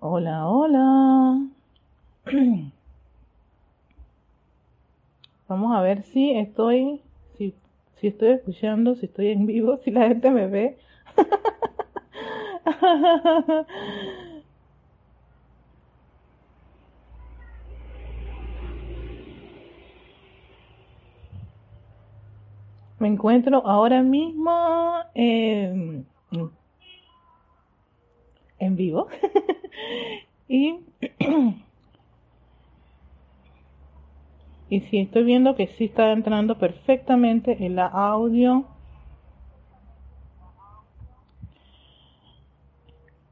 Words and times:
Hola, 0.00 0.48
hola. 0.48 1.48
Vamos 5.48 5.76
a 5.76 5.80
ver 5.80 6.02
si 6.04 6.30
estoy, 6.32 7.02
si, 7.36 7.54
si 7.96 8.08
estoy 8.08 8.30
escuchando, 8.30 8.94
si 8.94 9.06
estoy 9.06 9.28
en 9.28 9.46
vivo, 9.46 9.78
si 9.78 9.90
la 9.90 10.08
gente 10.08 10.30
me 10.30 10.46
ve. 10.46 10.78
Me 22.98 23.08
encuentro 23.08 23.64
ahora 23.66 24.02
mismo 24.02 24.50
en, 25.14 26.06
en 28.58 28.76
vivo 28.76 29.08
y 30.48 30.78
y 34.70 34.80
si 34.80 34.98
estoy 34.98 35.24
viendo 35.24 35.56
que 35.56 35.68
sí 35.78 35.86
está 35.86 36.12
entrando 36.12 36.58
perfectamente 36.58 37.64
el 37.64 37.78
audio 37.78 38.66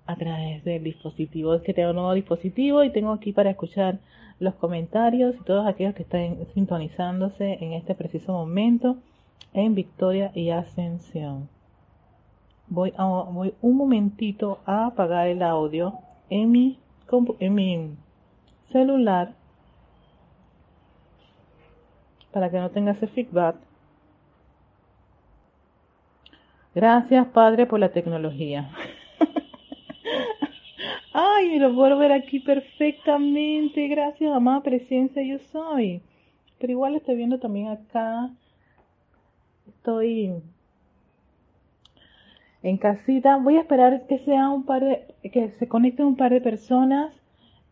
a 0.06 0.16
través 0.16 0.64
del 0.64 0.84
dispositivo. 0.84 1.54
Es 1.54 1.62
que 1.62 1.74
tengo 1.74 1.90
un 1.90 1.96
nuevo 1.96 2.14
dispositivo 2.14 2.84
y 2.84 2.90
tengo 2.90 3.12
aquí 3.12 3.32
para 3.32 3.50
escuchar 3.50 3.98
los 4.38 4.54
comentarios 4.54 5.34
y 5.36 5.45
todos 5.45 5.66
aquellos 5.66 5.95
que 5.95 6.02
están 6.02 6.38
sintonizándose 6.54 7.58
en 7.60 7.72
este 7.72 7.95
preciso 7.95 8.32
momento 8.32 8.96
en 9.52 9.74
Victoria 9.74 10.30
y 10.34 10.50
Ascensión. 10.50 11.48
Voy, 12.68 12.92
a, 12.96 13.04
voy 13.04 13.54
un 13.62 13.76
momentito 13.76 14.58
a 14.66 14.86
apagar 14.86 15.28
el 15.28 15.42
audio 15.42 15.94
en 16.30 16.50
mi, 16.50 16.78
en 17.38 17.54
mi 17.54 17.96
celular 18.72 19.32
para 22.32 22.50
que 22.50 22.58
no 22.58 22.70
tenga 22.70 22.92
ese 22.92 23.06
feedback. 23.06 23.56
Gracias, 26.74 27.26
Padre, 27.28 27.64
por 27.64 27.80
la 27.80 27.88
tecnología. 27.88 28.70
Ay, 31.14 31.58
lo 31.58 31.74
puedo 31.74 31.96
ver 31.96 32.12
aquí 32.12 32.40
perfectamente. 32.40 33.88
Gracias, 33.88 34.30
amada 34.30 34.62
presencia, 34.62 35.23
yo 35.23 35.38
soy. 35.51 36.02
Pero 36.58 36.73
igual 36.73 36.96
estoy 36.96 37.16
viendo 37.16 37.38
también 37.38 37.68
acá. 37.68 38.28
Estoy 39.66 40.34
en 42.66 42.78
casita. 42.78 43.36
Voy 43.36 43.56
a 43.56 43.60
esperar 43.60 44.06
que 44.09 44.18
sea 44.18 44.48
un 44.48 44.64
par 44.64 44.82
de, 44.84 45.30
que 45.30 45.50
se 45.50 45.68
conecten 45.68 46.06
un 46.06 46.16
par 46.16 46.32
de 46.32 46.40
personas 46.40 47.12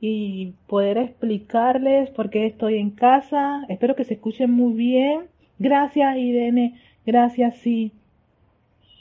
y 0.01 0.55
poder 0.69 0.98
explicarles 0.98 2.11
por 2.11 2.31
qué 2.31 2.47
estoy 2.47 2.78
en 2.78 2.91
casa. 2.91 3.64
Espero 3.69 3.97
que 3.97 4.05
se 4.05 4.14
escuchen 4.14 4.53
muy 4.53 4.75
bien. 4.75 5.23
Gracias, 5.59 6.17
Irene. 6.17 6.78
Gracias, 7.05 7.56
sí. 7.56 7.92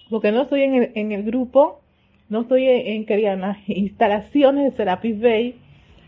Porque 0.09 0.31
no 0.31 0.43
estoy 0.43 0.63
en 0.63 1.11
el, 1.11 1.23
grupo, 1.23 1.81
no 2.27 2.41
estoy 2.41 2.67
en, 2.67 3.05
en, 3.07 3.41
las 3.41 3.57
instalaciones 3.69 4.71
de 4.71 4.77
Serapis 4.77 5.21
Bay. 5.21 5.55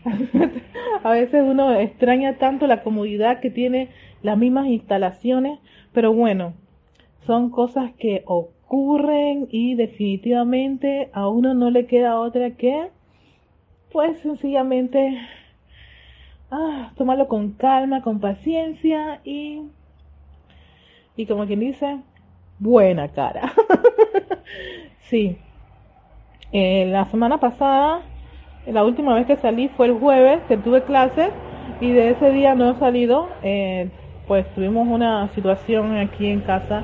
A 1.04 1.10
veces 1.12 1.44
uno 1.44 1.74
extraña 1.74 2.38
tanto 2.38 2.66
la 2.66 2.82
comodidad 2.82 3.40
que 3.40 3.50
tiene 3.50 3.88
las 4.22 4.36
mismas 4.36 4.66
instalaciones, 4.66 5.58
pero 5.92 6.12
bueno, 6.12 6.54
son 7.26 7.50
cosas 7.50 7.92
que 7.98 8.22
y 9.50 9.74
definitivamente 9.74 11.10
a 11.12 11.28
uno 11.28 11.54
no 11.54 11.70
le 11.70 11.86
queda 11.86 12.18
otra 12.18 12.50
que 12.50 12.90
pues 13.92 14.18
sencillamente 14.18 15.18
ah, 16.50 16.92
tomarlo 16.96 17.28
con 17.28 17.52
calma, 17.52 18.02
con 18.02 18.20
paciencia 18.20 19.20
y, 19.24 19.62
y 21.16 21.26
como 21.26 21.46
quien 21.46 21.60
dice, 21.60 22.00
buena 22.58 23.08
cara. 23.08 23.52
sí. 25.02 25.38
Eh, 26.52 26.86
la 26.86 27.06
semana 27.06 27.38
pasada, 27.38 28.02
la 28.66 28.84
última 28.84 29.14
vez 29.14 29.26
que 29.26 29.36
salí 29.36 29.68
fue 29.68 29.86
el 29.86 29.94
jueves, 29.94 30.42
que 30.48 30.56
tuve 30.56 30.82
clases 30.82 31.30
y 31.80 31.90
de 31.92 32.10
ese 32.10 32.30
día 32.30 32.54
no 32.54 32.70
he 32.70 32.78
salido. 32.78 33.28
Eh, 33.42 33.88
pues 34.26 34.46
tuvimos 34.54 34.88
una 34.88 35.28
situación 35.28 35.96
aquí 35.96 36.26
en 36.26 36.40
casa 36.40 36.82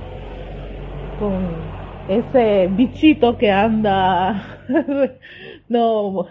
con 1.18 1.61
ese 2.08 2.68
bichito 2.68 3.38
que 3.38 3.50
anda 3.50 4.58
no 5.68 6.26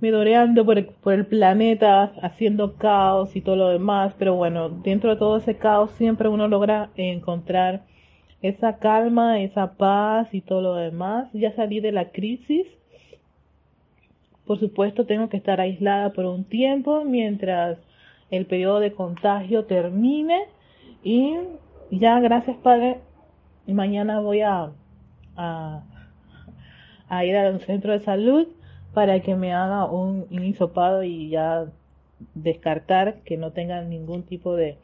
medoreando 0.00 0.66
por 0.66 0.76
el, 0.76 0.84
por 0.86 1.14
el 1.14 1.24
planeta, 1.26 2.12
haciendo 2.20 2.74
caos 2.74 3.34
y 3.36 3.40
todo 3.40 3.56
lo 3.56 3.68
demás, 3.68 4.14
pero 4.18 4.34
bueno, 4.34 4.68
dentro 4.68 5.10
de 5.10 5.16
todo 5.16 5.38
ese 5.38 5.56
caos 5.56 5.92
siempre 5.92 6.28
uno 6.28 6.46
logra 6.46 6.90
encontrar 6.96 7.84
esa 8.42 8.76
calma, 8.78 9.40
esa 9.40 9.78
paz 9.78 10.28
y 10.34 10.42
todo 10.42 10.60
lo 10.60 10.74
demás. 10.74 11.30
Ya 11.32 11.54
salí 11.56 11.80
de 11.80 11.92
la 11.92 12.10
crisis. 12.10 12.66
Por 14.46 14.60
supuesto, 14.60 15.06
tengo 15.06 15.30
que 15.30 15.38
estar 15.38 15.58
aislada 15.58 16.12
por 16.12 16.26
un 16.26 16.44
tiempo 16.44 17.02
mientras 17.04 17.78
el 18.30 18.44
periodo 18.44 18.80
de 18.80 18.92
contagio 18.92 19.64
termine 19.64 20.44
y 21.02 21.34
ya, 21.90 22.20
gracias 22.20 22.58
Padre, 22.58 22.98
mañana 23.72 24.20
voy 24.20 24.42
a, 24.42 24.72
a, 25.36 25.82
a 27.08 27.24
ir 27.24 27.36
al 27.36 27.60
centro 27.60 27.92
de 27.92 28.00
salud 28.00 28.46
para 28.92 29.20
que 29.20 29.34
me 29.34 29.52
haga 29.52 29.86
un, 29.86 30.26
hisopado 30.30 31.02
y 31.02 31.30
ya 31.30 31.66
descartar 32.34 33.20
que 33.24 33.36
no 33.36 33.50
tengan 33.50 33.90
ningún 33.90 34.22
tipo 34.22 34.54
de, 34.54 34.78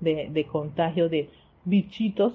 de, 0.00 0.46
contagio 0.50 1.08
de 1.08 1.30
bichitos, 1.64 2.34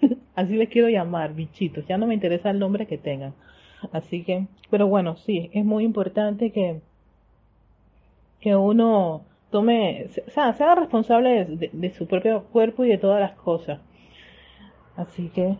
así 0.34 0.54
les 0.54 0.68
quiero 0.68 0.88
llamar, 0.88 1.34
bichitos, 1.34 1.86
ya 1.86 1.96
no 1.96 2.06
me 2.06 2.14
interesa 2.14 2.50
el 2.50 2.58
nombre 2.58 2.86
que 2.86 2.98
tengan. 2.98 3.34
Así 3.92 4.22
que, 4.22 4.46
pero 4.70 4.86
bueno, 4.86 5.16
sí, 5.16 5.50
es 5.52 5.64
muy 5.64 5.84
importante 5.84 6.50
que, 6.50 6.80
que 8.40 8.54
uno 8.54 9.22
tome, 9.50 10.08
o 10.26 10.30
sea, 10.30 10.52
sea 10.52 10.74
responsable 10.74 11.46
de, 11.46 11.94
su 11.94 12.06
propio 12.06 12.44
cuerpo 12.44 12.84
y 12.84 12.88
de 12.88 12.98
todas 12.98 13.20
las 13.20 13.32
cosas. 13.32 13.80
Así 14.96 15.28
que, 15.28 15.56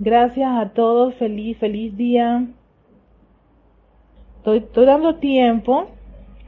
gracias 0.00 0.50
a 0.50 0.70
todos, 0.70 1.14
feliz, 1.14 1.56
feliz 1.58 1.96
día. 1.96 2.48
Estoy, 4.44 4.84
dando 4.84 5.16
tiempo 5.16 5.88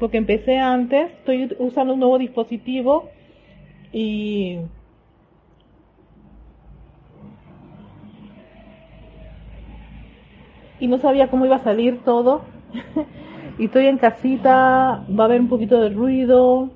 porque 0.01 0.17
empecé 0.17 0.59
antes, 0.59 1.12
estoy 1.12 1.55
usando 1.61 1.95
un 1.95 2.01
nuevo 2.01 2.19
dispositivo 2.19 3.09
y 3.93 4.59
y 10.81 10.89
no 10.89 10.99
sabía 10.99 11.31
cómo 11.31 11.47
iba 11.47 11.56
a 11.56 11.62
salir 11.62 12.03
todo. 12.05 12.43
y 13.59 13.67
estoy 13.67 13.87
en 13.87 13.99
casita, 13.99 15.06
va 15.09 15.23
a 15.23 15.27
haber 15.27 15.41
un 15.41 15.49
poquito 15.49 15.81
de 15.81 15.91
ruido, 15.91 16.71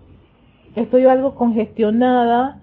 estoy 0.76 1.04
algo 1.06 1.34
congestionada 1.34 2.62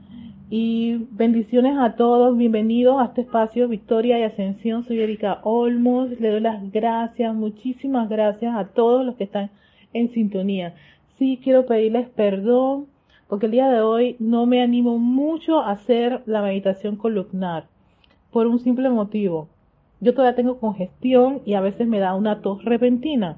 y 0.49 1.07
bendiciones 1.11 1.75
a 1.77 1.95
todos, 1.95 2.37
bienvenidos 2.37 3.01
a 3.01 3.05
este 3.05 3.21
espacio 3.21 3.67
Victoria 3.67 4.19
y 4.19 4.23
Ascensión. 4.23 4.83
Soy 4.83 4.99
Erika 4.99 5.39
Olmos, 5.43 6.19
le 6.19 6.29
doy 6.29 6.39
las 6.39 6.71
gracias, 6.71 7.33
muchísimas 7.33 8.09
gracias 8.09 8.55
a 8.55 8.65
todos 8.65 9.03
los 9.03 9.15
que 9.15 9.23
están 9.23 9.49
en 9.93 10.11
sintonía. 10.11 10.75
Sí, 11.17 11.39
quiero 11.43 11.65
pedirles 11.65 12.09
perdón 12.09 12.85
porque 13.27 13.47
el 13.47 13.53
día 13.53 13.69
de 13.69 13.81
hoy 13.81 14.17
no 14.19 14.45
me 14.45 14.61
animo 14.61 14.99
mucho 14.99 15.61
a 15.61 15.71
hacer 15.71 16.21
la 16.27 16.43
meditación 16.43 16.95
columnar 16.95 17.65
por 18.31 18.45
un 18.45 18.59
simple 18.59 18.89
motivo. 18.89 19.47
Yo 19.99 20.13
todavía 20.13 20.35
tengo 20.35 20.59
congestión 20.59 21.41
y 21.45 21.55
a 21.55 21.61
veces 21.61 21.87
me 21.87 21.99
da 21.99 22.13
una 22.13 22.41
tos 22.41 22.63
repentina. 22.63 23.37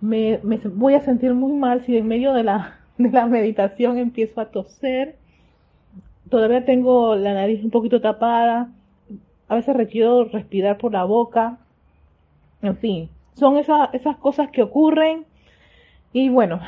Me, 0.00 0.40
me 0.42 0.56
voy 0.56 0.94
a 0.94 1.00
sentir 1.02 1.34
muy 1.34 1.52
mal 1.52 1.82
si 1.82 1.96
en 1.96 2.08
medio 2.08 2.32
de 2.32 2.42
la, 2.42 2.80
de 2.98 3.10
la 3.10 3.26
meditación 3.26 3.98
empiezo 3.98 4.40
a 4.40 4.50
toser 4.50 5.16
todavía 6.28 6.64
tengo 6.64 7.16
la 7.16 7.34
nariz 7.34 7.62
un 7.64 7.70
poquito 7.70 8.00
tapada, 8.00 8.70
a 9.48 9.54
veces 9.54 9.76
requiero 9.76 10.24
respirar 10.24 10.78
por 10.78 10.92
la 10.92 11.04
boca, 11.04 11.58
en 12.62 12.76
fin, 12.76 13.08
son 13.34 13.58
esas, 13.58 13.92
esas 13.94 14.16
cosas 14.16 14.50
que 14.50 14.62
ocurren. 14.62 15.24
Y 16.12 16.30
bueno, 16.30 16.60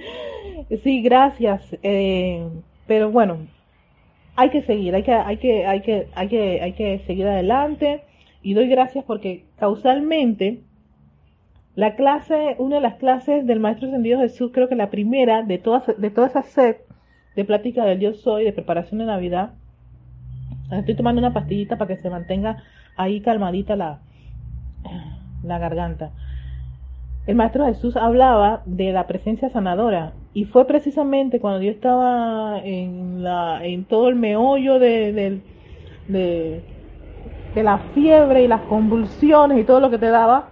sí, 0.82 1.02
gracias, 1.02 1.76
eh, 1.82 2.46
pero 2.86 3.10
bueno, 3.10 3.38
hay 4.36 4.50
que 4.50 4.62
seguir, 4.62 4.94
hay 4.94 5.02
que, 5.02 5.12
hay 5.12 5.38
que, 5.38 5.66
hay 5.66 5.80
que, 5.80 6.08
hay 6.14 6.28
que, 6.28 6.60
hay 6.62 6.72
que 6.72 6.98
seguir 7.06 7.26
adelante. 7.26 8.02
Y 8.42 8.54
doy 8.54 8.68
gracias 8.68 9.04
porque 9.04 9.44
causalmente 9.58 10.60
la 11.74 11.96
clase, 11.96 12.54
una 12.58 12.76
de 12.76 12.82
las 12.82 12.94
clases 12.96 13.46
del 13.46 13.60
Maestro 13.60 13.88
Ascendido 13.88 14.20
Jesús, 14.20 14.50
creo 14.52 14.68
que 14.68 14.76
la 14.76 14.90
primera 14.90 15.42
de 15.42 15.58
todas, 15.58 15.84
de 15.98 16.10
toda 16.10 16.28
esa 16.28 16.42
set, 16.42 16.85
de 17.36 17.44
plática 17.44 17.84
del 17.84 17.98
Dios 17.98 18.20
Soy, 18.22 18.44
de 18.44 18.52
preparación 18.52 18.98
de 18.98 19.04
Navidad. 19.04 19.50
Estoy 20.72 20.96
tomando 20.96 21.20
una 21.20 21.32
pastillita 21.32 21.76
para 21.76 21.88
que 21.94 22.02
se 22.02 22.10
mantenga 22.10 22.62
ahí 22.96 23.20
calmadita 23.20 23.76
la, 23.76 24.00
la 25.44 25.58
garganta. 25.58 26.10
El 27.26 27.36
Maestro 27.36 27.66
Jesús 27.66 27.96
hablaba 27.96 28.62
de 28.66 28.92
la 28.92 29.06
presencia 29.06 29.50
sanadora 29.50 30.12
y 30.32 30.44
fue 30.44 30.66
precisamente 30.66 31.40
cuando 31.40 31.60
yo 31.60 31.70
estaba 31.70 32.60
en, 32.64 33.22
la, 33.22 33.64
en 33.64 33.84
todo 33.84 34.08
el 34.08 34.14
meollo 34.14 34.78
de, 34.78 35.40
de, 36.08 36.62
de 37.54 37.62
la 37.62 37.78
fiebre 37.94 38.44
y 38.44 38.48
las 38.48 38.62
convulsiones 38.62 39.58
y 39.58 39.64
todo 39.64 39.80
lo 39.80 39.90
que 39.90 39.98
te 39.98 40.08
daba, 40.08 40.50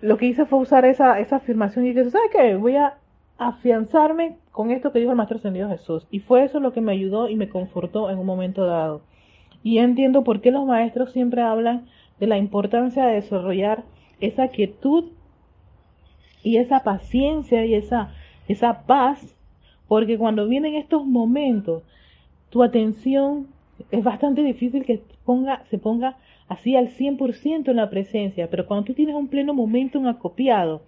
lo 0.00 0.16
que 0.16 0.26
hice 0.26 0.44
fue 0.44 0.58
usar 0.58 0.84
esa, 0.84 1.18
esa 1.20 1.36
afirmación 1.36 1.86
y 1.86 1.88
dije, 1.90 2.10
¿sabes 2.10 2.30
qué? 2.32 2.56
Voy 2.56 2.76
a 2.76 2.94
afianzarme 3.38 4.36
con 4.58 4.72
esto 4.72 4.90
que 4.90 4.98
dijo 4.98 5.12
el 5.12 5.16
Maestro 5.16 5.38
Ascendido 5.38 5.68
Jesús. 5.68 6.04
Y 6.10 6.18
fue 6.18 6.42
eso 6.42 6.58
lo 6.58 6.72
que 6.72 6.80
me 6.80 6.90
ayudó 6.90 7.28
y 7.28 7.36
me 7.36 7.48
confortó 7.48 8.10
en 8.10 8.18
un 8.18 8.26
momento 8.26 8.66
dado. 8.66 9.02
Y 9.62 9.78
entiendo 9.78 10.24
por 10.24 10.40
qué 10.40 10.50
los 10.50 10.66
maestros 10.66 11.12
siempre 11.12 11.42
hablan 11.42 11.86
de 12.18 12.26
la 12.26 12.38
importancia 12.38 13.06
de 13.06 13.14
desarrollar 13.14 13.84
esa 14.18 14.48
quietud 14.48 15.12
y 16.42 16.56
esa 16.56 16.82
paciencia 16.82 17.64
y 17.66 17.74
esa, 17.74 18.12
esa 18.48 18.82
paz, 18.84 19.36
porque 19.86 20.18
cuando 20.18 20.48
vienen 20.48 20.74
estos 20.74 21.06
momentos, 21.06 21.84
tu 22.50 22.64
atención 22.64 23.46
es 23.92 24.02
bastante 24.02 24.42
difícil 24.42 24.84
que 24.84 25.04
ponga, 25.24 25.62
se 25.70 25.78
ponga 25.78 26.16
así 26.48 26.74
al 26.74 26.88
100% 26.88 27.68
en 27.68 27.76
la 27.76 27.90
presencia, 27.90 28.50
pero 28.50 28.66
cuando 28.66 28.86
tú 28.86 28.94
tienes 28.94 29.14
un 29.14 29.28
pleno 29.28 29.54
momento, 29.54 30.00
un 30.00 30.08
acopiado, 30.08 30.82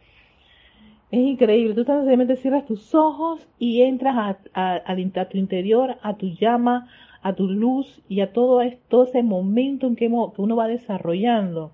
es 1.11 1.21
increíble, 1.21 1.75
tú 1.75 1.85
sencillamente 1.85 2.37
cierras 2.37 2.67
tus 2.67 2.95
ojos 2.95 3.47
y 3.59 3.83
entras 3.83 4.37
a, 4.55 5.27
tu 5.29 5.39
interior, 5.39 5.97
a 6.03 6.17
tu 6.17 6.29
llama, 6.29 6.89
a 7.23 7.33
tu 7.33 7.49
luz 7.49 8.01
y 8.09 8.21
a 8.21 8.33
todo, 8.33 8.61
todo 8.89 9.05
ese 9.05 9.23
momento 9.23 9.87
en 9.87 9.97
que, 9.97 10.09
que 10.09 10.43
uno 10.43 10.57
va 10.57 10.69
desarrollando. 10.69 11.73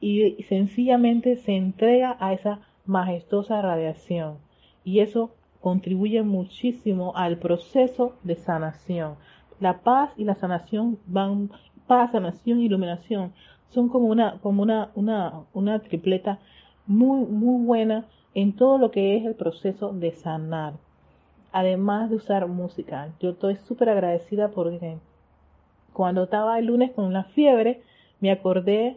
y 0.00 0.42
sencillamente 0.48 1.36
se 1.36 1.56
entrega 1.56 2.16
a 2.18 2.32
esa 2.32 2.60
majestuosa 2.86 3.62
radiación. 3.62 4.38
Y 4.84 5.00
eso 5.00 5.30
contribuye 5.60 6.22
muchísimo 6.22 7.12
al 7.14 7.38
proceso 7.38 8.16
de 8.24 8.34
sanación. 8.34 9.14
La 9.60 9.80
paz 9.80 10.10
y 10.16 10.24
la 10.24 10.34
sanación 10.34 10.98
van, 11.06 11.50
paz, 11.86 12.12
sanación, 12.12 12.60
iluminación, 12.60 13.32
son 13.68 13.88
como 13.88 14.06
una, 14.06 14.38
como 14.40 14.62
una, 14.62 14.90
una, 14.94 15.42
una 15.52 15.78
tripleta 15.80 16.40
muy, 16.90 17.26
muy 17.26 17.64
buena 17.64 18.06
en 18.34 18.54
todo 18.54 18.78
lo 18.78 18.90
que 18.90 19.16
es 19.16 19.24
el 19.24 19.34
proceso 19.34 19.92
de 19.92 20.12
sanar. 20.12 20.74
Además 21.52 22.10
de 22.10 22.16
usar 22.16 22.46
música. 22.46 23.08
Yo 23.20 23.30
estoy 23.30 23.56
súper 23.56 23.88
agradecida 23.88 24.48
porque 24.48 24.98
cuando 25.92 26.24
estaba 26.24 26.58
el 26.58 26.66
lunes 26.66 26.92
con 26.92 27.12
la 27.12 27.24
fiebre, 27.24 27.82
me 28.20 28.30
acordé 28.30 28.96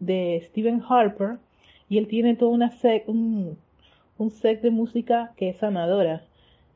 de 0.00 0.42
Stephen 0.48 0.82
Harper 0.88 1.38
y 1.88 1.98
él 1.98 2.06
tiene 2.06 2.36
todo 2.36 2.50
una 2.50 2.72
un, 3.06 3.56
un 4.18 4.30
set 4.30 4.60
de 4.60 4.70
música 4.70 5.32
que 5.36 5.48
es 5.50 5.56
sanadora. 5.58 6.22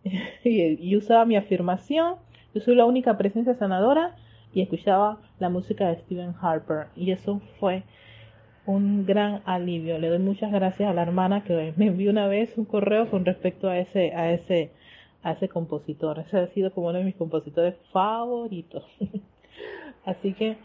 y 0.44 0.96
usaba 0.96 1.24
mi 1.24 1.36
afirmación 1.36 2.16
yo 2.54 2.60
soy 2.60 2.74
la 2.74 2.84
única 2.84 3.16
presencia 3.16 3.54
sanadora 3.54 4.14
y 4.52 4.60
escuchaba 4.60 5.18
la 5.38 5.48
música 5.48 5.88
de 5.88 5.96
Stephen 5.96 6.34
Harper 6.38 6.88
y 6.94 7.10
eso 7.10 7.40
fue 7.58 7.82
un 8.66 9.06
gran 9.06 9.42
alivio. 9.44 9.98
Le 9.98 10.08
doy 10.08 10.18
muchas 10.18 10.52
gracias 10.52 10.88
a 10.90 10.94
la 10.94 11.02
hermana 11.02 11.44
que 11.44 11.72
me 11.76 11.86
envió 11.86 12.10
una 12.10 12.28
vez 12.28 12.56
un 12.56 12.64
correo 12.64 13.10
con 13.10 13.24
respecto 13.24 13.68
a 13.68 13.78
ese 13.78 14.12
a 14.14 14.32
ese 14.32 14.70
a 15.22 15.32
ese 15.32 15.48
compositor. 15.48 16.18
Ese 16.20 16.38
ha 16.38 16.46
sido 16.48 16.72
como 16.72 16.88
uno 16.88 16.98
de 16.98 17.04
mis 17.04 17.16
compositores 17.16 17.74
favoritos. 17.92 18.84
así 20.04 20.32
que 20.34 20.56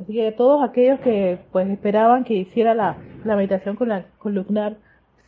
así 0.00 0.12
que 0.12 0.32
todos 0.32 0.62
aquellos 0.62 1.00
que 1.00 1.38
pues 1.52 1.68
esperaban 1.68 2.24
que 2.24 2.34
hiciera 2.34 2.74
la, 2.74 2.96
la 3.24 3.36
meditación 3.36 3.76
con 3.76 3.88
la 3.88 4.06
columnar 4.18 4.76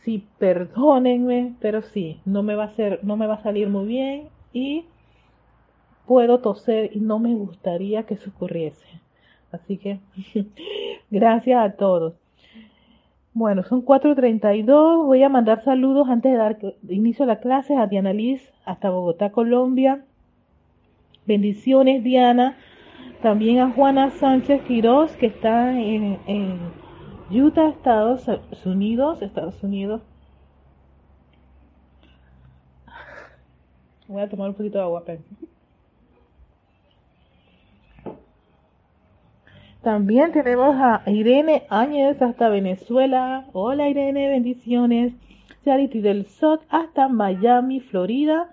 sí 0.03 0.27
perdónenme, 0.39 1.55
pero 1.61 1.81
sí, 1.81 2.19
no 2.25 2.43
me 2.43 2.55
va 2.55 2.65
a 2.65 2.75
ser 2.75 2.99
no 3.03 3.17
me 3.17 3.27
va 3.27 3.35
a 3.35 3.43
salir 3.43 3.69
muy 3.69 3.85
bien 3.87 4.29
y 4.53 4.85
puedo 6.07 6.39
toser 6.39 6.95
y 6.95 6.99
no 6.99 7.19
me 7.19 7.33
gustaría 7.35 8.03
que 8.03 8.15
eso 8.15 8.29
ocurriese. 8.29 9.04
Así 9.55 9.77
que 9.77 9.99
gracias 11.09 11.63
a 11.63 11.71
todos. 11.75 12.13
Bueno, 13.33 13.63
son 13.63 13.83
4.32. 13.83 15.05
Voy 15.05 15.21
a 15.21 15.27
mandar 15.27 15.61
saludos 15.63 16.07
antes 16.07 16.31
de 16.31 16.37
dar 16.37 16.57
inicio 16.87 17.25
a 17.25 17.27
la 17.27 17.39
clase 17.39 17.75
a 17.75 17.87
Diana 17.87 18.13
Liz 18.13 18.49
hasta 18.65 18.89
Bogotá, 18.89 19.31
Colombia. 19.31 20.05
Bendiciones, 21.25 22.01
Diana. 22.03 22.55
También 23.21 23.59
a 23.59 23.71
Juana 23.71 24.11
Sánchez 24.11 24.61
Quiroz, 24.63 25.17
que 25.17 25.25
está 25.25 25.77
en, 25.77 26.17
Utah, 27.29 27.69
Estados 27.69 28.29
Unidos. 28.65 29.21
Estados 29.21 29.61
Unidos. 29.63 30.01
Voy 34.07 34.21
a 34.21 34.29
tomar 34.29 34.49
un 34.49 34.55
poquito 34.55 34.77
de 34.77 34.83
agua, 34.83 35.03
También 39.85 40.31
tenemos 40.31 40.75
a 40.77 41.03
Irene 41.05 41.61
Áñez 41.69 42.19
hasta 42.19 42.49
Venezuela. 42.49 43.45
Hola 43.53 43.87
Irene, 43.87 44.29
bendiciones. 44.29 45.13
Charity 45.63 46.01
del 46.01 46.25
SOT 46.25 46.63
hasta 46.69 47.07
Miami, 47.07 47.81
Florida. 47.81 48.49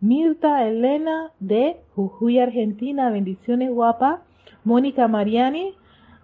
Mirta 0.00 0.66
Elena 0.66 1.30
de 1.38 1.76
Jujuy, 1.94 2.40
Argentina. 2.40 3.10
Bendiciones, 3.10 3.70
guapa. 3.70 4.22
Mónica 4.64 5.06
Mariani. 5.06 5.72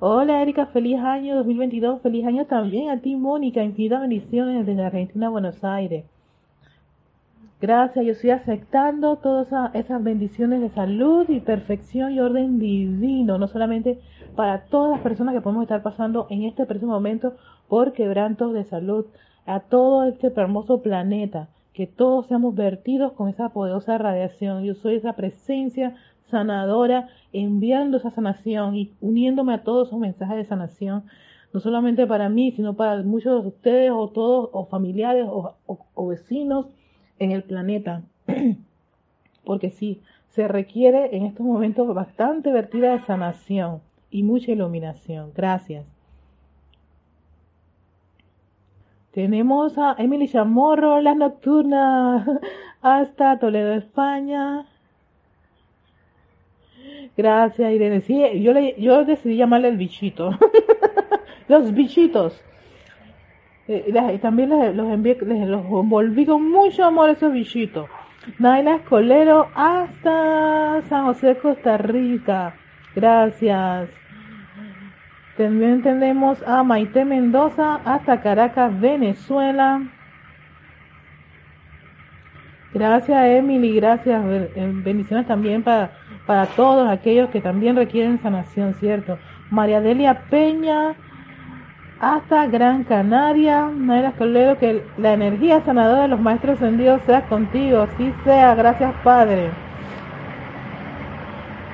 Hola 0.01 0.43
Erika, 0.43 0.67
feliz 0.67 0.99
año 0.99 1.37
2022. 1.37 2.03
Feliz 2.03 2.27
año 2.27 2.45
también 2.47 2.91
a 2.91 2.99
ti, 2.99 3.15
Mónica. 3.15 3.63
Infinitas 3.63 4.01
bendiciones 4.01 4.67
desde 4.67 4.83
Argentina, 4.83 5.29
Buenos 5.29 5.63
Aires. 5.63 6.05
Gracias, 7.61 8.05
yo 8.05 8.11
estoy 8.11 8.31
aceptando 8.31 9.19
todas 9.19 9.73
esas 9.77 10.03
bendiciones 10.03 10.63
de 10.63 10.71
salud 10.71 11.27
y 11.29 11.39
perfección 11.39 12.11
y 12.11 12.19
orden 12.19 12.59
divino, 12.59 13.39
no 13.39 13.47
solamente 13.47 14.01
para 14.35 14.65
todas 14.65 14.91
las 14.91 15.01
personas 15.01 15.35
que 15.35 15.41
podemos 15.41 15.63
estar 15.63 15.83
pasando 15.83 16.27
en 16.31 16.45
este 16.45 16.65
preciso 16.67 16.91
momento 16.91 17.35
por 17.69 17.93
quebrantos 17.93 18.53
de 18.53 18.65
salud, 18.65 19.07
a 19.47 19.61
todo 19.61 20.05
este 20.05 20.33
hermoso 20.37 20.83
planeta, 20.83 21.49
que 21.75 21.87
todos 21.87 22.27
seamos 22.27 22.55
vertidos 22.55 23.13
con 23.13 23.29
esa 23.29 23.49
poderosa 23.49 23.99
radiación. 23.99 24.63
Yo 24.63 24.75
soy 24.75 24.97
esa 24.97 25.15
presencia 25.15 25.97
sanadora 26.31 27.09
enviando 27.33 27.97
esa 27.97 28.11
sanación 28.11 28.77
y 28.77 28.93
uniéndome 29.01 29.55
a 29.55 29.63
todos 29.63 29.89
esos 29.89 29.99
mensajes 29.99 30.37
de 30.37 30.45
sanación, 30.45 31.05
no 31.53 31.61
solamente 31.61 32.07
para 32.07 32.29
mí, 32.29 32.53
sino 32.53 32.75
para 32.75 33.03
muchos 33.03 33.43
de 33.43 33.49
ustedes 33.49 33.91
o 33.91 34.09
todos, 34.09 34.49
o 34.53 34.67
familiares 34.67 35.27
o 35.29 36.07
vecinos 36.07 36.67
en 37.19 37.33
el 37.33 37.43
planeta. 37.43 38.03
Porque 39.45 39.71
sí, 39.71 40.01
se 40.31 40.49
requiere 40.49 41.17
en 41.17 41.27
estos 41.27 41.45
momentos 41.45 41.93
bastante 41.95 42.53
vertida 42.53 42.93
de 42.93 43.01
sanación 43.01 43.81
y 44.13 44.23
mucha 44.23 44.53
iluminación. 44.53 45.33
Gracias. 45.35 45.85
Tenemos 49.13 49.77
a 49.77 49.97
Emily 49.99 50.29
Chamorro, 50.29 51.01
las 51.01 51.17
nocturnas, 51.17 52.27
hasta 52.83 53.39
Toledo, 53.39 53.73
España. 53.73 54.67
Gracias, 57.17 57.73
Irene. 57.73 58.01
Sí, 58.03 58.23
yo, 58.41 58.53
le, 58.53 58.81
yo 58.81 59.05
decidí 59.05 59.37
llamarle 59.37 59.69
el 59.69 59.77
bichito. 59.77 60.31
Los 61.49 61.75
bichitos. 61.75 62.41
Eh, 63.69 64.19
también 64.21 64.51
los 64.77 64.91
envié, 64.91 65.17
los 65.21 65.65
envolví 65.65 66.27
con 66.27 66.51
mucho 66.51 66.85
amor 66.85 67.11
esos 67.11 67.33
bichitos. 67.33 67.89
Naila 68.39 68.77
Escolero 68.77 69.49
hasta 69.55 70.83
San 70.89 71.07
José, 71.07 71.37
Costa 71.37 71.77
Rica. 71.77 72.55
Gracias. 72.95 74.02
También 75.37 75.83
tenemos 75.83 76.43
a 76.47 76.63
Maite 76.63 77.05
Mendoza 77.05 77.81
hasta 77.85 78.21
Caracas, 78.21 78.79
Venezuela. 78.81 79.83
Gracias 82.75 83.25
Emily, 83.25 83.77
gracias. 83.77 84.23
Eh, 84.27 84.73
bendiciones 84.85 85.27
también 85.27 85.63
para, 85.63 85.93
para 86.27 86.47
todos 86.47 86.89
aquellos 86.89 87.31
que 87.31 87.41
también 87.41 87.77
requieren 87.77 88.21
sanación, 88.23 88.75
¿cierto? 88.75 89.19
María 89.51 89.81
Delia 89.81 90.23
Peña 90.31 90.95
hasta 92.01 92.47
Gran 92.47 92.85
Canaria. 92.85 93.71
Naira 93.75 94.13
Toledo, 94.13 94.59
que 94.59 94.85
la 94.99 95.15
energía 95.15 95.61
sanadora 95.65 96.03
de 96.03 96.09
los 96.09 96.21
maestros 96.21 96.57
ascendidos 96.57 97.03
sea 97.03 97.23
contigo, 97.23 97.83
así 97.83 98.13
sea, 98.25 98.55
gracias 98.55 98.93
Padre. 99.05 99.51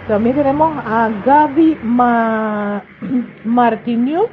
También 0.08 0.36
tenemos 0.36 0.72
a 0.86 1.10
Gaby 1.22 1.80
Ma 1.82 2.82
Martiniuk, 3.44 4.30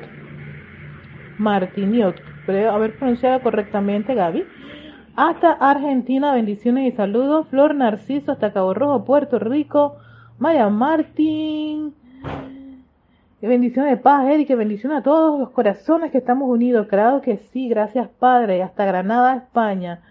Martiniuk, 1.38 2.15
creo 2.46 2.72
haber 2.72 2.98
pronunciado 2.98 3.41
correctamente 3.41 4.15
Gaby. 4.15 4.46
Hasta 5.17 5.51
Argentina, 5.51 6.34
bendiciones 6.34 6.94
y 6.94 6.96
saludos. 6.96 7.50
Flor 7.50 7.75
Narciso 7.75 8.32
hasta 8.32 8.53
Cabo 8.53 8.74
Rojo, 8.74 9.03
Puerto 9.03 9.38
Rico. 9.38 9.98
Maya 10.39 10.70
Martín, 10.70 11.94
Que 13.41 13.48
bendición 13.48 13.86
de 13.86 13.98
paz, 13.98 14.27
Eric, 14.29 14.48
que 14.48 14.55
bendición 14.55 14.94
a 14.94 15.03
todos 15.03 15.38
los 15.38 15.50
corazones 15.50 16.10
que 16.12 16.20
estamos 16.20 16.50
unidos. 16.50 16.88
Claro 16.88 17.20
que 17.20 17.36
sí, 17.38 17.67
gracias 17.67 18.08
Padre, 18.17 18.63
hasta 18.63 18.86
Granada, 18.86 19.36
España. 19.36 20.01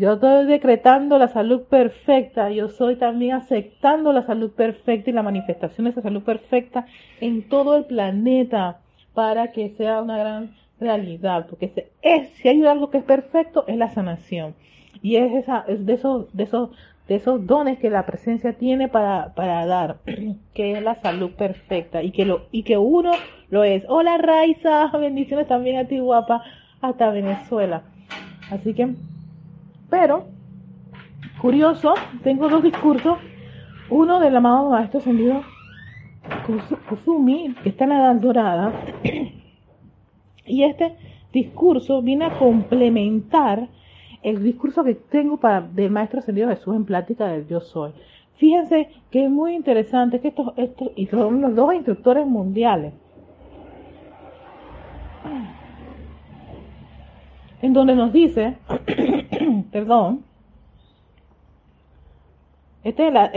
Yo 0.00 0.14
estoy 0.14 0.46
decretando 0.46 1.18
la 1.18 1.28
salud 1.28 1.64
perfecta, 1.64 2.48
yo 2.48 2.70
soy 2.70 2.96
también 2.96 3.34
aceptando 3.34 4.14
la 4.14 4.22
salud 4.22 4.50
perfecta 4.50 5.10
y 5.10 5.12
la 5.12 5.22
manifestación 5.22 5.84
de 5.84 5.90
esa 5.90 6.00
salud 6.00 6.22
perfecta 6.22 6.86
en 7.20 7.46
todo 7.46 7.76
el 7.76 7.84
planeta 7.84 8.78
para 9.12 9.52
que 9.52 9.68
sea 9.76 10.00
una 10.00 10.16
gran 10.16 10.56
realidad, 10.80 11.48
porque 11.50 11.90
es, 12.00 12.30
si 12.30 12.48
hay 12.48 12.64
algo 12.64 12.88
que 12.88 12.96
es 12.96 13.04
perfecto 13.04 13.66
es 13.66 13.76
la 13.76 13.90
sanación 13.90 14.54
y 15.02 15.16
es, 15.16 15.34
esa, 15.34 15.66
es 15.68 15.84
de 15.84 15.92
esos 15.92 16.34
de 16.34 16.44
esos 16.44 16.70
de 17.06 17.16
esos 17.16 17.46
dones 17.46 17.78
que 17.78 17.90
la 17.90 18.06
presencia 18.06 18.54
tiene 18.54 18.88
para, 18.88 19.34
para 19.34 19.66
dar, 19.66 19.98
que 20.54 20.72
es 20.78 20.82
la 20.82 20.94
salud 20.94 21.32
perfecta 21.32 22.02
y 22.02 22.10
que 22.10 22.24
lo 22.24 22.46
y 22.52 22.62
que 22.62 22.78
uno 22.78 23.10
lo 23.50 23.64
es. 23.64 23.84
Hola 23.86 24.16
Raiza, 24.16 24.86
bendiciones 24.98 25.46
también 25.46 25.76
a 25.76 25.84
ti 25.84 25.98
guapa 25.98 26.42
hasta 26.80 27.10
Venezuela. 27.10 27.82
Así 28.50 28.72
que 28.72 28.94
pero, 29.90 30.26
curioso, 31.40 31.94
tengo 32.22 32.48
dos 32.48 32.62
discursos. 32.62 33.18
Uno 33.90 34.20
del 34.20 34.36
amado 34.36 34.70
maestro 34.70 35.00
ascendido 35.00 35.42
Kusumi, 36.88 37.54
que 37.62 37.70
está 37.70 37.84
en 37.84 37.90
la 37.90 37.96
edad 37.96 38.14
dorada. 38.16 38.72
Y 40.46 40.64
este 40.64 40.96
discurso 41.32 42.02
viene 42.02 42.24
a 42.26 42.38
complementar 42.38 43.68
el 44.22 44.42
discurso 44.42 44.84
que 44.84 44.94
tengo 44.94 45.38
para, 45.38 45.60
del 45.60 45.90
maestro 45.90 46.20
ascendido 46.20 46.48
Jesús 46.48 46.74
en 46.74 46.84
plática 46.84 47.26
del 47.26 47.46
yo 47.46 47.60
soy. 47.60 47.92
Fíjense 48.36 48.88
que 49.10 49.24
es 49.24 49.30
muy 49.30 49.54
interesante 49.54 50.20
que 50.20 50.28
estos, 50.28 50.52
estos 50.56 50.90
y 50.96 51.06
son 51.06 51.40
los 51.40 51.54
dos 51.54 51.74
instructores 51.74 52.26
mundiales. 52.26 52.94
En 57.62 57.72
donde 57.72 57.94
nos 57.94 58.12
dice 58.12 58.56
perdón. 59.72 60.24
Este 62.82 63.10
la, 63.10 63.30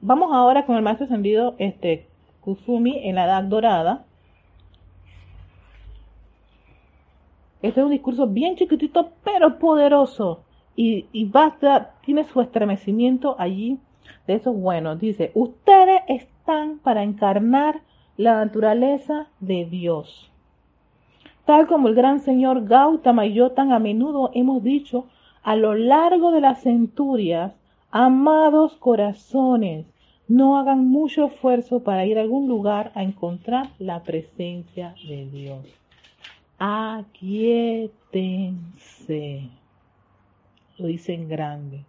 vamos 0.00 0.30
ahora 0.32 0.66
con 0.66 0.76
el 0.76 0.82
maestro 0.82 1.06
ascendido 1.06 1.54
este, 1.58 2.06
Kusumi 2.40 3.08
en 3.08 3.14
la 3.14 3.24
edad 3.24 3.44
dorada. 3.44 4.04
Este 7.62 7.80
es 7.80 7.84
un 7.84 7.92
discurso 7.92 8.26
bien 8.26 8.56
chiquitito 8.56 9.12
pero 9.24 9.58
poderoso 9.58 10.44
y, 10.76 11.06
y 11.12 11.24
basta, 11.24 11.94
tiene 12.04 12.24
su 12.24 12.42
estremecimiento 12.42 13.36
allí 13.38 13.78
de 14.26 14.34
esos 14.34 14.54
buenos. 14.54 15.00
Dice, 15.00 15.30
ustedes 15.34 16.02
están 16.08 16.78
para 16.78 17.02
encarnar 17.02 17.80
la 18.18 18.44
naturaleza 18.44 19.28
de 19.40 19.64
Dios. 19.64 20.30
Tal 21.44 21.66
como 21.66 21.88
el 21.88 21.94
gran 21.94 22.20
señor 22.20 22.64
Gautama 22.66 23.26
y 23.26 23.34
yo 23.34 23.50
tan 23.50 23.72
a 23.72 23.78
menudo 23.78 24.30
hemos 24.34 24.62
dicho, 24.62 25.06
a 25.42 25.56
lo 25.56 25.74
largo 25.74 26.30
de 26.30 26.40
las 26.40 26.62
centurias, 26.62 27.52
amados 27.90 28.76
corazones, 28.76 29.86
no 30.26 30.56
hagan 30.58 30.88
mucho 30.88 31.26
esfuerzo 31.26 31.80
para 31.80 32.06
ir 32.06 32.16
a 32.18 32.22
algún 32.22 32.48
lugar 32.48 32.92
a 32.94 33.02
encontrar 33.02 33.68
la 33.78 34.02
presencia 34.02 34.94
de 35.06 35.26
Dios. 35.26 35.66
Aquietense. 36.58 37.90
Lo 40.78 40.86
dice 40.86 41.12
en 41.12 41.28
grande. 41.28 41.84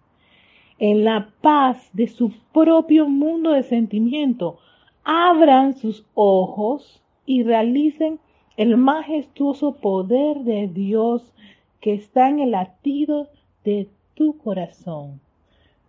En 0.80 1.06
la 1.06 1.30
paz 1.42 1.90
de 1.94 2.08
su 2.08 2.34
propio 2.52 3.08
mundo 3.08 3.52
de 3.52 3.64
sentimiento, 3.64 4.58
abran 5.06 5.78
sus 5.78 6.06
ojos 6.14 7.02
y 7.26 7.44
realicen 7.44 8.20
el 8.58 8.78
majestuoso 8.78 9.74
poder 9.74 10.40
de 10.40 10.68
Dios 10.68 11.34
que 11.82 11.94
está 11.94 12.30
en 12.30 12.40
el 12.40 12.52
latido 12.52 13.28
de 13.66 13.90
tu 14.14 14.38
corazón, 14.38 15.20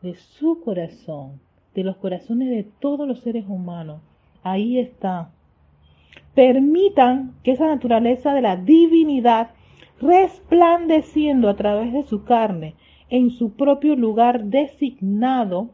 de 0.03 0.17
su 0.17 0.61
corazón, 0.63 1.41
de 1.75 1.85
los 1.85 1.97
corazones 1.97 2.51
de 2.51 2.65
todos 2.81 3.07
los 3.07 3.21
seres 3.21 3.45
humanos. 3.47 4.01
Ahí 4.43 4.79
está. 4.79 5.31
Permitan 6.35 7.35
que 7.45 7.53
esa 7.53 7.67
naturaleza 7.67 8.35
de 8.35 8.43
la 8.43 8.57
divinidad, 8.57 9.51
resplandeciendo 10.01 11.49
a 11.49 11.55
través 11.55 11.93
de 11.93 12.03
su 12.03 12.25
carne 12.25 12.75
en 13.11 13.31
su 13.31 13.53
propio 13.53 13.95
lugar 13.95 14.45
designado, 14.45 15.71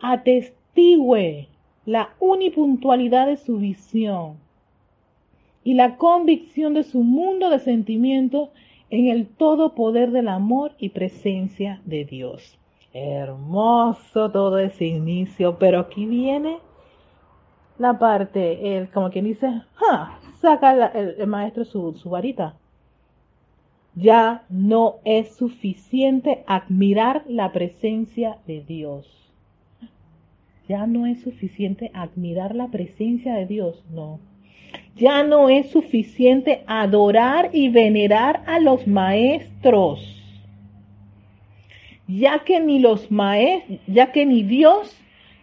atestigüe 0.00 1.48
la 1.86 2.10
unipuntualidad 2.20 3.28
de 3.28 3.38
su 3.38 3.56
visión 3.56 4.45
y 5.66 5.74
la 5.74 5.96
convicción 5.96 6.74
de 6.74 6.84
su 6.84 7.02
mundo 7.02 7.50
de 7.50 7.58
sentimientos 7.58 8.50
en 8.88 9.08
el 9.08 9.26
todo 9.26 9.74
poder 9.74 10.12
del 10.12 10.28
amor 10.28 10.76
y 10.78 10.90
presencia 10.90 11.80
de 11.84 12.04
Dios. 12.04 12.56
Hermoso 12.92 14.30
todo 14.30 14.60
ese 14.60 14.84
inicio, 14.84 15.58
pero 15.58 15.80
aquí 15.80 16.06
viene 16.06 16.58
la 17.78 17.98
parte, 17.98 18.78
el, 18.78 18.88
como 18.90 19.10
quien 19.10 19.24
dice, 19.24 19.62
saca 20.40 20.92
el, 20.92 21.26
maestro 21.26 21.64
su 21.64 22.10
varita. 22.10 22.54
Ya 23.96 24.44
no 24.48 24.98
es 25.04 25.34
suficiente 25.34 26.44
admirar 26.46 27.24
la 27.26 27.50
presencia 27.50 28.38
de 28.46 28.62
Dios. 28.62 29.32
Ya 30.68 30.86
no 30.86 31.06
es 31.06 31.22
suficiente 31.22 31.90
admirar 31.92 32.54
la 32.54 32.68
presencia 32.68 33.34
de 33.34 33.46
Dios, 33.46 33.84
no 33.90 34.20
ya 34.96 35.22
no 35.22 35.50
es 35.50 35.70
suficiente 35.70 36.64
adorar 36.66 37.50
y 37.52 37.68
venerar 37.68 38.42
a 38.46 38.58
los 38.58 38.86
maestros, 38.86 40.00
ya 42.08 42.38
que 44.10 44.24
ni 44.24 44.42
Dios 44.42 44.96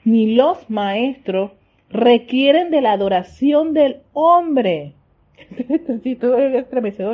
ni 0.04 0.36
los 0.36 0.70
maestros 0.70 1.52
requieren 1.90 2.72
de 2.72 2.82
la 2.82 2.94
adoración 2.94 3.74
del 3.74 3.98
hombre. 4.14 4.94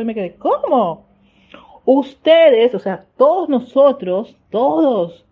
me 0.06 0.16
quedé, 0.16 0.36
¿cómo? 0.36 1.06
Ustedes, 1.84 2.74
o 2.74 2.80
sea, 2.80 3.06
todos 3.18 3.50
nosotros, 3.50 4.38
todos, 4.50 5.26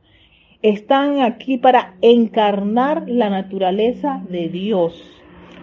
están 0.61 1.21
aquí 1.21 1.57
para 1.57 1.95
encarnar 2.01 3.07
la 3.07 3.29
naturaleza 3.29 4.21
de 4.27 4.49
Dios 4.49 5.16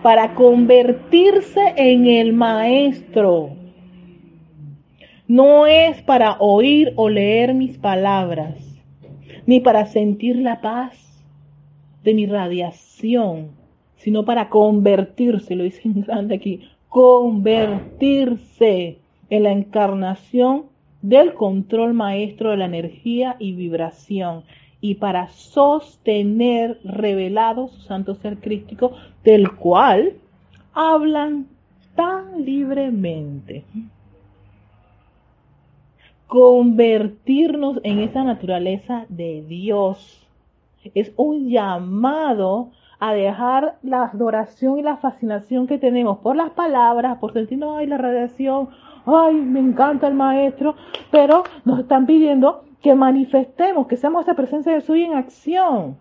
para 0.04 0.34
convertirse 0.34 1.72
en 1.78 2.06
el 2.06 2.34
maestro. 2.34 3.56
No 5.26 5.66
es 5.66 6.02
para 6.02 6.36
oír 6.40 6.92
o 6.96 7.08
leer 7.08 7.54
mis 7.54 7.78
palabras, 7.78 8.54
ni 9.46 9.60
para 9.60 9.86
sentir 9.86 10.36
la 10.36 10.60
paz 10.60 11.24
de 12.02 12.12
mi 12.12 12.26
radiación, 12.26 13.52
sino 13.96 14.26
para 14.26 14.50
convertirse, 14.50 15.56
lo 15.56 15.64
dice 15.64 15.80
en 15.86 16.02
grande 16.02 16.34
aquí, 16.34 16.68
convertirse 16.90 18.98
en 19.30 19.42
la 19.42 19.52
encarnación 19.52 20.64
del 21.00 21.32
control 21.32 21.94
maestro 21.94 22.50
de 22.50 22.58
la 22.58 22.66
energía 22.66 23.36
y 23.38 23.52
vibración 23.52 24.44
y 24.84 24.96
para 24.96 25.28
sostener 25.28 26.78
revelado 26.84 27.68
su 27.68 27.80
santo 27.80 28.16
ser 28.16 28.36
crístico, 28.36 28.92
del 29.24 29.50
cual 29.52 30.12
hablan 30.74 31.46
tan 31.96 32.44
libremente. 32.44 33.64
Convertirnos 36.26 37.80
en 37.82 38.00
esa 38.00 38.24
naturaleza 38.24 39.06
de 39.08 39.42
Dios 39.48 40.28
es 40.94 41.14
un 41.16 41.48
llamado 41.48 42.68
a 43.00 43.14
dejar 43.14 43.78
la 43.82 44.10
adoración 44.12 44.80
y 44.80 44.82
la 44.82 44.98
fascinación 44.98 45.66
que 45.66 45.78
tenemos 45.78 46.18
por 46.18 46.36
las 46.36 46.50
palabras, 46.50 47.16
por 47.20 47.32
sentirnos, 47.32 47.78
ay, 47.78 47.86
la 47.86 47.96
radiación, 47.96 48.68
ay, 49.06 49.34
me 49.34 49.60
encanta 49.60 50.08
el 50.08 50.14
maestro, 50.14 50.76
pero 51.10 51.44
nos 51.64 51.80
están 51.80 52.04
pidiendo 52.04 52.64
que 52.84 52.94
manifestemos, 52.94 53.86
que 53.86 53.96
seamos 53.96 54.24
esa 54.24 54.34
presencia 54.34 54.74
de 54.74 54.82
Soy 54.82 55.04
en 55.04 55.14
acción, 55.14 55.96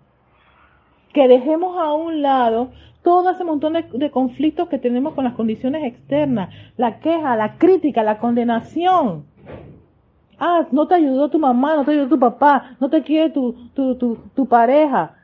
que 1.13 1.30
dejemos 1.30 1.78
a 1.78 1.94
un 1.94 2.22
lado 2.22 2.72
todo 3.04 3.30
ese 3.30 3.46
montón 3.46 3.72
de, 3.72 4.12
conflictos 4.12 4.68
que 4.68 4.78
tenemos 4.78 5.13
con 5.13 5.24
las 5.24 5.34
condiciones 5.34 5.86
externas, 5.86 6.54
la 6.75 7.00
queja, 7.00 7.38
la 7.38 7.58
crítica, 7.58 8.04
la 8.04 8.18
condenación. 8.18 9.25
Ah, 10.38 10.66
no 10.72 10.86
te 10.86 10.96
ayudó 10.96 11.30
tu 11.30 11.40
mamá, 11.40 11.75
no 11.78 11.86
te 11.86 11.92
ayudó 11.92 12.10
tu 12.10 12.20
papá, 12.20 12.75
no 12.82 12.90
te 12.90 13.02
quiere 13.02 13.30
tu, 13.30 13.54
tu, 13.74 13.96
tu, 13.96 14.18
tu 14.36 14.46
pareja. 14.46 15.16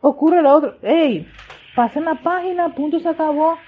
Ocurre 0.00 0.40
lo 0.40 0.54
otro. 0.54 0.76
Ey, 0.80 1.28
pasen 1.76 2.06
la 2.06 2.14
página, 2.14 2.70
punto, 2.70 2.98
se 2.98 3.10
acabó. 3.10 3.58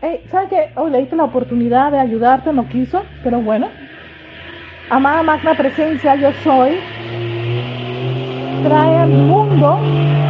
Ey, 0.00 0.20
¿sabes 0.28 0.48
qué? 0.48 0.70
Hoy 0.76 0.92
le 0.92 0.98
diste 0.98 1.16
la 1.16 1.24
oportunidad 1.24 1.90
de 1.90 1.98
ayudarte, 1.98 2.52
no 2.52 2.68
quiso, 2.68 3.02
pero 3.24 3.40
bueno, 3.40 3.66
Amada 4.92 5.22
magna 5.22 5.54
presencia, 5.54 6.16
yo 6.16 6.34
soy. 6.44 6.78
trae 8.62 8.98
al 8.98 9.08
mundo, 9.08 9.78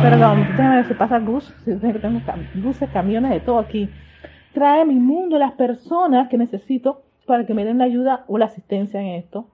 perdón, 0.00 0.46
déjame 0.50 0.76
ver 0.76 0.86
si 0.86 0.94
pasa 0.94 1.18
bus, 1.18 1.52
tengo 1.64 2.20
buses, 2.54 2.88
camiones 2.90 3.32
de 3.32 3.40
todo 3.40 3.58
aquí, 3.58 3.90
trae 4.54 4.82
a 4.82 4.84
mi 4.84 4.94
mundo 4.94 5.36
las 5.36 5.50
personas 5.54 6.28
que 6.28 6.38
necesito 6.38 7.02
para 7.26 7.44
que 7.44 7.54
me 7.54 7.64
den 7.64 7.78
la 7.78 7.86
ayuda 7.86 8.24
o 8.28 8.38
la 8.38 8.44
asistencia 8.44 9.00
en 9.00 9.08
esto, 9.08 9.48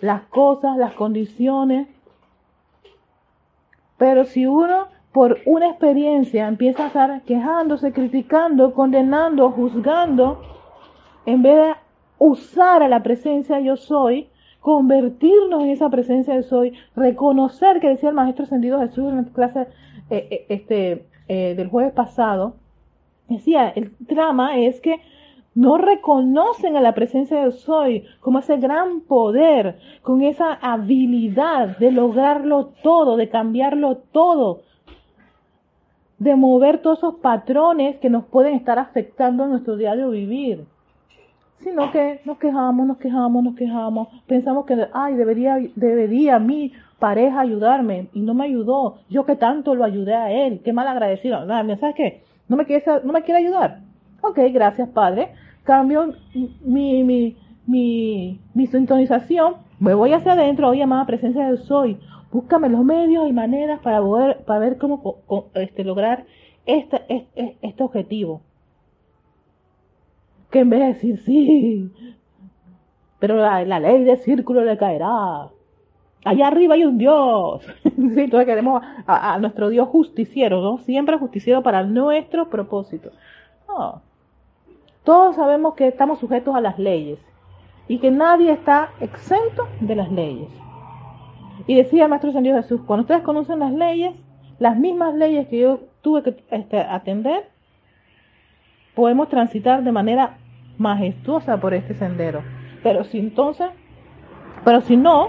las 0.00 0.22
cosas, 0.22 0.76
las 0.76 0.94
condiciones. 0.94 1.86
Pero 3.96 4.24
si 4.24 4.44
uno 4.44 4.88
por 5.12 5.38
una 5.46 5.68
experiencia 5.68 6.48
empieza 6.48 6.82
a 6.82 6.86
estar 6.88 7.22
quejándose, 7.22 7.92
criticando, 7.92 8.74
condenando, 8.74 9.52
juzgando, 9.52 10.42
en 11.26 11.42
vez 11.42 11.54
de 11.54 11.85
usar 12.18 12.82
a 12.82 12.88
la 12.88 13.02
presencia 13.02 13.60
yo 13.60 13.76
soy, 13.76 14.28
convertirnos 14.60 15.62
en 15.62 15.70
esa 15.70 15.90
presencia 15.90 16.34
de 16.34 16.42
soy, 16.42 16.72
reconocer 16.94 17.80
que 17.80 17.88
decía 17.88 18.08
el 18.08 18.14
Maestro 18.14 18.44
Ascendido 18.44 18.80
Jesús 18.80 19.08
en 19.10 19.16
la 19.16 19.24
clase 19.24 19.60
eh, 20.10 20.28
eh, 20.30 20.46
este, 20.48 21.06
eh, 21.28 21.54
del 21.54 21.68
jueves 21.68 21.92
pasado, 21.92 22.54
decía, 23.28 23.68
el 23.68 23.92
drama 24.00 24.58
es 24.58 24.80
que 24.80 25.00
no 25.54 25.78
reconocen 25.78 26.76
a 26.76 26.80
la 26.80 26.94
presencia 26.94 27.42
de 27.42 27.52
soy 27.52 28.04
como 28.20 28.40
ese 28.40 28.58
gran 28.58 29.00
poder, 29.00 29.78
con 30.02 30.22
esa 30.22 30.52
habilidad 30.52 31.78
de 31.78 31.92
lograrlo 31.92 32.72
todo, 32.82 33.16
de 33.16 33.28
cambiarlo 33.30 33.96
todo, 33.96 34.62
de 36.18 36.36
mover 36.36 36.82
todos 36.82 36.98
esos 36.98 37.14
patrones 37.16 37.96
que 37.98 38.10
nos 38.10 38.24
pueden 38.26 38.54
estar 38.54 38.78
afectando 38.78 39.44
en 39.44 39.50
nuestro 39.50 39.76
diario 39.76 40.10
vivir 40.10 40.66
sino 41.60 41.90
que 41.90 42.20
nos 42.24 42.38
quejamos, 42.38 42.86
nos 42.86 42.98
quejamos, 42.98 43.42
nos 43.42 43.54
quejamos, 43.56 44.08
pensamos 44.26 44.66
que, 44.66 44.86
ay, 44.92 45.14
debería, 45.14 45.58
debería 45.74 46.38
mi 46.38 46.72
pareja 46.98 47.40
ayudarme 47.40 48.08
y 48.12 48.20
no 48.20 48.34
me 48.34 48.44
ayudó, 48.44 48.98
yo 49.08 49.24
que 49.24 49.36
tanto 49.36 49.74
lo 49.74 49.84
ayudé 49.84 50.14
a 50.14 50.30
él, 50.30 50.60
qué 50.64 50.72
mal 50.72 50.88
agradecido, 50.88 51.46
¿sabes 51.46 51.94
qué? 51.96 52.22
¿No 52.48 52.56
me, 52.56 52.64
quiere, 52.64 52.84
no 53.04 53.12
me 53.12 53.22
quiere 53.22 53.40
ayudar? 53.40 53.80
Ok, 54.22 54.38
gracias 54.52 54.88
Padre, 54.90 55.30
cambio 55.64 56.14
mi, 56.64 57.02
mi, 57.04 57.36
mi, 57.66 58.40
mi 58.54 58.66
sintonización, 58.66 59.54
me 59.80 59.94
voy 59.94 60.12
hacia 60.12 60.32
adentro, 60.32 60.68
oye, 60.68 60.82
amada 60.82 61.06
presencia 61.06 61.46
del 61.46 61.58
soy, 61.58 61.98
búscame 62.32 62.68
los 62.68 62.84
medios 62.84 63.28
y 63.28 63.32
maneras 63.32 63.80
para, 63.80 64.00
poder, 64.00 64.44
para 64.44 64.60
ver 64.60 64.78
cómo 64.78 65.16
este, 65.54 65.84
lograr 65.84 66.24
este, 66.64 67.02
este, 67.08 67.56
este 67.62 67.82
objetivo 67.82 68.42
en 70.58 70.70
vez 70.70 70.80
de 70.80 70.86
decir 70.86 71.18
sí, 71.18 71.92
pero 73.18 73.36
la, 73.36 73.64
ley 73.80 74.04
del 74.04 74.18
círculo 74.18 74.64
le 74.64 74.76
caerá. 74.76 75.48
Allá 76.24 76.48
arriba 76.48 76.74
hay 76.74 76.84
un 76.84 76.98
Dios. 76.98 77.62
sí, 77.82 77.90
entonces 77.94 78.46
queremos 78.46 78.82
a, 79.06 79.38
nuestro 79.38 79.68
Dios 79.68 79.88
justiciero, 79.88 80.60
¿no? 80.60 80.78
Siempre 80.78 81.18
justiciero 81.18 81.62
para 81.62 81.82
nuestro 81.82 82.48
propósito. 82.48 83.10
Todos 85.04 85.36
sabemos 85.36 85.74
que 85.74 85.88
estamos 85.88 86.18
sujetos 86.18 86.54
a 86.54 86.60
las 86.60 86.78
leyes 86.78 87.18
y 87.88 87.98
que 87.98 88.10
nadie 88.10 88.52
está 88.52 88.90
exento 89.00 89.68
de 89.80 89.94
las 89.94 90.10
leyes. 90.10 90.48
Y 91.66 91.74
decía 91.74 92.04
el 92.04 92.10
Maestro 92.10 92.32
San 92.32 92.44
Jesús, 92.44 92.80
cuando 92.86 93.02
ustedes 93.02 93.22
conocen 93.22 93.60
las 93.60 93.72
leyes, 93.72 94.14
las 94.58 94.76
mismas 94.76 95.14
leyes 95.14 95.48
que 95.48 95.58
yo 95.58 95.80
tuve 96.02 96.22
que 96.22 96.36
este, 96.50 96.78
atender, 96.78 97.48
podemos 98.94 99.28
transitar 99.28 99.82
de 99.82 99.92
manera 99.92 100.38
majestuosa 100.78 101.58
por 101.58 101.74
este 101.74 101.94
sendero. 101.94 102.42
Pero 102.82 103.04
si 103.04 103.18
entonces, 103.18 103.68
pero 104.64 104.80
si 104.80 104.96
no, 104.96 105.28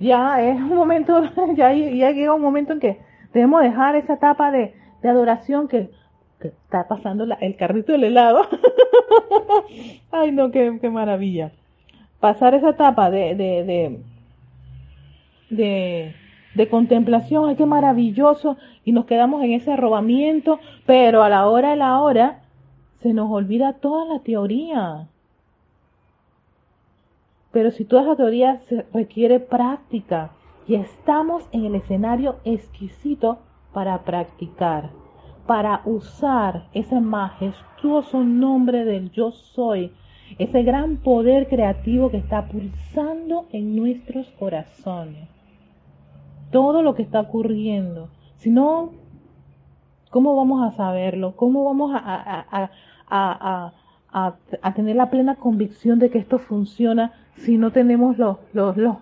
ya 0.00 0.42
es 0.42 0.56
un 0.56 0.74
momento, 0.74 1.22
ya, 1.56 1.72
ya 1.72 2.10
llega 2.10 2.34
un 2.34 2.42
momento 2.42 2.72
en 2.72 2.80
que 2.80 2.98
debemos 3.32 3.62
dejar 3.62 3.96
esa 3.96 4.14
etapa 4.14 4.50
de, 4.50 4.74
de 5.02 5.08
adoración 5.08 5.68
que, 5.68 5.90
está 6.40 6.86
pasando 6.86 7.26
el 7.40 7.56
carrito 7.56 7.90
del 7.90 8.04
helado. 8.04 8.42
Ay, 10.12 10.30
no, 10.30 10.52
qué, 10.52 10.78
qué, 10.80 10.88
maravilla. 10.88 11.50
Pasar 12.20 12.54
esa 12.54 12.70
etapa 12.70 13.10
de, 13.10 13.34
de, 13.34 14.00
de 15.50 16.14
de 16.58 16.68
contemplación, 16.68 17.48
ay, 17.48 17.54
qué 17.54 17.66
maravilloso, 17.66 18.56
y 18.84 18.90
nos 18.90 19.06
quedamos 19.06 19.44
en 19.44 19.52
ese 19.52 19.72
arrobamiento, 19.72 20.58
pero 20.86 21.22
a 21.22 21.28
la 21.28 21.46
hora 21.46 21.70
de 21.70 21.76
la 21.76 22.00
hora 22.00 22.40
se 23.00 23.14
nos 23.14 23.30
olvida 23.30 23.74
toda 23.74 24.04
la 24.04 24.18
teoría. 24.18 25.06
Pero 27.52 27.70
si 27.70 27.84
toda 27.84 28.02
esa 28.02 28.16
teoría 28.16 28.60
se 28.68 28.84
requiere 28.92 29.38
práctica, 29.38 30.32
y 30.66 30.74
estamos 30.74 31.48
en 31.52 31.64
el 31.64 31.76
escenario 31.76 32.36
exquisito 32.44 33.38
para 33.72 34.02
practicar, 34.02 34.90
para 35.46 35.80
usar 35.84 36.64
ese 36.74 37.00
majestuoso 37.00 38.24
nombre 38.24 38.84
del 38.84 39.12
yo 39.12 39.30
soy, 39.30 39.92
ese 40.38 40.64
gran 40.64 40.96
poder 40.96 41.48
creativo 41.48 42.10
que 42.10 42.18
está 42.18 42.48
pulsando 42.48 43.46
en 43.52 43.76
nuestros 43.76 44.28
corazones 44.32 45.37
todo 46.50 46.82
lo 46.82 46.94
que 46.94 47.02
está 47.02 47.20
ocurriendo. 47.20 48.08
Si 48.36 48.50
no, 48.50 48.92
¿cómo 50.10 50.36
vamos 50.36 50.62
a 50.62 50.76
saberlo? 50.76 51.36
¿Cómo 51.36 51.64
vamos 51.64 51.92
a, 51.94 52.70
a, 53.10 54.72
tener 54.74 54.96
la 54.96 55.10
plena 55.10 55.36
convicción 55.36 55.98
de 55.98 56.10
que 56.10 56.18
esto 56.18 56.38
funciona 56.38 57.12
si 57.36 57.58
no 57.58 57.70
tenemos 57.70 58.18
los, 58.18 58.38
los, 58.52 58.76
los, 58.76 58.96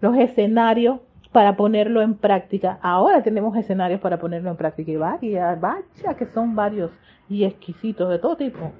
los 0.00 0.16
escenarios 0.16 1.00
para 1.32 1.56
ponerlo 1.56 2.02
en 2.02 2.14
práctica? 2.14 2.78
Ahora 2.82 3.22
tenemos 3.22 3.56
escenarios 3.56 4.00
para 4.00 4.18
ponerlo 4.18 4.50
en 4.50 4.56
práctica 4.56 4.90
y 4.90 4.96
vaya, 4.96 5.54
vaya 5.54 6.14
que 6.16 6.26
son 6.26 6.54
varios 6.54 6.90
y 7.28 7.44
exquisitos 7.44 8.08
de 8.08 8.18
todo 8.18 8.36
tipo. 8.36 8.72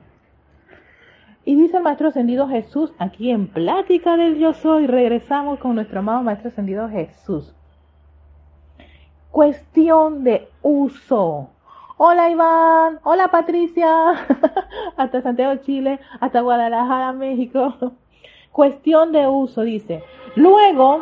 Y 1.48 1.54
dice 1.54 1.78
el 1.78 1.82
Maestro 1.82 2.08
Ascendido 2.08 2.46
Jesús, 2.46 2.92
aquí 2.98 3.30
en 3.30 3.46
Plática 3.48 4.18
del 4.18 4.37
Yo 4.37 4.52
Soy, 4.52 4.87
regresamos 4.87 5.58
con 5.58 5.76
nuestro 5.76 6.00
amado 6.00 6.22
Maestro 6.22 6.50
Ascendido 6.50 6.90
Jesús. 6.90 7.54
Cuestión 9.30 10.24
de 10.24 10.50
uso. 10.61 11.48
Hola 11.96 12.28
Iván, 12.28 13.00
hola 13.02 13.28
Patricia, 13.28 14.11
hasta 14.98 15.22
Santiago, 15.22 15.58
Chile, 15.62 16.00
hasta 16.20 16.42
Guadalajara, 16.42 17.14
México. 17.14 17.74
Cuestión 18.52 19.12
de 19.12 19.26
uso, 19.26 19.62
dice. 19.62 20.04
Luego, 20.37 21.00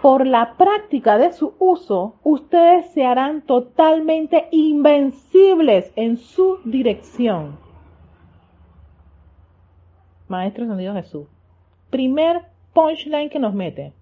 por 0.00 0.26
la 0.26 0.54
práctica 0.54 1.18
de 1.18 1.30
su 1.34 1.52
uso, 1.58 2.14
ustedes 2.22 2.90
se 2.92 3.04
harán 3.04 3.42
totalmente 3.42 4.48
invencibles 4.50 5.92
en 5.94 6.16
su 6.16 6.58
dirección. 6.64 7.58
Maestro 10.32 10.64
Ascendido 10.64 10.94
Jesús. 10.94 11.26
Primer 11.90 12.40
punchline 12.72 13.28
que 13.28 13.38
nos 13.38 13.52
mete. 13.52 13.92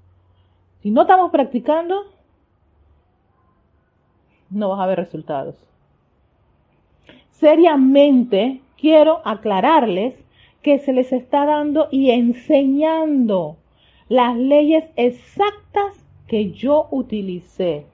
Si 0.81 0.93
no 0.93 1.03
estamos 1.03 1.33
practicando, 1.33 2.05
no 4.49 4.69
vas 4.69 4.81
a 4.81 4.87
ver 4.87 4.99
resultados. 4.99 5.57
Seriamente 7.31 8.61
quiero 8.79 9.21
aclararles 9.25 10.15
que 10.63 10.79
se 10.79 10.93
les 10.93 11.13
está 11.13 11.47
dando 11.47 11.89
y 11.91 12.11
enseñando 12.11 13.57
las 14.09 14.37
leyes 14.37 14.85
exactas 14.95 16.07
que 16.29 16.53
yo 16.53 16.87
utilicé 16.93 17.87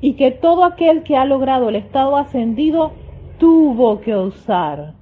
y 0.00 0.14
que 0.14 0.30
todo 0.30 0.64
aquel 0.64 1.02
que 1.02 1.16
ha 1.16 1.24
logrado 1.24 1.68
el 1.68 1.76
estado 1.76 2.16
ascendido 2.16 2.92
tuvo 3.38 4.00
que 4.00 4.14
usar. 4.14 4.94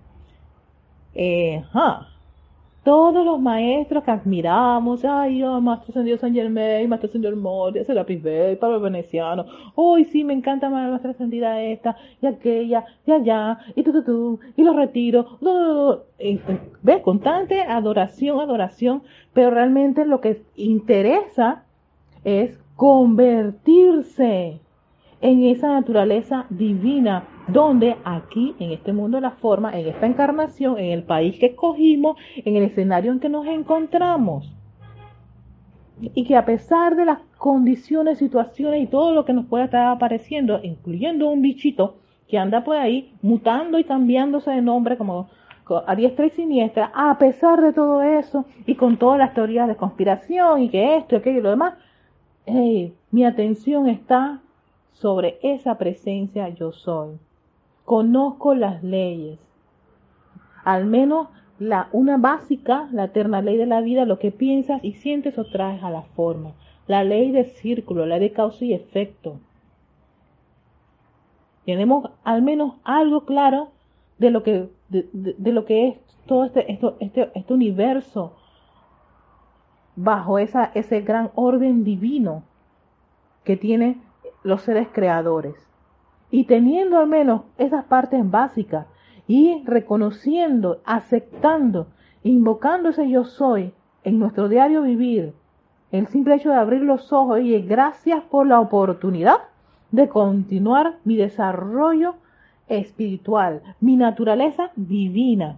Eh, 1.15 1.63
todos 2.89 3.23
los 3.23 3.39
maestros 3.39 4.03
que 4.03 4.11
admiramos, 4.11 5.05
ay, 5.05 5.43
oh, 5.43 5.61
Maestro 5.61 5.91
Ascendido 5.91 6.17
San 6.17 6.33
Germain, 6.33 6.89
Maestro 6.89 7.09
Ascendido 7.09 7.37
Moria, 7.37 7.85
Serapis 7.85 8.23
Bey, 8.23 8.57
Pablo 8.57 8.81
Veneciano, 8.81 9.45
hoy 9.75 10.07
sí 10.07 10.25
me 10.25 10.33
encanta 10.33 10.71
más 10.71 11.05
Ascendida 11.05 11.61
esta, 11.61 11.99
y 12.23 12.27
aquella, 12.27 12.87
y 13.05 13.13
allá, 13.13 13.59
y 13.77 13.83
tú, 13.83 13.93
tú, 13.93 14.05
tú, 14.05 14.41
y 14.57 14.63
los 14.63 14.75
retiro, 14.75 15.39
ve, 16.83 17.03
constante 17.03 17.61
adoración, 17.61 18.41
adoración, 18.41 19.03
pero 19.35 19.51
realmente 19.51 20.07
lo 20.07 20.23
que 20.23 20.41
interesa 20.57 21.65
es 22.25 22.57
convertirse 22.75 24.61
en 25.21 25.45
esa 25.45 25.69
naturaleza 25.69 26.47
divina, 26.49 27.25
donde 27.49 27.97
aquí, 28.05 28.55
en 28.59 28.73
este 28.73 28.93
mundo 28.93 29.17
de 29.17 29.23
la 29.23 29.33
forma, 29.33 29.77
en 29.77 29.89
esta 29.89 30.07
encarnación, 30.07 30.79
en 30.79 30.93
el 30.93 31.03
país 31.03 31.39
que 31.39 31.47
escogimos, 31.47 32.17
en 32.37 32.57
el 32.57 32.65
escenario 32.65 33.13
en 33.13 33.21
que 33.21 33.29
nos 33.29 33.47
encontramos. 33.47 34.55
Y 36.01 36.25
que 36.25 36.37
a 36.37 36.45
pesar 36.45 36.95
de 36.95 37.05
las 37.05 37.19
condiciones, 37.39 38.19
situaciones 38.19 38.83
y 38.83 38.87
todo 38.87 39.13
lo 39.13 39.25
que 39.25 39.33
nos 39.33 39.47
pueda 39.47 39.65
estar 39.65 39.87
apareciendo, 39.87 40.61
incluyendo 40.63 41.29
un 41.29 41.43
bichito 41.43 41.97
que 42.29 42.39
anda 42.39 42.63
por 42.63 42.77
ahí 42.77 43.13
mutando 43.23 43.79
y 43.79 43.85
cambiándose 43.85 44.51
de 44.51 44.63
nombre 44.63 44.97
como, 44.97 45.29
a 45.87 45.97
diestra 45.97 46.27
y 46.27 46.31
siniestra, 46.31 46.93
a 46.95 47.19
pesar 47.19 47.61
de 47.61 47.73
todo 47.73 48.03
eso 48.03 48.45
y 48.67 48.77
con 48.77 48.97
todas 48.97 49.19
las 49.19 49.35
teorías 49.35 49.67
de 49.67 49.77
conspiración 49.77 50.63
y 50.63 50.69
que 50.69 50.97
esto, 50.97 51.17
aquello 51.17 51.41
y 51.41 51.43
lo 51.43 51.51
demás, 51.51 51.75
mi 53.11 53.25
atención 53.25 53.89
está 53.89 54.41
sobre 54.93 55.39
esa 55.43 55.79
presencia 55.79 56.49
yo 56.49 56.73
soy. 56.73 57.19
Conozco 57.85 58.55
las 58.55 58.83
leyes, 58.83 59.39
al 60.65 60.87
menos 60.87 61.29
la, 61.59 61.89
una 61.93 62.17
básica, 62.17 62.89
la 62.93 63.05
eterna 63.05 63.43
ley 63.43 63.57
de 63.57 63.67
la 63.67 63.81
vida, 63.81 64.05
lo 64.05 64.19
que 64.19 64.31
piensas 64.31 64.83
y 64.85 64.93
sientes 64.93 65.39
o 65.39 65.45
traes 65.45 65.83
a 65.83 65.91
la 65.91 66.03
forma. 66.03 66.53
La 66.87 67.05
ley 67.05 67.33
de 67.33 67.45
círculo, 67.45 68.07
la 68.07 68.19
de 68.19 68.33
causa 68.33 68.65
y 68.65 68.73
efecto. 68.73 69.39
Tenemos 71.65 72.11
al 72.25 72.43
menos 72.43 72.75
algo 72.85 73.25
claro 73.25 73.69
de 74.19 74.31
lo 74.31 74.43
que, 74.43 74.69
de, 74.89 75.53
lo 75.53 75.65
que 75.65 75.89
es 75.89 75.97
todo 76.27 76.45
este, 76.45 76.73
esto, 76.73 76.97
este, 77.01 77.31
este 77.35 77.53
universo 77.55 78.33
bajo 79.97 80.39
esa, 80.39 80.71
ese 80.75 81.01
gran 81.01 81.31
orden 81.35 81.85
divino 81.85 82.43
que 83.45 83.57
tienen 83.57 84.01
los 84.49 84.63
seres 84.63 84.89
creadores. 84.93 85.55
Y 86.31 86.45
teniendo 86.45 86.99
al 86.99 87.07
menos 87.07 87.43
esas 87.57 87.85
partes 87.85 88.29
básicas 88.29 88.87
y 89.27 89.63
reconociendo, 89.65 90.81
aceptando, 90.85 91.89
invocando 92.23 92.89
ese 92.89 93.09
yo 93.09 93.25
soy 93.25 93.73
en 94.05 94.19
nuestro 94.19 94.49
diario 94.49 94.83
vivir, 94.83 95.35
el 95.91 96.07
simple 96.09 96.35
hecho 96.35 96.51
de 96.51 96.57
abrir 96.57 96.83
los 96.83 97.13
ojos 97.13 97.41
y 97.41 97.59
gracias 97.63 98.23
por 98.25 98.47
la 98.47 98.61
oportunidad 98.61 99.39
de 99.91 100.09
continuar 100.09 100.97
mi 101.05 101.17
desarrollo 101.17 102.17
espiritual, 102.69 103.63
mi 103.81 103.97
naturaleza 103.97 104.71
divina 104.77 105.57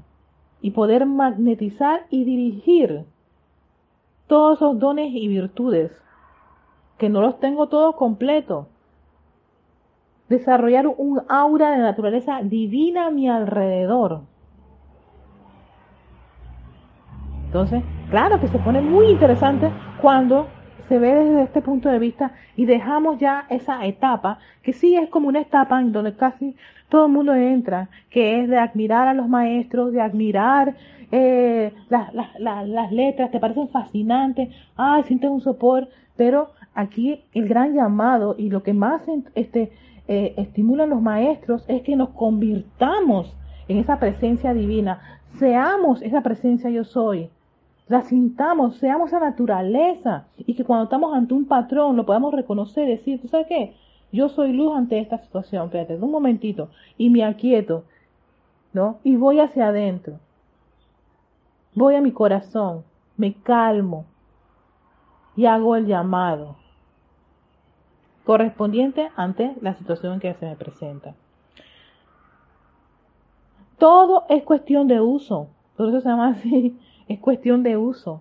y 0.61 0.71
poder 0.71 1.07
magnetizar 1.07 2.07
y 2.11 2.25
dirigir 2.25 3.05
todos 4.29 4.59
esos 4.59 4.79
dones 4.79 5.11
y 5.13 5.27
virtudes 5.27 5.91
que 6.99 7.09
no 7.09 7.21
los 7.21 7.41
tengo 7.41 7.69
todos 7.69 7.97
completos. 7.97 8.67
Desarrollar 10.31 10.87
un 10.87 11.21
aura 11.29 11.73
de 11.73 11.79
naturaleza 11.79 12.41
divina 12.43 13.09
a 13.09 13.11
mi 13.11 13.29
alrededor. 13.29 14.23
Entonces, 17.45 17.83
claro 18.11 18.41
que 18.41 18.49
se 18.49 18.59
pone 18.61 18.81
muy 18.81 19.07
interesante 19.09 19.71
cuando 20.01 20.47
se 20.89 21.01
ve 21.01 21.15
desde 21.17 21.43
este 21.43 21.63
punto 21.63 21.89
de 21.89 21.99
vista 21.99 22.33
y 22.57 22.65
dejamos 22.65 23.19
ya 23.19 23.47
esa 23.49 23.85
etapa, 23.87 24.39
que 24.63 24.73
sí 24.73 24.95
es 24.95 25.09
como 25.09 25.29
una 25.29 25.41
etapa 25.41 25.81
en 25.81 25.91
donde 25.91 26.15
casi 26.15 26.57
todo 26.89 27.07
el 27.07 27.13
mundo 27.13 27.35
entra, 27.35 27.89
que 28.09 28.41
es 28.41 28.49
de 28.49 28.57
admirar 28.59 29.09
a 29.09 29.15
los 29.15 29.29
maestros, 29.29 29.93
de 29.93 30.01
admirar 30.01 30.75
eh, 31.11 31.73
las, 31.89 32.15
las 32.39 32.93
letras, 32.93 33.33
te 33.33 33.41
parecen 33.41 33.69
fascinantes, 33.69 34.49
ay, 34.77 35.03
sientes 35.05 35.29
un 35.29 35.41
sopor, 35.41 35.89
pero 36.17 36.51
aquí 36.75 37.25
el 37.35 37.49
gran 37.49 37.75
llamado 37.75 38.37
y 38.39 38.49
lo 38.51 38.63
que 38.63 38.73
más 38.73 39.03
este, 39.35 39.73
eh, 40.13 40.35
estimulan 40.39 40.91
los 40.91 41.01
maestros 41.01 41.65
es 41.69 41.83
que 41.83 41.95
nos 41.95 42.09
convirtamos 42.09 43.33
en 43.69 43.79
esa 43.79 44.01
presencia 44.01 44.53
divina, 44.53 45.21
seamos 45.39 46.03
esa 46.03 46.21
presencia 46.21 46.69
yo 46.69 46.83
soy, 46.83 47.31
la 47.87 48.03
sintamos, 48.03 48.77
seamos 48.79 49.11
esa 49.11 49.21
naturaleza. 49.21 50.27
Y 50.37 50.55
que 50.55 50.65
cuando 50.65 50.85
estamos 50.85 51.15
ante 51.15 51.33
un 51.33 51.45
patrón 51.45 51.97
lo 51.97 52.07
podamos 52.07 52.35
reconocer, 52.35 52.89
decir, 52.89 53.23
¿tú 53.23 53.29
sabes 53.29 53.47
qué? 53.47 53.77
Yo 54.11 54.29
soy 54.29 54.53
luz 54.53 54.77
ante 54.77 54.99
esta 54.99 55.19
situación, 55.19 55.67
espérate, 55.67 55.95
un 55.95 56.11
momentito, 56.11 56.71
y 56.99 57.09
me 57.09 57.23
aquieto, 57.23 57.85
¿no? 58.73 58.99
Y 59.05 59.15
voy 59.15 59.39
hacia 59.39 59.69
adentro, 59.69 60.19
voy 61.77 61.95
a 61.95 62.01
mi 62.01 62.11
corazón, 62.11 62.83
me 63.17 63.35
calmo 63.35 64.07
y 65.37 65.47
hago 65.47 65.77
el 65.77 65.87
llamado 65.87 66.57
correspondiente 68.31 69.09
ante 69.17 69.57
la 69.61 69.75
situación 69.75 70.21
que 70.21 70.35
se 70.35 70.47
me 70.47 70.55
presenta. 70.55 71.17
Todo 73.77 74.23
es 74.29 74.45
cuestión 74.45 74.87
de 74.87 75.01
uso, 75.01 75.49
por 75.77 75.89
eso 75.89 76.01
se 76.01 76.09
llama 76.09 76.29
así 76.29 76.77
es 77.09 77.19
cuestión 77.19 77.65
de 77.65 77.77
uso. 77.77 78.21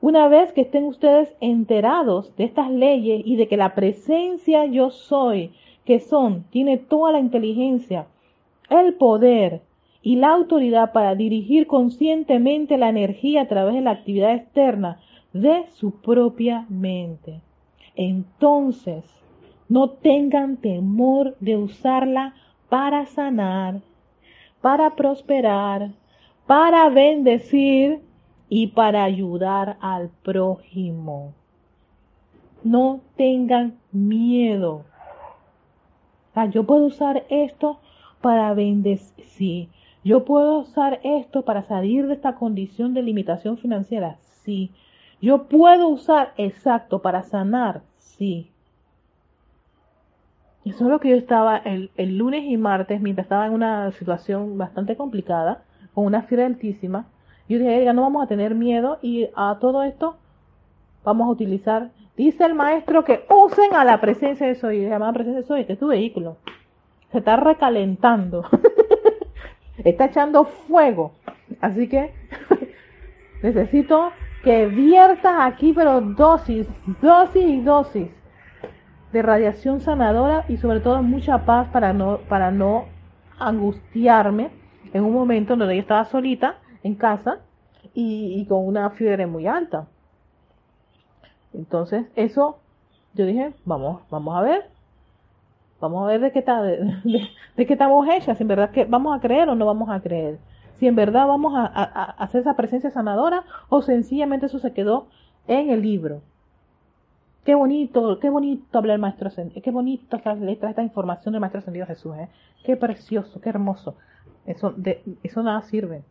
Una 0.00 0.28
vez 0.28 0.52
que 0.52 0.60
estén 0.60 0.84
ustedes 0.84 1.34
enterados 1.40 2.36
de 2.36 2.44
estas 2.44 2.70
leyes 2.70 3.22
y 3.26 3.34
de 3.34 3.48
que 3.48 3.56
la 3.56 3.74
presencia 3.74 4.66
yo 4.66 4.90
soy, 4.90 5.50
que 5.84 5.98
son, 5.98 6.44
tiene 6.50 6.78
toda 6.78 7.10
la 7.10 7.18
inteligencia, 7.18 8.06
el 8.70 8.94
poder 8.94 9.62
y 10.00 10.14
la 10.14 10.32
autoridad 10.32 10.92
para 10.92 11.16
dirigir 11.16 11.66
conscientemente 11.66 12.78
la 12.78 12.90
energía 12.90 13.42
a 13.42 13.48
través 13.48 13.74
de 13.74 13.80
la 13.80 13.90
actividad 13.90 14.32
externa 14.32 15.00
de 15.32 15.64
su 15.72 16.00
propia 16.00 16.66
mente. 16.68 17.40
Entonces, 17.96 19.04
no 19.68 19.90
tengan 19.90 20.58
temor 20.58 21.36
de 21.40 21.56
usarla 21.56 22.34
para 22.68 23.06
sanar, 23.06 23.80
para 24.60 24.94
prosperar, 24.94 25.92
para 26.46 26.88
bendecir 26.90 28.00
y 28.48 28.68
para 28.68 29.04
ayudar 29.04 29.76
al 29.80 30.10
prójimo. 30.22 31.32
No 32.62 33.00
tengan 33.16 33.78
miedo. 33.92 34.84
yo 36.50 36.64
puedo 36.64 36.86
usar 36.86 37.24
esto 37.28 37.80
para 38.20 38.52
bendecir. 38.54 39.68
Yo 40.04 40.24
puedo 40.24 40.60
usar 40.60 41.00
esto 41.02 41.42
para 41.42 41.62
salir 41.62 42.06
de 42.06 42.14
esta 42.14 42.36
condición 42.36 42.94
de 42.94 43.02
limitación 43.02 43.58
financiera. 43.58 44.18
Sí. 44.20 44.70
Yo 45.20 45.44
puedo 45.44 45.88
usar 45.88 46.32
exacto 46.36 47.00
para 47.00 47.22
sanar. 47.22 47.82
Sí. 47.98 48.50
Eso 50.64 50.84
es 50.84 50.90
lo 50.90 50.98
que 50.98 51.10
yo 51.10 51.16
estaba 51.16 51.58
el, 51.58 52.18
lunes 52.18 52.44
y 52.44 52.56
martes, 52.56 53.00
mientras 53.00 53.26
estaba 53.26 53.46
en 53.46 53.52
una 53.52 53.92
situación 53.92 54.58
bastante 54.58 54.96
complicada 54.96 55.62
con 55.94 56.06
una 56.06 56.22
fiebre 56.22 56.44
altísima. 56.44 57.06
Yo 57.48 57.58
dije, 57.58 57.84
ya 57.84 57.92
no 57.92 58.02
vamos 58.02 58.24
a 58.24 58.26
tener 58.26 58.54
miedo 58.54 58.98
y 59.00 59.28
a 59.36 59.58
todo 59.60 59.84
esto 59.84 60.16
vamos 61.04 61.28
a 61.28 61.30
utilizar, 61.30 61.90
dice 62.16 62.44
el 62.44 62.54
maestro 62.54 63.04
que 63.04 63.24
usen 63.30 63.74
a 63.74 63.84
la 63.84 64.00
presencia 64.00 64.48
de 64.48 64.56
soy, 64.56 64.88
llamada 64.88 65.12
presencia 65.12 65.42
de 65.42 65.46
soy, 65.46 65.60
este 65.60 65.74
es 65.74 65.78
tu 65.78 65.86
vehículo. 65.86 66.36
Se 67.12 67.18
está 67.18 67.36
recalentando. 67.36 68.44
está 69.84 70.06
echando 70.06 70.44
fuego. 70.44 71.12
Así 71.60 71.88
que 71.88 72.12
necesito 73.42 74.10
que 74.46 74.66
viertas 74.68 75.34
aquí, 75.40 75.72
pero 75.72 76.00
dosis, 76.00 76.68
dosis 77.02 77.44
y 77.44 77.60
dosis 77.62 78.08
de 79.10 79.20
radiación 79.20 79.80
sanadora 79.80 80.44
y 80.48 80.56
sobre 80.58 80.78
todo 80.78 81.02
mucha 81.02 81.44
paz 81.44 81.66
para 81.72 81.92
no, 81.92 82.18
para 82.28 82.52
no 82.52 82.84
angustiarme 83.40 84.52
en 84.92 85.04
un 85.04 85.12
momento 85.12 85.56
donde 85.56 85.74
ella 85.74 85.82
estaba 85.82 86.04
solita 86.04 86.58
en 86.84 86.94
casa 86.94 87.40
y, 87.92 88.46
con 88.46 88.64
una 88.64 88.90
fiebre 88.90 89.26
muy 89.26 89.48
alta. 89.48 89.88
Entonces, 91.52 92.06
eso, 92.14 92.60
yo 93.14 93.26
dije, 93.26 93.52
vamos, 93.64 94.02
vamos 94.10 94.36
a 94.36 94.42
ver, 94.42 94.70
vamos 95.80 96.04
a 96.04 96.06
ver 96.06 96.20
de 96.20 96.30
qué, 96.30 96.38
está, 96.38 96.62
de, 96.62 97.26
qué 97.56 97.72
estamos 97.72 98.06
hechas, 98.08 98.40
en 98.40 98.46
verdad 98.46 98.70
que 98.70 98.84
vamos 98.84 99.16
a 99.16 99.20
creer 99.20 99.48
o 99.48 99.56
no 99.56 99.66
vamos 99.66 99.90
a 99.90 99.98
creer, 99.98 100.38
si 100.78 100.86
en 100.86 100.96
verdad 100.96 101.26
vamos 101.26 101.54
a, 101.56 101.64
hacer 102.18 102.42
esa 102.42 102.54
presencia 102.54 102.90
sanadora 102.90 103.44
o 103.68 103.82
sencillamente 103.82 104.46
eso 104.46 104.58
se 104.58 104.72
quedó 104.72 105.08
en 105.46 105.70
el 105.70 105.82
libro. 105.82 106.22
Qué 107.44 107.54
bonito, 107.54 108.18
qué 108.18 108.28
bonito 108.28 108.78
hablar 108.78 108.94
el 108.94 109.00
maestro 109.00 109.30
qué 109.62 109.70
bonito 109.70 110.16
estas 110.16 110.40
letras, 110.40 110.70
esta 110.70 110.82
información 110.82 111.32
del 111.32 111.40
maestro 111.40 111.60
ascendido 111.60 111.86
Jesús, 111.86 112.16
¿eh? 112.16 112.28
qué 112.64 112.76
precioso, 112.76 113.40
qué 113.40 113.50
hermoso. 113.50 113.96
Eso, 114.46 114.74
eso 115.22 115.42
nada 115.42 115.62
sirve. 115.62 116.02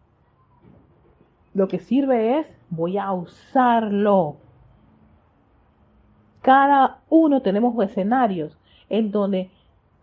Lo 1.53 1.67
que 1.67 1.79
sirve 1.79 2.39
es, 2.39 2.47
voy 2.69 2.97
a 2.97 3.11
usarlo. 3.11 4.37
Cada 6.41 6.99
uno 7.09 7.41
tenemos 7.41 7.81
escenarios 7.83 8.57
en 8.89 9.11
donde, 9.11 9.49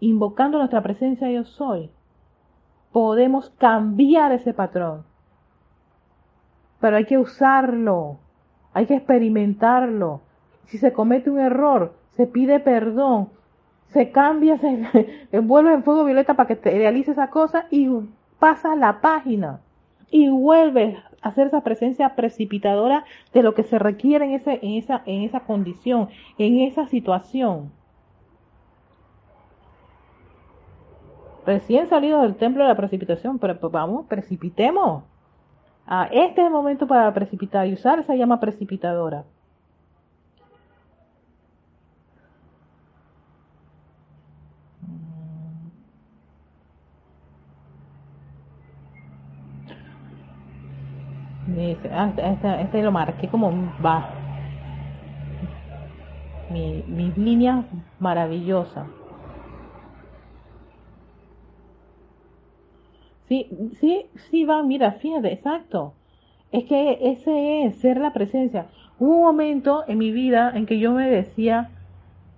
invocando 0.00 0.58
nuestra 0.58 0.82
presencia 0.82 1.30
yo 1.30 1.44
soy, 1.44 1.90
podemos 2.92 3.50
cambiar 3.58 4.32
ese 4.32 4.54
patrón. 4.54 5.04
Pero 6.80 6.96
hay 6.96 7.04
que 7.04 7.18
usarlo, 7.18 8.18
hay 8.74 8.86
que 8.86 8.96
experimentarlo. 8.96 10.20
Si 10.66 10.78
se 10.78 10.92
comete 10.92 11.30
un 11.30 11.40
error, 11.40 11.94
se 12.10 12.26
pide 12.26 12.60
perdón, 12.60 13.30
se 13.88 14.10
cambia, 14.10 14.58
se 14.58 15.28
envuelve 15.32 15.72
en 15.72 15.84
fuego 15.84 16.04
violeta 16.04 16.34
para 16.34 16.46
que 16.46 16.56
te 16.56 16.70
realice 16.70 17.12
esa 17.12 17.30
cosa 17.30 17.66
y 17.70 17.88
pasa 18.38 18.74
la 18.76 19.00
página 19.00 19.60
y 20.10 20.28
vuelves 20.28 20.96
a 21.22 21.28
hacer 21.28 21.46
esa 21.46 21.62
presencia 21.62 22.14
precipitadora 22.14 23.04
de 23.32 23.42
lo 23.42 23.54
que 23.54 23.62
se 23.62 23.78
requiere 23.78 24.26
en, 24.26 24.32
ese, 24.32 24.58
en, 24.62 24.72
esa, 24.72 25.02
en 25.06 25.22
esa 25.22 25.40
condición, 25.40 26.08
en 26.38 26.60
esa 26.60 26.86
situación. 26.86 27.72
Recién 31.46 31.88
salidos 31.88 32.22
del 32.22 32.36
templo 32.36 32.62
de 32.62 32.68
la 32.68 32.76
precipitación, 32.76 33.38
pero 33.38 33.58
pues 33.58 33.72
vamos, 33.72 34.06
precipitemos. 34.06 35.04
Ah, 35.86 36.08
este 36.12 36.40
es 36.40 36.46
el 36.46 36.52
momento 36.52 36.86
para 36.86 37.12
precipitar 37.12 37.66
y 37.66 37.74
usar 37.74 37.98
esa 37.98 38.14
llama 38.14 38.40
precipitadora. 38.40 39.24
Ah, 51.90 52.12
este, 52.16 52.62
este, 52.62 52.82
lo 52.82 52.92
marqué 52.92 53.28
como 53.28 53.52
va. 53.84 54.08
Mi, 56.50 56.82
mis 56.86 57.16
líneas 57.16 57.64
maravillosas. 57.98 59.01
Sí, 63.32 63.48
sí, 63.80 64.04
sí 64.30 64.44
va, 64.44 64.62
mira, 64.62 64.92
fíjate, 64.92 65.32
exacto. 65.32 65.94
Es 66.50 66.64
que 66.64 66.98
ese 67.00 67.64
es 67.64 67.76
ser 67.76 67.96
la 67.96 68.12
presencia. 68.12 68.66
Hubo 68.98 69.16
un 69.16 69.22
momento 69.22 69.84
en 69.88 69.96
mi 69.96 70.12
vida 70.12 70.52
en 70.54 70.66
que 70.66 70.78
yo 70.78 70.92
me 70.92 71.08
decía 71.08 71.70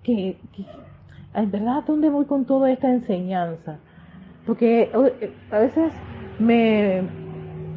que, 0.03 0.37
en 1.33 1.51
verdad, 1.51 1.83
¿dónde 1.85 2.09
voy 2.09 2.23
con 2.23 2.45
toda 2.45 2.71
esta 2.71 2.89
enseñanza? 2.89 3.75
Porque 4.47 4.83
eh, 4.83 5.33
a 5.51 5.59
veces 5.59 5.91
me, 6.39 7.01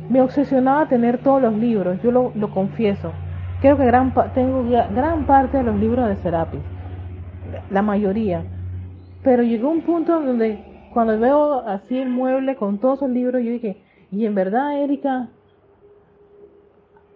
me 0.09 0.21
obsesionaba 0.23 0.87
tener 0.87 1.19
todos 1.19 1.43
los 1.43 1.55
libros, 1.55 2.01
yo 2.05 2.13
lo, 2.13 2.31
lo 2.37 2.53
confieso. 2.53 3.11
Creo 3.61 3.77
que 3.77 3.85
gran, 3.85 4.15
tengo 4.33 4.63
gran 4.63 5.27
parte 5.27 5.57
de 5.57 5.65
los 5.65 5.75
libros 5.75 6.09
de 6.09 6.15
Serapis, 6.23 6.61
la 7.69 7.83
mayoría. 7.83 8.45
Pero 9.25 9.43
llegó 9.43 9.71
un 9.71 9.81
punto 9.81 10.21
donde 10.21 10.78
cuando 10.93 11.19
veo 11.19 11.61
así 11.67 11.99
el 11.99 12.09
mueble 12.09 12.57
con 12.57 12.79
todos 12.79 12.99
esos 12.99 13.11
libros, 13.11 13.43
yo 13.43 13.51
dije, 13.51 13.83
y 14.11 14.25
en 14.25 14.35
verdad, 14.35 14.83
Erika, 14.83 15.29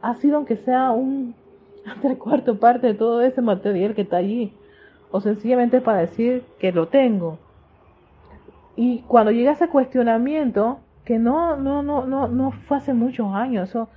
ha 0.00 0.14
sido 0.16 0.36
aunque 0.36 0.56
sea 0.56 0.90
un 0.90 1.34
tres 2.02 2.18
cuarto 2.18 2.58
parte 2.58 2.88
de 2.88 2.94
todo 2.94 3.22
ese 3.22 3.40
material 3.40 3.94
que 3.94 4.02
está 4.02 4.18
allí, 4.18 4.52
o 5.10 5.20
sencillamente 5.20 5.80
para 5.80 5.98
decir 5.98 6.44
que 6.58 6.72
lo 6.72 6.88
tengo. 6.88 7.38
Y 8.76 9.00
cuando 9.02 9.30
llega 9.30 9.52
ese 9.52 9.68
cuestionamiento, 9.68 10.80
que 11.04 11.18
no, 11.18 11.56
no, 11.56 11.82
no, 11.82 12.06
no, 12.06 12.28
no 12.28 12.52
fue 12.52 12.78
hace 12.78 12.94
muchos 12.94 13.34
años, 13.34 13.68
eso, 13.68 13.88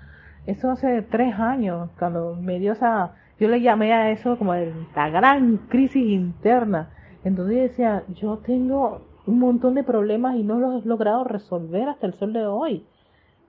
eso 0.45 0.71
hace 0.71 1.01
tres 1.03 1.39
años, 1.39 1.89
cuando 1.97 2.35
me 2.35 2.59
dio 2.59 2.73
esa, 2.73 3.13
yo 3.39 3.47
le 3.47 3.61
llamé 3.61 3.93
a 3.93 4.11
eso 4.11 4.37
como 4.37 4.53
la 4.53 5.09
gran 5.09 5.57
crisis 5.69 6.07
interna. 6.07 6.89
Entonces 7.23 7.71
decía, 7.71 8.03
yo 8.13 8.37
tengo 8.37 9.01
un 9.27 9.39
montón 9.39 9.75
de 9.75 9.83
problemas 9.83 10.35
y 10.35 10.43
no 10.43 10.59
los 10.59 10.83
he 10.83 10.87
logrado 10.87 11.23
resolver 11.23 11.89
hasta 11.89 12.07
el 12.07 12.13
sol 12.13 12.33
de 12.33 12.45
hoy. 12.45 12.85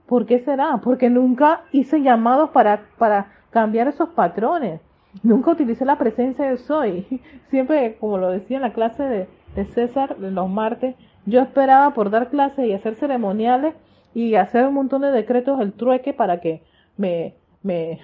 ¿Por 0.05 0.25
qué 0.25 0.39
será? 0.39 0.79
Porque 0.83 1.09
nunca 1.09 1.63
hice 1.71 2.01
llamados 2.01 2.51
para, 2.51 2.85
para 2.97 3.33
cambiar 3.49 3.87
esos 3.87 4.09
patrones. 4.09 4.81
Nunca 5.23 5.51
utilicé 5.51 5.85
la 5.85 5.97
presencia 5.97 6.45
de 6.45 6.57
soy. 6.57 7.21
Siempre, 7.49 7.97
como 7.99 8.17
lo 8.17 8.29
decía 8.29 8.57
en 8.57 8.63
la 8.63 8.73
clase 8.73 9.03
de, 9.03 9.27
de 9.55 9.65
César, 9.65 10.17
los 10.19 10.49
martes, 10.49 10.95
yo 11.25 11.41
esperaba 11.41 11.93
por 11.93 12.09
dar 12.09 12.29
clases 12.29 12.67
y 12.67 12.73
hacer 12.73 12.95
ceremoniales 12.95 13.75
y 14.13 14.35
hacer 14.35 14.65
un 14.65 14.73
montón 14.75 15.01
de 15.01 15.11
decretos 15.11 15.59
el 15.59 15.73
trueque 15.73 16.13
para 16.13 16.39
que 16.39 16.63
me, 16.95 17.35
me, 17.63 17.99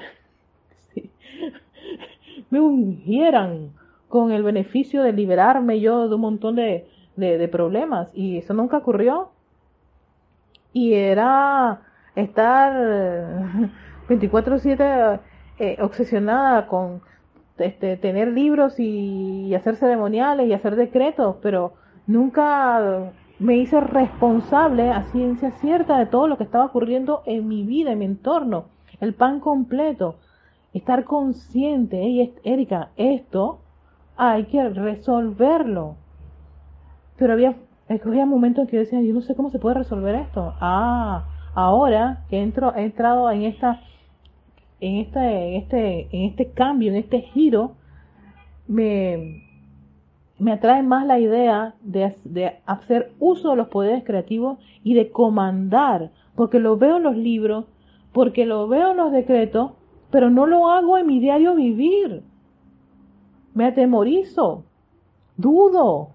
me 2.49 2.59
ungieran 2.59 3.71
con 4.07 4.31
el 4.31 4.43
beneficio 4.43 5.03
de 5.03 5.13
liberarme 5.13 5.79
yo 5.79 6.07
de 6.07 6.15
un 6.15 6.21
montón 6.21 6.55
de, 6.55 6.87
de, 7.15 7.47
problemas 7.47 8.09
y 8.13 8.37
eso 8.37 8.53
nunca 8.53 8.77
ocurrió. 8.77 9.29
Y 10.71 10.93
era 10.93 11.81
estar 12.15 12.73
24/7 14.07 15.19
eh, 15.59 15.77
obsesionada 15.81 16.67
con 16.67 17.01
este, 17.57 17.97
tener 17.97 18.29
libros 18.29 18.79
y, 18.79 19.53
hacer 19.55 19.75
ceremoniales 19.75 20.47
y 20.47 20.53
hacer 20.53 20.75
decretos, 20.75 21.37
pero 21.41 21.73
nunca 22.07 23.11
me 23.39 23.57
hice 23.57 23.79
responsable 23.79 24.89
a 24.89 25.03
ciencia 25.11 25.51
cierta 25.61 25.97
de 25.99 26.07
todo 26.07 26.27
lo 26.27 26.37
que 26.37 26.43
estaba 26.43 26.65
ocurriendo 26.65 27.21
en 27.25 27.47
mi 27.47 27.63
vida, 27.63 27.91
en 27.91 27.99
mi 27.99 28.05
entorno, 28.05 28.65
el 28.99 29.13
pan 29.13 29.39
completo, 29.39 30.15
estar 30.73 31.03
consciente, 31.03 32.33
Erika, 32.43 32.89
esto 32.95 33.59
hay 34.15 34.45
que 34.45 34.69
resolverlo. 34.69 35.97
Pero 37.17 37.33
había, 37.33 37.55
había 37.89 38.25
momentos 38.25 38.63
en 38.63 38.67
que 38.69 38.77
yo 38.77 38.81
decía, 38.81 39.01
yo 39.01 39.13
no 39.13 39.21
sé 39.21 39.35
cómo 39.35 39.49
se 39.49 39.59
puede 39.59 39.75
resolver 39.75 40.15
esto. 40.15 40.53
Ah, 40.59 41.25
ahora 41.53 42.23
que 42.29 42.41
entro, 42.41 42.73
he 42.75 42.83
entrado 42.83 43.29
en 43.31 43.43
esta, 43.43 43.81
en 44.79 44.97
este, 44.97 45.19
en 45.19 45.61
este, 45.61 46.07
en 46.11 46.29
este 46.29 46.51
cambio, 46.51 46.91
en 46.91 46.97
este 46.97 47.21
giro, 47.21 47.75
me, 48.67 49.43
me 50.39 50.51
atrae 50.51 50.83
más 50.83 51.05
la 51.05 51.19
idea 51.19 51.75
de, 51.81 52.15
de, 52.25 52.59
hacer 52.65 53.13
uso 53.19 53.51
de 53.51 53.55
los 53.55 53.67
poderes 53.67 54.03
creativos 54.03 54.59
y 54.83 54.93
de 54.93 55.11
comandar, 55.11 56.11
porque 56.35 56.59
lo 56.59 56.77
veo 56.77 56.97
en 56.97 57.03
los 57.03 57.15
libros, 57.15 57.65
porque 58.11 58.45
lo 58.45 58.67
veo 58.67 58.91
en 58.91 58.97
los 58.97 59.11
decretos, 59.11 59.71
pero 60.11 60.29
no 60.29 60.45
lo 60.45 60.69
hago 60.69 60.97
en 60.97 61.07
mi 61.07 61.19
diario 61.19 61.55
vivir. 61.55 62.23
Me 63.53 63.65
atemorizo, 63.65 64.63
dudo, 65.37 66.09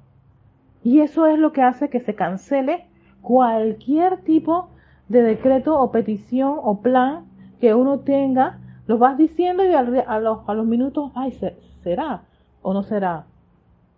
y 0.89 1.03
eso 1.03 1.27
es 1.27 1.39
lo 1.39 1.53
que 1.53 1.61
hace 1.61 1.91
que 1.91 2.01
se 2.01 2.15
cancele 2.15 2.87
cualquier 3.21 4.23
tipo 4.23 4.71
de 5.11 5.21
decreto 5.21 5.79
o 5.79 5.93
petición 5.93 6.55
o 6.63 6.81
plan 6.81 7.27
que 7.61 7.75
uno 7.75 7.99
tenga, 7.99 8.59
lo 8.87 8.97
vas 8.97 9.19
diciendo 9.19 9.63
y 9.67 9.75
a, 9.75 9.83
los, 9.83 10.39
a 10.49 10.55
los 10.55 10.67
minutos, 10.67 11.13
ay, 11.15 11.39
será 11.83 12.23
o 12.63 12.73
no 12.73 12.85
será, 12.85 13.27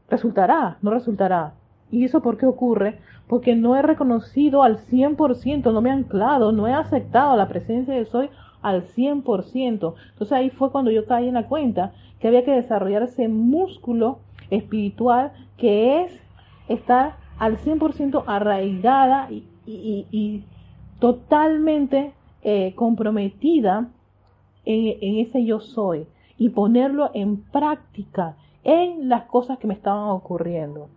resultará, 0.08 0.78
no 0.82 0.90
resultará. 0.90 1.52
¿Y 1.92 2.02
eso 2.02 2.22
por 2.22 2.36
qué 2.36 2.46
ocurre? 2.46 2.98
Porque 3.28 3.54
no 3.54 3.76
he 3.76 3.82
reconocido 3.82 4.64
al 4.64 4.78
100%, 4.78 5.72
no 5.72 5.80
me 5.80 5.90
he 5.90 5.92
anclado, 5.92 6.50
no 6.50 6.66
he 6.66 6.72
aceptado 6.72 7.36
la 7.36 7.46
presencia 7.46 7.94
de 7.94 8.04
soy 8.04 8.30
al 8.62 8.88
100%. 8.88 9.54
Entonces 9.54 10.32
ahí 10.32 10.50
fue 10.50 10.72
cuando 10.72 10.90
yo 10.90 11.06
caí 11.06 11.28
en 11.28 11.34
la 11.34 11.46
cuenta 11.46 11.92
que 12.18 12.26
había 12.26 12.44
que 12.44 12.50
desarrollar 12.50 13.04
ese 13.04 13.28
músculo 13.28 14.18
espiritual 14.50 15.30
que 15.56 16.02
es 16.02 16.29
estar 16.70 17.16
al 17.38 17.58
100% 17.58 18.24
arraigada 18.26 19.28
y, 19.30 20.44
totalmente 20.98 22.12
eh, 22.42 22.74
comprometida 22.74 23.88
en, 24.66 24.98
en, 25.00 25.26
ese 25.26 25.44
yo 25.46 25.60
soy 25.60 26.06
y 26.36 26.50
ponerlo 26.50 27.10
en 27.14 27.42
práctica 27.42 28.36
en 28.64 29.08
las 29.08 29.22
cosas 29.24 29.58
que 29.58 29.66
me 29.66 29.74
estaban 29.74 30.10
ocurriendo. 30.10 30.88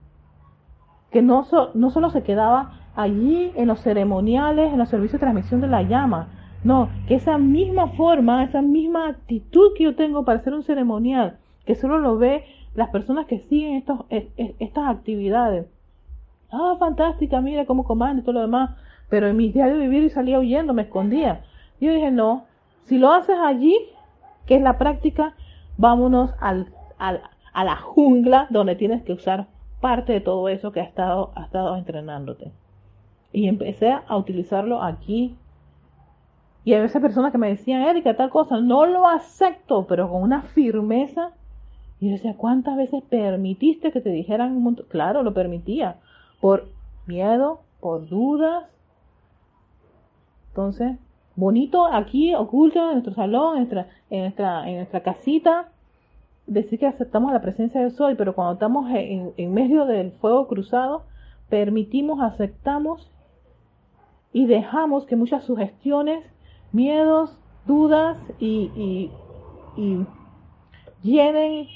Que 1.12 1.22
no, 1.22 1.46
no 1.74 1.90
solo 1.90 2.10
se 2.10 2.24
quedaba 2.24 2.92
allí 2.96 3.52
en 3.56 3.68
los 3.68 3.80
ceremoniales, 3.82 4.74
en 4.74 4.80
los 4.80 4.90
servicios 4.90 5.14
de 5.14 5.26
transmisión 5.26 5.62
de 5.62 5.68
la 5.68 5.84
llama, 5.84 6.28
no, 6.64 6.90
que 7.08 7.16
esa 7.16 7.38
misma 7.38 7.88
forma, 7.90 8.44
esa 8.44 8.62
misma 8.62 9.10
actitud 9.10 9.74
que 9.76 9.84
yo 9.84 9.96
tengo 9.96 10.24
para 10.24 10.40
hacer 10.40 10.54
un 10.54 10.64
ceremonial, 10.64 11.38
que 11.66 11.76
solo 11.76 12.00
lo 12.00 12.18
ve 12.18 12.46
las 12.76 12.90
personas 12.90 13.26
que 13.28 13.40
siguen 13.40 13.76
estos, 13.76 14.00
estas 14.10 14.90
actividades, 14.90 15.68
ah, 16.52 16.76
fantástica, 16.80 17.42
mira 17.42 17.66
cómo 17.66 17.84
comanda 17.84 18.22
y 18.22 18.24
todo 18.24 18.34
lo 18.34 18.42
demás, 18.42 18.72
pero 19.10 19.28
en 19.28 19.38
mi 19.38 19.52
diario 19.52 19.78
vivir 19.78 20.04
y 20.04 20.10
salía 20.10 20.40
huyendo, 20.40 20.74
me 20.74 20.84
escondía. 20.84 21.44
Yo 21.80 21.94
dije, 21.94 22.12
no, 22.12 22.46
si 22.86 22.98
lo 22.98 23.12
haces 23.12 23.38
allí, 23.40 23.78
que 24.46 24.56
es 24.56 24.62
la 24.62 24.78
práctica, 24.78 25.36
vámonos 25.78 26.32
al, 26.40 26.68
al, 26.98 27.22
a 27.54 27.64
la 27.64 27.76
jungla 27.76 28.48
donde 28.50 28.76
tienes 28.76 29.04
que 29.04 29.14
usar 29.14 29.48
parte 29.82 30.14
de 30.14 30.22
todo 30.22 30.50
eso 30.50 30.72
que 30.72 30.82
has 30.82 30.88
estado, 30.88 31.32
has 31.36 31.46
estado 31.46 31.76
entrenándote. 31.76 32.52
Y 33.32 33.48
empecé 33.48 33.92
a 33.92 34.18
utilizarlo 34.18 34.82
aquí. 34.82 35.36
Y 36.64 36.74
hay 36.74 36.82
veces 36.82 37.02
personas 37.02 37.32
que 37.32 37.38
me 37.38 37.50
decían, 37.50 37.82
Erika, 37.82 38.16
tal 38.16 38.30
cosa, 38.30 38.60
no 38.62 38.86
lo 38.86 39.08
acepto, 39.08 39.86
pero 39.86 40.10
con 40.10 40.22
una 40.22 40.44
firmeza 40.44 41.32
y 42.04 42.08
yo 42.08 42.16
decía, 42.16 42.36
¿cuántas 42.36 42.76
veces 42.76 43.02
permitiste 43.10 43.94
que 43.94 44.02
te 44.02 44.10
dijeran 44.10 44.52
un 44.58 44.63
montón? 44.63 44.86
Claro, 44.89 45.24
lo 45.24 45.34
permitía. 45.34 46.02
Por 46.42 46.68
miedo, 47.08 47.62
por 47.80 48.10
dudas. 48.10 48.66
Entonces, 50.50 50.98
bonito 51.38 51.86
aquí, 51.86 52.36
oculto 52.36 52.80
en 52.80 52.92
nuestro 52.92 53.13
salón, 53.13 53.54
en 53.54 53.60
nuestra, 53.60 53.88
en 54.10 54.20
nuestra, 54.20 54.70
en 54.70 54.76
nuestra 54.76 55.02
casita, 55.02 55.70
decir 56.46 56.78
que 56.78 56.88
aceptamos 56.88 57.32
la 57.32 57.42
presencia 57.42 57.80
del 57.80 57.92
sol, 57.92 58.16
pero 58.18 58.36
cuando 58.36 58.56
estamos 58.56 58.92
en, 58.94 59.54
medio 59.54 59.86
del 59.86 60.12
fuego 60.12 60.50
cruzado, 60.50 61.04
permitimos, 61.48 62.20
aceptamos 62.20 63.10
y 64.34 64.46
dejamos 64.46 65.06
que 65.06 65.16
muchas 65.16 65.46
sugestiones, 65.46 66.26
miedos, 66.74 67.39
dudas 67.66 68.18
y, 68.39 69.10
y 69.78 70.06
llenen 71.04 71.68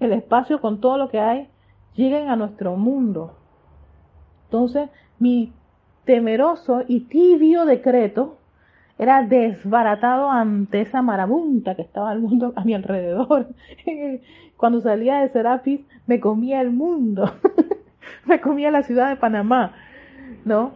el 0.00 0.12
espacio 0.12 0.60
con 0.60 0.80
todo 0.80 0.98
lo 0.98 1.08
que 1.08 1.20
hay, 1.20 1.48
lleguen 1.94 2.28
a 2.28 2.36
nuestro 2.36 2.76
mundo. 2.76 3.36
Entonces, 4.44 4.90
mi 5.18 5.52
temeroso 6.04 6.84
y 6.86 7.00
tibio 7.00 7.64
decreto 7.64 8.38
era 8.98 9.22
desbaratado 9.22 10.30
ante 10.30 10.80
esa 10.80 11.02
marabunta 11.02 11.76
que 11.76 11.82
estaba 11.82 12.12
el 12.12 12.20
mundo 12.20 12.52
a 12.56 12.64
mi 12.64 12.74
alrededor. 12.74 13.48
Cuando 14.56 14.80
salía 14.80 15.20
de 15.20 15.28
Serapis 15.28 15.80
me 16.06 16.18
comía 16.18 16.60
el 16.60 16.70
mundo, 16.70 17.32
me 18.26 18.40
comía 18.40 18.70
la 18.70 18.82
ciudad 18.82 19.08
de 19.08 19.16
Panamá, 19.16 19.72
¿no? 20.44 20.72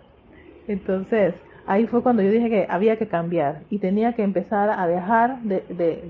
Entonces, 0.68 1.34
ahí 1.66 1.86
fue 1.86 2.02
cuando 2.02 2.22
yo 2.22 2.30
dije 2.30 2.50
que 2.50 2.66
había 2.68 2.96
que 2.96 3.08
cambiar 3.08 3.62
y 3.70 3.78
tenía 3.78 4.14
que 4.14 4.22
empezar 4.22 4.70
a 4.70 4.86
dejar 4.86 5.40
de, 5.42 5.60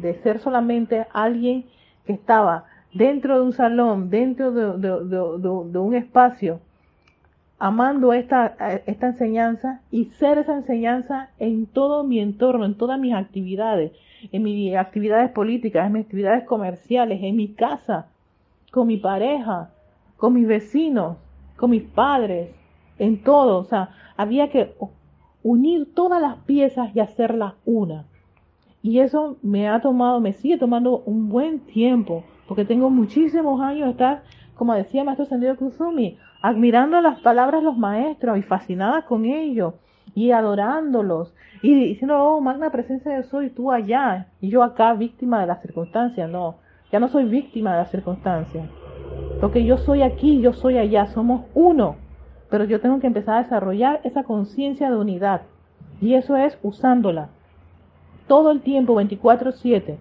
de, 0.00 0.14
ser 0.22 0.38
solamente 0.38 1.06
alguien 1.12 1.64
que 2.06 2.12
estaba 2.12 2.64
dentro 2.92 3.36
de 3.36 3.42
un 3.42 3.52
salón, 3.52 4.10
dentro 4.10 4.52
de, 4.52 5.78
un 5.78 5.94
espacio, 5.94 6.60
amando 7.58 8.12
esta, 8.12 8.56
esta 8.86 9.06
enseñanza 9.08 9.80
y 9.90 10.06
ser 10.06 10.38
esa 10.38 10.56
enseñanza 10.56 11.30
en 11.38 11.66
todo 11.66 12.04
mi 12.04 12.18
entorno, 12.18 12.64
en 12.64 12.76
todas 12.76 12.98
mis 12.98 13.14
actividades, 13.14 13.92
en 14.32 14.42
mis 14.42 14.76
actividades 14.76 15.30
políticas, 15.30 15.86
en 15.86 15.92
mis 15.92 16.04
actividades 16.04 16.44
comerciales, 16.44 17.20
en 17.22 17.36
mi 17.36 17.54
casa, 17.54 18.06
con 18.72 18.86
mi 18.86 18.96
pareja, 18.96 19.70
con 20.16 20.34
mis 20.34 20.46
vecinos, 20.46 21.18
con 21.56 21.70
mis 21.70 21.82
padres, 21.82 22.50
en 22.98 23.22
todo. 23.22 23.58
O 23.58 23.64
sea, 23.64 23.90
había 24.16 24.50
que 24.50 24.74
unir 25.42 25.94
todas 25.94 26.20
las 26.20 26.38
piezas 26.44 26.94
y 26.94 27.00
hacerlas 27.00 27.54
una. 27.64 28.06
Y 28.82 28.98
eso 28.98 29.36
me 29.42 29.68
ha 29.68 29.80
tomado, 29.80 30.20
me 30.20 30.32
sigue 30.32 30.58
tomando 30.58 31.02
un 31.06 31.28
buen 31.28 31.60
tiempo, 31.60 32.24
porque 32.48 32.64
tengo 32.64 32.90
muchísimos 32.90 33.60
años 33.60 33.86
de 33.86 33.90
estar, 33.92 34.22
como 34.56 34.74
decía 34.74 35.04
Maestro 35.04 35.26
Sendido 35.26 35.56
Kusumi, 35.56 36.18
admirando 36.40 37.00
las 37.00 37.20
palabras 37.20 37.60
de 37.60 37.66
los 37.66 37.78
maestros 37.78 38.38
y 38.38 38.42
fascinada 38.42 39.02
con 39.02 39.24
ellos 39.24 39.74
y 40.14 40.32
adorándolos 40.32 41.32
y 41.62 41.74
diciendo, 41.74 42.18
oh, 42.18 42.40
magna 42.40 42.70
presencia 42.70 43.12
de 43.12 43.22
soy, 43.22 43.50
tú 43.50 43.70
allá 43.70 44.26
y 44.40 44.48
yo 44.48 44.64
acá 44.64 44.92
víctima 44.94 45.40
de 45.40 45.46
las 45.46 45.62
circunstancias. 45.62 46.28
No, 46.28 46.56
ya 46.90 46.98
no 46.98 47.08
soy 47.08 47.24
víctima 47.24 47.72
de 47.72 47.78
las 47.78 47.90
circunstancias. 47.90 48.68
Porque 49.40 49.64
yo 49.64 49.78
soy 49.78 50.02
aquí, 50.02 50.40
yo 50.40 50.52
soy 50.52 50.78
allá, 50.78 51.06
somos 51.06 51.46
uno. 51.54 51.96
Pero 52.52 52.64
yo 52.64 52.82
tengo 52.82 53.00
que 53.00 53.06
empezar 53.06 53.36
a 53.36 53.42
desarrollar 53.44 54.02
esa 54.04 54.24
conciencia 54.24 54.90
de 54.90 54.96
unidad. 54.98 55.40
Y 56.02 56.16
eso 56.16 56.36
es 56.36 56.58
usándola. 56.62 57.30
Todo 58.26 58.50
el 58.50 58.60
tiempo, 58.60 58.94
24/7. 58.94 59.96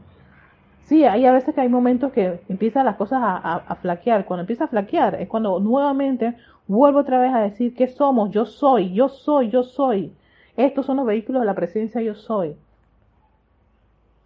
Sí, 0.82 1.06
hay 1.06 1.26
a 1.26 1.32
veces 1.32 1.56
que 1.56 1.62
hay 1.62 1.70
momentos 1.70 2.12
que 2.12 2.42
empiezan 2.50 2.86
las 2.86 2.98
cosas 2.98 3.22
a, 3.24 3.78
flaquear. 3.82 4.26
Cuando 4.26 4.42
empieza 4.42 4.66
a 4.66 4.68
flaquear 4.68 5.16
es 5.16 5.30
cuando 5.30 5.62
nuevamente 5.62 6.36
vuelvo 6.68 7.00
otra 7.00 7.22
vez 7.22 7.34
a 7.34 7.40
decir 7.40 7.74
que 7.74 7.88
somos, 7.88 8.32
yo 8.32 8.46
soy, 8.46 8.92
yo 8.92 9.08
soy, 9.08 9.50
yo 9.50 9.64
soy. 9.64 10.12
Estos 10.58 10.86
son 10.86 10.98
los 10.98 11.06
vehículos 11.06 11.44
de 11.44 11.46
la 11.46 11.56
presencia 11.56 12.02
yo 12.02 12.16
soy. 12.16 12.58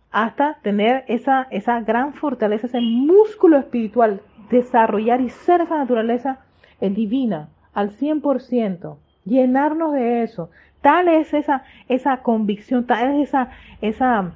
Hasta 0.10 0.58
tener 0.64 1.06
esa, 1.08 1.44
esa 1.52 1.80
gran 1.82 2.16
fortaleza, 2.16 2.66
ese 2.66 2.82
músculo 2.82 3.60
espiritual, 3.60 4.22
desarrollar 4.50 5.22
y 5.22 5.30
ser 5.30 5.62
esa 5.62 5.78
naturaleza 5.78 6.40
eh, 6.82 6.90
divina 6.90 7.50
al 7.76 7.92
100%, 7.92 8.96
llenarnos 9.26 9.94
de 9.94 10.24
eso. 10.24 10.50
Tal 10.82 11.08
es 11.08 11.34
esa, 11.34 11.64
esa 11.88 12.18
convicción, 12.24 12.88
tal 12.88 13.20
es 13.20 13.30
esa, 13.30 13.52
esa 13.82 14.32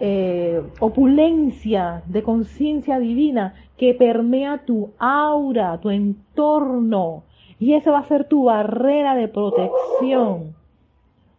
eh, 0.00 0.62
opulencia 0.80 2.02
de 2.06 2.22
conciencia 2.22 2.98
divina 2.98 3.54
que 3.76 3.94
permea 3.94 4.58
tu 4.58 4.90
aura, 4.98 5.78
tu 5.78 5.90
entorno. 5.90 7.22
Y 7.58 7.74
esa 7.74 7.90
va 7.90 7.98
a 7.98 8.04
ser 8.04 8.24
tu 8.24 8.44
barrera 8.44 9.14
de 9.14 9.28
protección. 9.28 10.54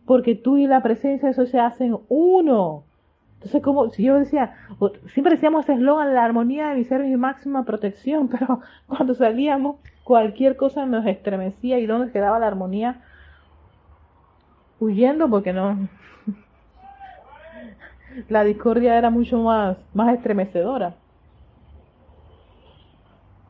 Porque 0.05 0.35
tú 0.35 0.57
y 0.57 0.67
la 0.67 0.81
presencia 0.81 1.27
de 1.27 1.33
eso 1.33 1.45
se 1.47 1.59
hacen 1.59 1.97
uno. 2.09 2.83
Entonces, 3.35 3.63
como 3.63 3.89
si 3.89 4.03
yo 4.03 4.19
decía, 4.19 4.53
siempre 5.13 5.33
decíamos 5.33 5.63
ese 5.63 5.73
eslogan, 5.73 6.13
la 6.13 6.23
armonía 6.23 6.69
de 6.69 6.75
mi 6.75 6.83
ser 6.83 7.01
es 7.01 7.09
mi 7.09 7.17
máxima 7.17 7.65
protección, 7.65 8.27
pero 8.31 8.59
cuando 8.85 9.15
salíamos, 9.15 9.77
cualquier 10.03 10.55
cosa 10.55 10.85
nos 10.85 11.05
estremecía 11.05 11.79
y 11.79 11.85
dónde 11.85 12.11
quedaba 12.11 12.39
la 12.39 12.47
armonía, 12.47 13.01
huyendo 14.79 15.29
porque 15.29 15.53
no, 15.53 15.89
la 18.29 18.43
discordia 18.43 18.97
era 18.97 19.09
mucho 19.09 19.39
más, 19.39 19.77
más 19.93 20.13
estremecedora. 20.13 20.95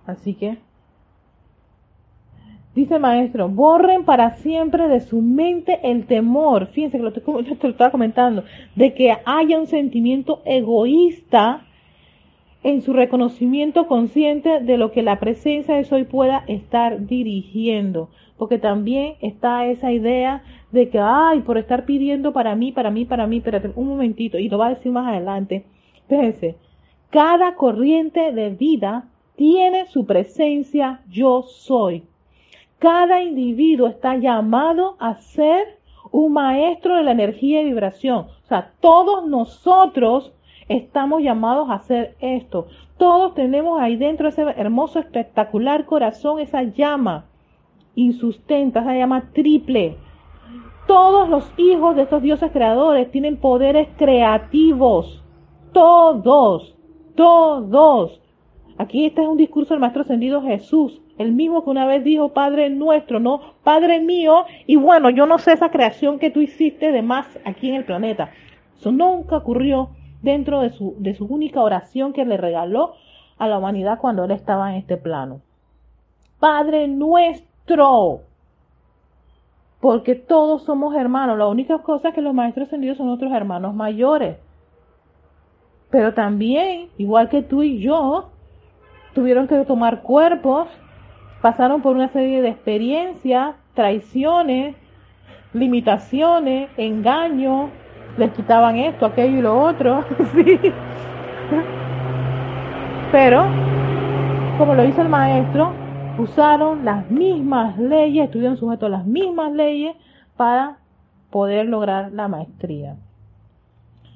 Así 0.06 0.34
que, 0.34 0.58
dice 2.76 2.96
el 2.96 3.02
maestro, 3.02 3.48
borren 3.48 4.04
para 4.04 4.36
siempre 4.38 4.88
de 4.88 5.00
su 5.00 5.22
mente 5.22 5.80
el 5.84 6.06
temor, 6.06 6.68
fíjense 6.68 6.98
que 6.98 7.04
lo, 7.04 7.14
te, 7.14 7.22
lo 7.64 7.70
estaba 7.70 7.92
comentando, 7.92 8.44
de 8.76 8.94
que 8.94 9.16
haya 9.26 9.60
un 9.60 9.68
sentimiento 9.68 10.42
egoísta 10.46 11.66
en 12.64 12.82
su 12.82 12.94
reconocimiento 12.94 13.88
consciente 13.88 14.60
de 14.60 14.78
lo 14.78 14.92
que 14.92 15.02
la 15.02 15.20
presencia 15.20 15.76
de 15.76 15.84
Soy 15.84 16.04
pueda 16.04 16.44
estar 16.48 17.06
dirigiendo. 17.08 18.10
Porque 18.38 18.60
también 18.60 19.16
está 19.22 19.66
esa 19.68 19.92
idea 19.92 20.44
de 20.72 20.90
que, 20.90 21.00
ay, 21.00 21.42
por 21.42 21.58
estar 21.58 21.86
pidiendo 21.86 22.34
para 22.34 22.56
mí, 22.56 22.72
para 22.72 22.92
mí, 22.92 23.06
para 23.06 23.28
mí, 23.28 23.38
espérate 23.38 23.72
un 23.76 23.88
momentito, 23.88 24.38
y 24.38 24.50
lo 24.50 24.58
va 24.58 24.68
a 24.68 24.76
decir 24.76 24.92
más 24.92 25.08
adelante. 25.08 25.66
Fíjense, 26.08 26.56
cada 27.10 27.56
corriente 27.56 28.32
de 28.32 28.50
vida 28.52 29.10
tiene 29.36 29.86
su 29.88 30.06
presencia 30.06 31.02
yo 31.10 31.44
soy. 31.44 32.04
Cada 32.80 33.22
individuo 33.22 33.88
está 33.88 34.16
llamado 34.18 34.96
a 35.00 35.16
ser 35.16 35.80
un 36.12 36.34
maestro 36.34 36.96
de 36.96 37.04
la 37.04 37.12
energía 37.12 37.62
y 37.62 37.66
vibración. 37.66 38.28
O 38.44 38.48
sea, 38.48 38.72
todos 38.80 39.28
nosotros 39.28 40.34
estamos 40.78 41.22
llamados 41.22 41.70
a 41.70 41.76
hacer 41.76 42.16
esto. 42.20 42.68
Todos 42.98 43.34
tenemos 43.34 43.80
ahí 43.82 43.98
dentro 43.98 44.28
ese 44.28 44.42
hermoso, 44.42 45.00
espectacular 45.00 45.86
corazón, 45.86 46.40
esa 46.40 46.64
llama 46.64 47.26
insustenta, 47.96 48.82
esa 48.82 48.96
llama 48.96 49.32
triple. 49.34 49.98
Todos 50.88 51.30
los 51.30 51.52
hijos 51.58 51.96
de 51.96 52.04
estos 52.04 52.22
dioses 52.22 52.52
creadores 52.52 53.12
tienen 53.12 53.38
poderes 53.38 53.88
creativos. 53.98 55.24
Todos, 55.74 56.76
todos. 57.16 58.22
Aquí 58.78 59.06
este 59.06 59.22
es 59.22 59.28
un 59.28 59.38
discurso 59.38 59.74
del 59.74 59.82
Maestro 59.82 60.02
Ascendido 60.02 60.42
Jesús, 60.42 61.02
el 61.18 61.34
mismo 61.34 61.64
que 61.64 61.70
una 61.70 61.86
vez 61.86 62.04
dijo, 62.04 62.30
Padre 62.30 62.70
nuestro, 62.70 63.20
no, 63.20 63.42
Padre 63.64 64.00
mío, 64.00 64.46
y 64.66 64.76
bueno, 64.76 65.10
yo 65.10 65.26
no 65.28 65.38
sé 65.38 65.54
esa 65.54 65.70
creación 65.70 66.18
que 66.18 66.32
tú 66.32 66.42
hiciste 66.42 66.92
de 66.92 67.02
más 67.04 67.28
aquí 67.46 67.70
en 67.70 67.76
el 67.76 67.86
planeta. 67.86 68.32
Eso 68.76 68.92
nunca 68.92 69.38
ocurrió 69.38 69.90
dentro 70.22 70.62
de 70.62 70.72
su, 70.72 70.96
de 71.00 71.16
su 71.16 71.26
única 71.26 71.62
oración 71.62 72.14
que 72.14 72.26
le 72.26 72.38
regaló 72.38 72.94
a 73.38 73.48
la 73.48 73.58
humanidad 73.58 74.00
cuando 74.00 74.26
él 74.26 74.32
estaba 74.32 74.72
en 74.72 74.78
este 74.78 74.98
plano. 74.98 75.42
Padre 76.40 76.88
nuestro, 76.88 78.22
porque 79.80 80.16
todos 80.16 80.64
somos 80.64 80.96
hermanos. 80.96 81.38
La 81.38 81.48
única 81.48 81.80
cosa 81.80 82.12
que 82.12 82.22
los 82.22 82.34
maestros 82.34 82.68
ascendidos 82.68 82.98
son 82.98 83.08
nuestros 83.08 83.32
hermanos 83.32 83.74
mayores. 83.74 84.38
Pero 85.90 86.14
también, 86.14 86.90
igual 86.98 87.30
que 87.30 87.42
tú 87.42 87.64
y 87.64 87.80
yo, 87.80 88.30
tuvieron 89.14 89.48
que 89.48 89.66
tomar 89.66 90.04
cuerpos, 90.04 90.68
pasaron 91.42 91.82
por 91.82 91.96
una 91.96 92.10
serie 92.10 92.42
de 92.42 92.50
experiencias, 92.50 93.56
traiciones, 93.74 94.76
limitaciones, 95.54 96.70
engaños, 96.78 97.72
les 98.18 98.32
quitaban 98.32 98.78
esto, 98.78 99.06
aquello 99.06 99.38
y 99.38 99.42
lo 99.42 99.60
otro, 99.60 100.04
sí. 100.34 100.60
Pero, 103.12 103.44
como 104.58 104.76
lo 104.76 104.86
hizo 104.86 105.02
el 105.02 105.10
maestro, 105.10 105.72
usaron 106.18 106.86
las 106.86 107.10
mismas 107.10 107.78
leyes, 107.78 108.26
estuvieron 108.26 108.58
sujetos 108.58 108.88
a 108.88 108.98
las 108.98 109.06
mismas 109.06 109.52
leyes 109.52 109.96
para 110.38 110.78
poder 111.30 111.68
lograr 111.68 112.12
la 112.12 112.28
maestría. 112.28 112.96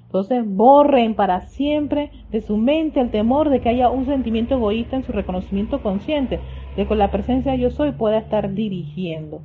Entonces, 0.05 0.43
borren 0.45 1.15
para 1.15 1.41
siempre 1.41 2.11
de 2.31 2.41
su 2.41 2.55
mente 2.55 3.01
el 3.01 3.11
temor 3.11 3.49
de 3.49 3.59
que 3.59 3.69
haya 3.69 3.89
un 3.89 4.05
sentimiento 4.05 4.55
egoísta 4.55 4.95
en 4.95 5.03
su 5.03 5.11
reconocimiento 5.11 5.81
consciente, 5.81 6.39
de 6.77 6.87
que 6.87 6.95
la 6.95 7.11
presencia 7.11 7.51
de 7.51 7.59
yo 7.59 7.69
soy 7.69 7.91
pueda 7.91 8.17
estar 8.17 8.53
dirigiendo. 8.53 9.41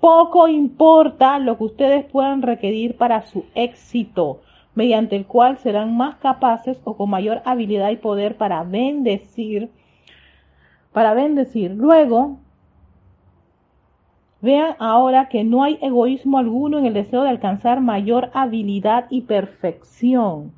Poco 0.00 0.46
importa 0.46 1.38
lo 1.38 1.56
que 1.56 1.64
ustedes 1.64 2.04
puedan 2.04 2.42
requerir 2.42 2.96
para 2.96 3.22
su 3.22 3.44
éxito, 3.54 4.40
mediante 4.74 5.16
el 5.16 5.26
cual 5.26 5.58
serán 5.58 5.96
más 5.96 6.16
capaces 6.16 6.80
o 6.84 6.96
con 6.96 7.10
mayor 7.10 7.40
habilidad 7.44 7.90
y 7.90 7.96
poder 7.96 8.36
para 8.36 8.62
bendecir, 8.62 9.70
para 10.92 11.14
bendecir. 11.14 11.70
Luego, 11.70 12.36
vean 14.42 14.76
ahora 14.78 15.28
que 15.28 15.44
no 15.44 15.62
hay 15.62 15.78
egoísmo 15.80 16.38
alguno 16.38 16.78
en 16.78 16.86
el 16.86 16.94
deseo 16.94 17.22
de 17.22 17.30
alcanzar 17.30 17.80
mayor 17.80 18.30
habilidad 18.34 19.06
y 19.10 19.22
perfección. 19.22 20.52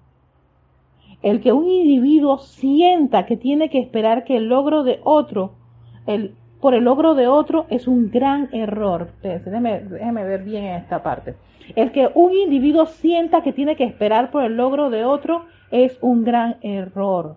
El 1.23 1.41
que 1.41 1.53
un 1.53 1.69
individuo 1.69 2.39
sienta 2.39 3.25
que 3.25 3.37
tiene 3.37 3.71
que 3.71 3.79
esperar 3.79 4.25
que 4.25 4.37
el 4.37 4.49
logro 4.49 4.83
de 4.83 5.01
otro, 5.05 5.53
el 6.07 6.35
por 6.61 6.75
el 6.75 6.85
logro 6.85 7.15
de 7.15 7.29
otro 7.29 7.67
es 7.71 7.87
un 7.87 8.11
gran 8.11 8.49
error. 8.53 9.11
Déjeme, 9.23 9.81
ver 10.25 10.43
bien 10.43 10.65
en 10.65 10.75
esta 10.77 11.03
parte. 11.03 11.35
El 11.77 11.93
que 11.93 12.11
un 12.15 12.33
individuo 12.33 12.87
sienta 12.87 13.43
que 13.43 13.53
tiene 13.53 13.77
que 13.77 13.85
esperar 13.85 14.31
por 14.31 14.45
el 14.45 14.57
logro 14.57 14.91
de 14.91 15.05
otro 15.05 15.47
es 15.71 15.99
un 16.01 16.25
gran 16.25 16.57
error. 16.63 17.37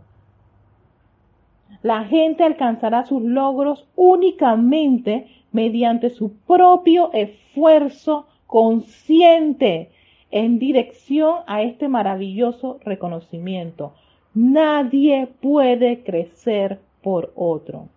La 1.83 2.05
gente 2.05 2.43
alcanzará 2.43 3.05
sus 3.05 3.21
logros 3.21 3.87
únicamente 3.95 5.27
mediante 5.51 6.09
su 6.09 6.33
propio 6.47 7.11
esfuerzo 7.13 8.27
consciente 8.47 9.91
en 10.29 10.59
dirección 10.59 11.39
a 11.47 11.61
este 11.61 11.87
maravilloso 11.87 12.79
reconocimiento. 12.83 13.93
Nadie 14.33 15.27
puede 15.41 16.03
crecer 16.03 16.79
por 17.01 17.33
otro. 17.35 17.89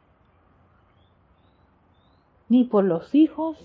Ni 2.48 2.64
por 2.64 2.84
los 2.84 3.14
hijos. 3.14 3.56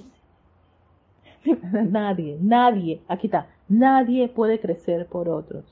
nadie, 1.46 2.38
nadie, 2.42 3.02
aquí 3.08 3.28
está, 3.28 3.48
nadie 3.68 4.28
puede 4.28 4.60
crecer 4.60 5.06
por 5.08 5.30
otros. 5.30 5.66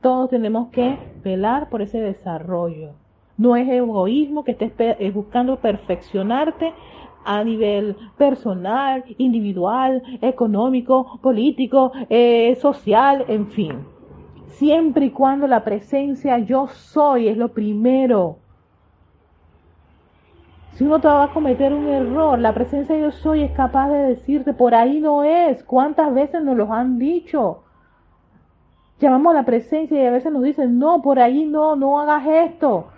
Todos 0.00 0.30
tenemos 0.30 0.68
que 0.70 0.98
velar 1.22 1.68
por 1.68 1.82
ese 1.82 2.00
desarrollo. 2.00 2.92
No 3.36 3.56
es 3.56 3.68
egoísmo 3.68 4.44
que 4.44 4.52
estés 4.52 5.14
buscando 5.14 5.56
perfeccionarte 5.56 6.72
a 7.24 7.44
nivel 7.44 7.96
personal, 8.16 9.04
individual, 9.18 10.02
económico, 10.22 11.18
político, 11.22 11.92
eh, 12.08 12.56
social, 12.60 13.24
en 13.28 13.46
fin. 13.48 13.72
Siempre 14.46 15.06
y 15.06 15.10
cuando 15.10 15.46
la 15.46 15.64
presencia 15.64 16.38
yo 16.38 16.68
soy 16.68 17.28
es 17.28 17.36
lo 17.36 17.48
primero. 17.48 18.38
Si 20.72 20.84
uno 20.84 21.00
te 21.00 21.08
va 21.08 21.24
a 21.24 21.32
cometer 21.32 21.72
un 21.72 21.88
error, 21.88 22.38
la 22.38 22.54
presencia 22.54 22.96
yo 22.96 23.10
soy 23.10 23.42
es 23.42 23.52
capaz 23.52 23.88
de 23.90 24.14
decirte, 24.14 24.52
por 24.52 24.74
ahí 24.74 25.00
no 25.00 25.24
es. 25.24 25.62
¿Cuántas 25.64 26.14
veces 26.14 26.42
nos 26.42 26.56
lo 26.56 26.72
han 26.72 26.98
dicho? 26.98 27.64
Llamamos 28.98 29.32
a 29.32 29.38
la 29.38 29.44
presencia 29.44 30.02
y 30.02 30.06
a 30.06 30.10
veces 30.10 30.32
nos 30.32 30.42
dicen, 30.42 30.78
no, 30.78 31.02
por 31.02 31.18
ahí 31.18 31.44
no, 31.44 31.76
no 31.76 32.00
hagas 32.00 32.26
esto. 32.26 32.88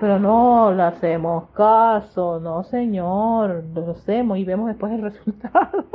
Pero 0.00 0.18
no 0.18 0.72
le 0.72 0.82
hacemos 0.82 1.50
caso, 1.50 2.38
no 2.38 2.62
señor, 2.64 3.64
lo 3.74 3.90
hacemos 3.90 4.38
y 4.38 4.44
vemos 4.44 4.68
después 4.68 4.92
el 4.92 5.02
resultado. 5.10 5.86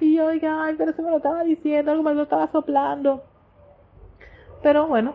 y 0.00 0.16
yo, 0.16 0.26
oiga, 0.26 0.64
ay, 0.64 0.76
pero 0.78 0.92
se 0.92 1.02
me 1.02 1.10
lo 1.10 1.18
estaba 1.18 1.44
diciendo, 1.44 1.90
algo 1.90 2.02
me 2.04 2.14
lo 2.14 2.22
estaba 2.22 2.46
soplando. 2.48 3.22
Pero 4.62 4.86
bueno, 4.86 5.14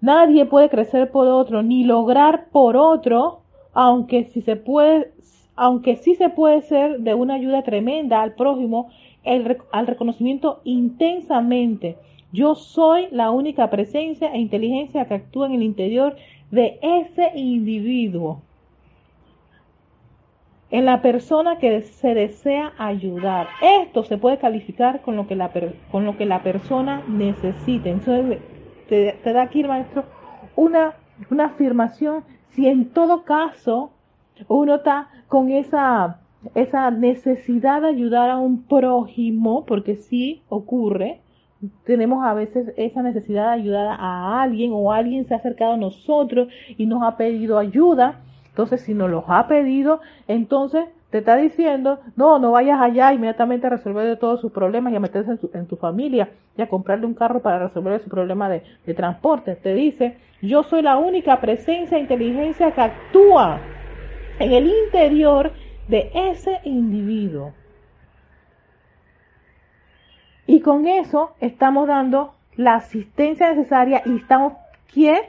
nadie 0.00 0.46
puede 0.46 0.68
crecer 0.68 1.10
por 1.10 1.26
otro, 1.28 1.62
ni 1.62 1.84
lograr 1.84 2.48
por 2.50 2.76
otro, 2.76 3.40
aunque 3.72 4.24
si 4.24 4.42
se 4.42 4.56
puede, 4.56 5.12
aunque 5.56 5.96
sí 5.96 6.14
se 6.14 6.28
puede 6.28 6.62
ser 6.62 7.00
de 7.00 7.14
una 7.14 7.34
ayuda 7.34 7.62
tremenda 7.62 8.22
al 8.22 8.34
prójimo, 8.34 8.90
el, 9.24 9.58
al 9.72 9.86
reconocimiento 9.86 10.60
intensamente 10.64 11.96
yo 12.32 12.54
soy 12.54 13.08
la 13.10 13.30
única 13.30 13.70
presencia 13.70 14.32
e 14.32 14.38
inteligencia 14.38 15.06
que 15.06 15.14
actúa 15.14 15.46
en 15.46 15.54
el 15.54 15.62
interior 15.62 16.16
de 16.50 16.78
ese 16.80 17.32
individuo. 17.34 18.42
En 20.70 20.84
la 20.84 21.02
persona 21.02 21.58
que 21.58 21.82
se 21.82 22.14
desea 22.14 22.72
ayudar. 22.78 23.48
Esto 23.60 24.04
se 24.04 24.16
puede 24.16 24.38
calificar 24.38 25.00
con 25.02 25.16
lo 25.16 25.26
que 25.26 25.34
la, 25.34 25.50
con 25.90 26.04
lo 26.04 26.16
que 26.16 26.26
la 26.26 26.44
persona 26.44 27.02
necesite. 27.08 27.90
Te, 28.90 29.32
da 29.32 29.42
aquí, 29.42 29.62
maestro, 29.62 30.04
una, 30.56 30.94
una 31.30 31.46
afirmación. 31.46 32.24
Si 32.50 32.66
en 32.66 32.90
todo 32.90 33.24
caso 33.24 33.92
uno 34.48 34.74
está 34.74 35.08
con 35.28 35.50
esa, 35.50 36.20
esa 36.54 36.90
necesidad 36.90 37.82
de 37.82 37.88
ayudar 37.88 38.28
a 38.30 38.38
un 38.38 38.64
prójimo, 38.64 39.64
porque 39.64 39.94
sí 39.94 40.42
ocurre, 40.48 41.20
tenemos 41.84 42.24
a 42.24 42.34
veces 42.34 42.72
esa 42.76 43.02
necesidad 43.02 43.48
de 43.48 43.62
ayudar 43.62 43.96
a 44.00 44.42
alguien 44.42 44.72
o 44.74 44.92
alguien 44.92 45.26
se 45.26 45.34
ha 45.34 45.36
acercado 45.36 45.74
a 45.74 45.76
nosotros 45.76 46.48
y 46.76 46.86
nos 46.86 47.02
ha 47.02 47.16
pedido 47.16 47.58
ayuda. 47.58 48.20
Entonces, 48.48 48.80
si 48.80 48.94
nos 48.94 49.10
los 49.10 49.24
ha 49.28 49.46
pedido, 49.46 50.00
entonces 50.26 50.86
te 51.10 51.18
está 51.18 51.36
diciendo, 51.36 51.98
no, 52.14 52.38
no 52.38 52.52
vayas 52.52 52.80
allá 52.80 53.12
inmediatamente 53.12 53.66
a 53.66 53.70
resolver 53.70 54.16
todos 54.18 54.40
sus 54.40 54.52
problemas 54.52 54.92
y 54.92 54.96
a 54.96 55.00
meterse 55.00 55.36
en, 55.52 55.66
tu 55.66 55.76
familia 55.76 56.30
y 56.56 56.62
a 56.62 56.68
comprarle 56.68 57.06
un 57.06 57.14
carro 57.14 57.42
para 57.42 57.58
resolver 57.58 58.00
su 58.00 58.08
problema 58.08 58.48
de, 58.48 58.62
de 58.86 58.94
transporte. 58.94 59.56
Te 59.56 59.74
dice, 59.74 60.18
yo 60.40 60.62
soy 60.62 60.82
la 60.82 60.98
única 60.98 61.40
presencia 61.40 61.98
e 61.98 62.02
inteligencia 62.02 62.70
que 62.70 62.80
actúa 62.80 63.58
en 64.38 64.52
el 64.52 64.68
interior 64.68 65.52
de 65.88 66.12
ese 66.14 66.60
individuo. 66.62 67.54
Y 70.46 70.60
con 70.60 70.86
eso 70.86 71.32
estamos 71.40 71.88
dando 71.88 72.34
la 72.56 72.76
asistencia 72.76 73.52
necesaria 73.52 74.02
y 74.06 74.16
estamos 74.16 74.52
¿qué? 74.94 75.20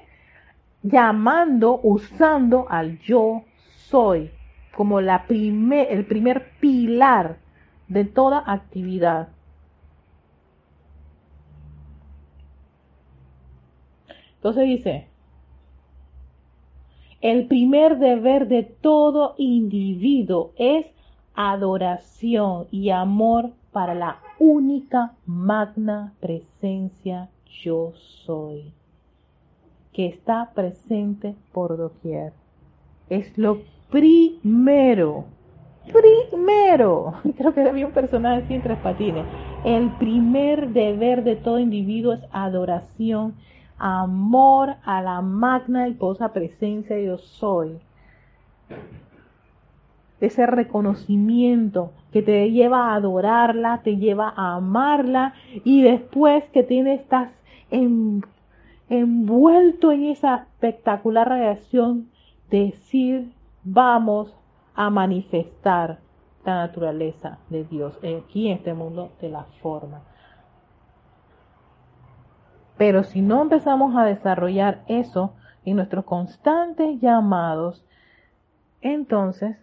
llamando, 0.83 1.79
usando 1.81 2.67
al 2.69 2.99
yo 2.99 3.43
soy 3.89 4.31
como 4.75 5.01
la 5.01 5.25
el 5.29 6.05
primer 6.05 6.51
pilar 6.59 7.37
de 7.87 8.05
toda 8.05 8.43
actividad. 8.45 9.29
Entonces 14.35 14.65
dice, 14.65 15.07
el 17.21 17.45
primer 17.45 17.99
deber 17.99 18.47
de 18.47 18.63
todo 18.63 19.35
individuo 19.37 20.53
es 20.57 20.87
adoración 21.35 22.65
y 22.71 22.89
amor 22.89 23.51
para 23.71 23.93
la 23.93 24.19
única 24.39 25.13
magna 25.25 26.13
presencia 26.19 27.29
yo 27.63 27.93
soy, 28.25 28.73
que 29.93 30.07
está 30.07 30.51
presente 30.55 31.35
por 31.51 31.77
doquier. 31.77 32.33
Es 33.09 33.37
lo 33.37 33.61
primero, 33.91 35.25
primero, 35.91 37.13
creo 37.37 37.53
que 37.53 37.61
había 37.61 37.85
un 37.85 37.91
personaje 37.91 38.43
así 38.43 38.53
en 38.55 38.61
tres 38.61 38.77
patines, 38.79 39.25
el 39.63 39.91
primer 39.97 40.69
deber 40.69 41.23
de 41.23 41.35
todo 41.35 41.59
individuo 41.59 42.13
es 42.13 42.21
adoración, 42.31 43.35
amor 43.77 44.75
a 44.83 45.01
la 45.01 45.21
magna 45.21 45.87
y 45.87 45.93
posa 45.93 46.33
presencia 46.33 46.99
yo 46.99 47.17
soy. 47.17 47.77
Ese 50.19 50.45
reconocimiento 50.45 51.91
que 52.13 52.21
te 52.21 52.51
lleva 52.51 52.91
a 52.91 52.95
adorarla, 52.95 53.81
te 53.83 53.97
lleva 53.97 54.31
a 54.35 54.55
amarla 54.55 55.33
y 55.63 55.81
después 55.81 56.43
que 56.53 56.63
tienes, 56.63 57.01
estás 57.01 57.29
envuelto 58.89 59.91
en 59.91 60.03
esa 60.05 60.47
espectacular 60.53 61.27
reacción, 61.27 62.09
decir, 62.51 63.31
vamos 63.63 64.35
a 64.75 64.89
manifestar 64.89 65.99
la 66.43 66.55
naturaleza 66.55 67.39
de 67.49 67.63
Dios 67.65 67.97
aquí 67.97 68.47
en 68.47 68.57
este 68.57 68.73
mundo 68.73 69.11
de 69.21 69.29
la 69.29 69.43
forma. 69.61 70.01
Pero 72.77 73.03
si 73.03 73.21
no 73.21 73.41
empezamos 73.41 73.95
a 73.95 74.05
desarrollar 74.05 74.83
eso 74.87 75.33
en 75.65 75.75
nuestros 75.75 76.05
constantes 76.05 76.99
llamados, 76.99 77.85
entonces 78.81 79.57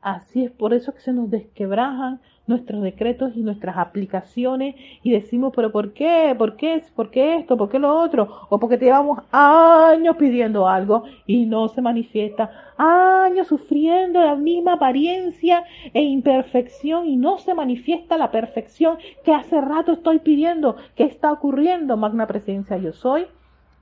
Así 0.00 0.44
es 0.44 0.50
por 0.52 0.74
eso 0.74 0.94
que 0.94 1.00
se 1.00 1.12
nos 1.12 1.28
desquebrajan 1.28 2.20
nuestros 2.46 2.82
decretos 2.82 3.32
y 3.36 3.40
nuestras 3.40 3.76
aplicaciones 3.76 4.76
y 5.02 5.10
decimos, 5.10 5.52
pero 5.54 5.72
¿por 5.72 5.92
qué? 5.92 6.34
¿Por 6.38 6.56
qué? 6.56 6.82
¿Por 6.94 7.10
qué 7.10 7.36
esto? 7.36 7.56
¿Por 7.56 7.68
qué 7.68 7.78
lo 7.78 7.94
otro? 7.98 8.46
O 8.48 8.58
porque 8.58 8.78
llevamos 8.78 9.18
años 9.32 10.16
pidiendo 10.16 10.68
algo 10.68 11.02
y 11.26 11.46
no 11.46 11.68
se 11.68 11.82
manifiesta, 11.82 12.50
años 12.78 13.48
sufriendo 13.48 14.20
la 14.20 14.36
misma 14.36 14.74
apariencia 14.74 15.64
e 15.92 16.02
imperfección 16.02 17.06
y 17.06 17.16
no 17.16 17.38
se 17.38 17.54
manifiesta 17.54 18.16
la 18.16 18.30
perfección 18.30 18.98
que 19.24 19.34
hace 19.34 19.60
rato 19.60 19.92
estoy 19.92 20.20
pidiendo. 20.20 20.76
¿Qué 20.94 21.04
está 21.04 21.32
ocurriendo? 21.32 21.96
Magna 21.96 22.26
presencia 22.26 22.78
yo 22.78 22.92
soy. 22.92 23.26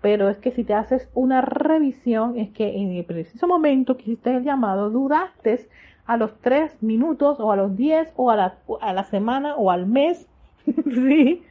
Pero 0.02 0.28
es 0.28 0.38
que 0.38 0.52
si 0.52 0.62
te 0.62 0.74
haces 0.74 1.08
una 1.14 1.40
revisión, 1.40 2.38
es 2.38 2.50
que 2.50 2.76
en 2.76 2.92
el 2.92 3.04
preciso 3.04 3.48
momento 3.48 3.96
que 3.96 4.02
hiciste 4.02 4.36
el 4.36 4.44
llamado, 4.44 4.90
dudaste 4.90 5.68
a 6.06 6.16
los 6.16 6.34
tres 6.40 6.82
minutos 6.82 7.40
o 7.40 7.50
a 7.52 7.56
los 7.56 7.76
diez 7.76 8.12
o 8.16 8.30
a 8.30 8.36
la, 8.36 8.54
a 8.80 8.92
la 8.92 9.04
semana 9.04 9.56
o 9.56 9.70
al 9.70 9.86
mes. 9.86 10.26
¿sí? 10.66 11.42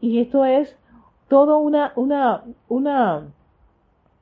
Y 0.00 0.20
esto 0.20 0.44
es 0.44 0.76
todo 1.28 1.58
una, 1.58 1.92
una, 1.96 2.42
una, 2.68 3.22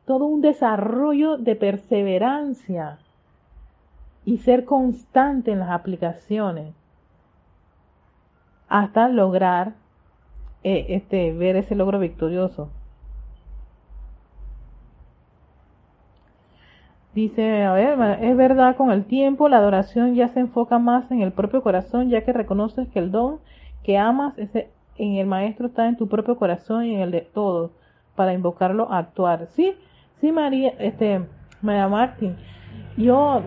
todo 0.07 0.27
un 0.27 0.41
desarrollo 0.41 1.37
de 1.37 1.55
perseverancia 1.55 2.99
y 4.25 4.39
ser 4.39 4.65
constante 4.65 5.53
en 5.53 5.61
las 5.61 5.71
aplicaciones 5.71 6.75
hasta 8.69 9.09
lograr 9.09 9.75
eh, 10.65 10.87
este, 10.89 11.33
ver 11.33 11.57
ese 11.57 11.77
logro 11.77 11.99
victorioso. 12.01 12.69
Dice, 17.17 17.63
a 17.63 17.73
ver, 17.73 17.99
es 18.21 18.37
verdad, 18.37 18.77
con 18.77 18.91
el 18.91 19.07
tiempo 19.07 19.49
la 19.49 19.57
adoración 19.57 20.15
ya 20.15 20.29
se 20.29 20.41
enfoca 20.41 20.79
más 20.79 21.11
en 21.11 21.23
el 21.23 21.33
propio 21.33 21.63
corazón, 21.63 22.11
ya 22.11 22.23
que 22.27 22.35
reconoces 22.35 22.89
que 22.89 22.99
el 22.99 23.11
don 23.11 23.39
que 23.83 23.97
amas 23.97 24.37
ese, 24.37 24.69
en 24.99 25.15
el 25.15 25.27
maestro 25.27 25.69
está 25.69 25.89
en 25.89 25.97
tu 25.97 26.09
propio 26.09 26.37
corazón 26.37 26.85
y 26.85 26.95
en 26.95 27.01
el 27.01 27.11
de 27.13 27.23
todos, 27.23 27.71
para 28.17 28.35
invocarlo 28.35 28.93
a 28.93 28.99
actuar. 28.99 29.47
Sí, 29.53 29.73
sí, 30.21 30.31
María, 30.31 30.75
este, 30.79 31.23
María 31.63 31.89
Martín, 31.89 32.37
yo 32.99 33.41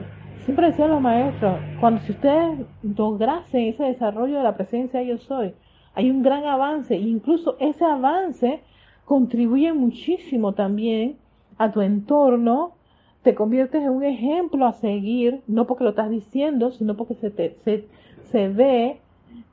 siempre 0.45 0.71
decía 0.71 0.85
a 0.85 0.87
los 0.87 1.01
maestros, 1.01 1.59
cuando 1.79 2.01
si 2.01 2.13
ustedes 2.13 2.65
lograsen 2.81 3.67
ese 3.67 3.83
desarrollo 3.83 4.37
de 4.37 4.43
la 4.45 4.55
presencia 4.55 5.03
yo 5.03 5.19
soy, 5.19 5.53
hay 5.93 6.09
un 6.09 6.23
gran 6.23 6.43
avance, 6.45 6.95
e 6.95 7.01
incluso 7.01 7.55
ese 7.59 7.85
avance 7.85 8.63
contribuye 9.05 9.71
muchísimo 9.73 10.53
también 10.53 11.17
a 11.59 11.71
tu 11.71 11.81
entorno, 11.81 12.78
te 13.23 13.35
conviertes 13.35 13.81
en 13.81 13.89
un 13.89 14.03
ejemplo 14.03 14.65
a 14.65 14.73
seguir, 14.73 15.41
no 15.47 15.65
porque 15.65 15.83
lo 15.83 15.91
estás 15.91 16.09
diciendo, 16.09 16.71
sino 16.71 16.95
porque 16.95 17.15
se, 17.15 17.31
te, 17.31 17.57
se, 17.63 17.87
se 18.31 18.47
ve 18.49 18.99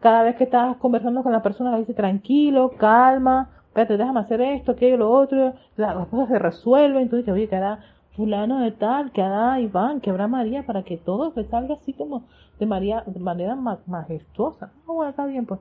cada 0.01 0.23
vez 0.23 0.37
que 0.37 0.45
estás 0.45 0.77
conversando 0.77 1.23
con 1.23 1.33
la 1.33 1.43
persona, 1.43 1.73
le 1.73 1.81
dice 1.81 1.95
tranquilo, 1.95 2.73
calma, 2.79 3.51
espérate, 3.69 3.97
déjame 3.97 4.21
hacer 4.21 4.41
esto, 4.41 4.73
aquello, 4.73 4.97
lo 4.97 5.11
otro, 5.11 5.55
las 5.77 6.07
cosas 6.09 6.29
se 6.29 6.39
resuelven, 6.39 7.03
entonces, 7.03 7.33
oye, 7.33 7.49
que 7.49 7.57
hará 7.57 7.81
fulano 8.12 8.61
de 8.61 8.73
tal, 8.73 9.12
que 9.12 9.21
hará 9.21 9.61
Iván, 9.61 10.01
que 10.01 10.11
habrá 10.11 10.29
María, 10.29 10.64
para 10.64 10.83
que 10.83 10.97
todo 10.97 11.33
se 11.33 11.45
salga 11.45 11.75
así 11.75 11.93
como 11.93 12.25
de, 12.59 12.67
María, 12.67 13.03
de 13.07 13.21
manera 13.21 13.55
majestuosa. 13.55 14.71
Ah, 14.73 14.93
bueno, 14.93 15.11
está 15.11 15.27
bien, 15.27 15.45
pues. 15.45 15.61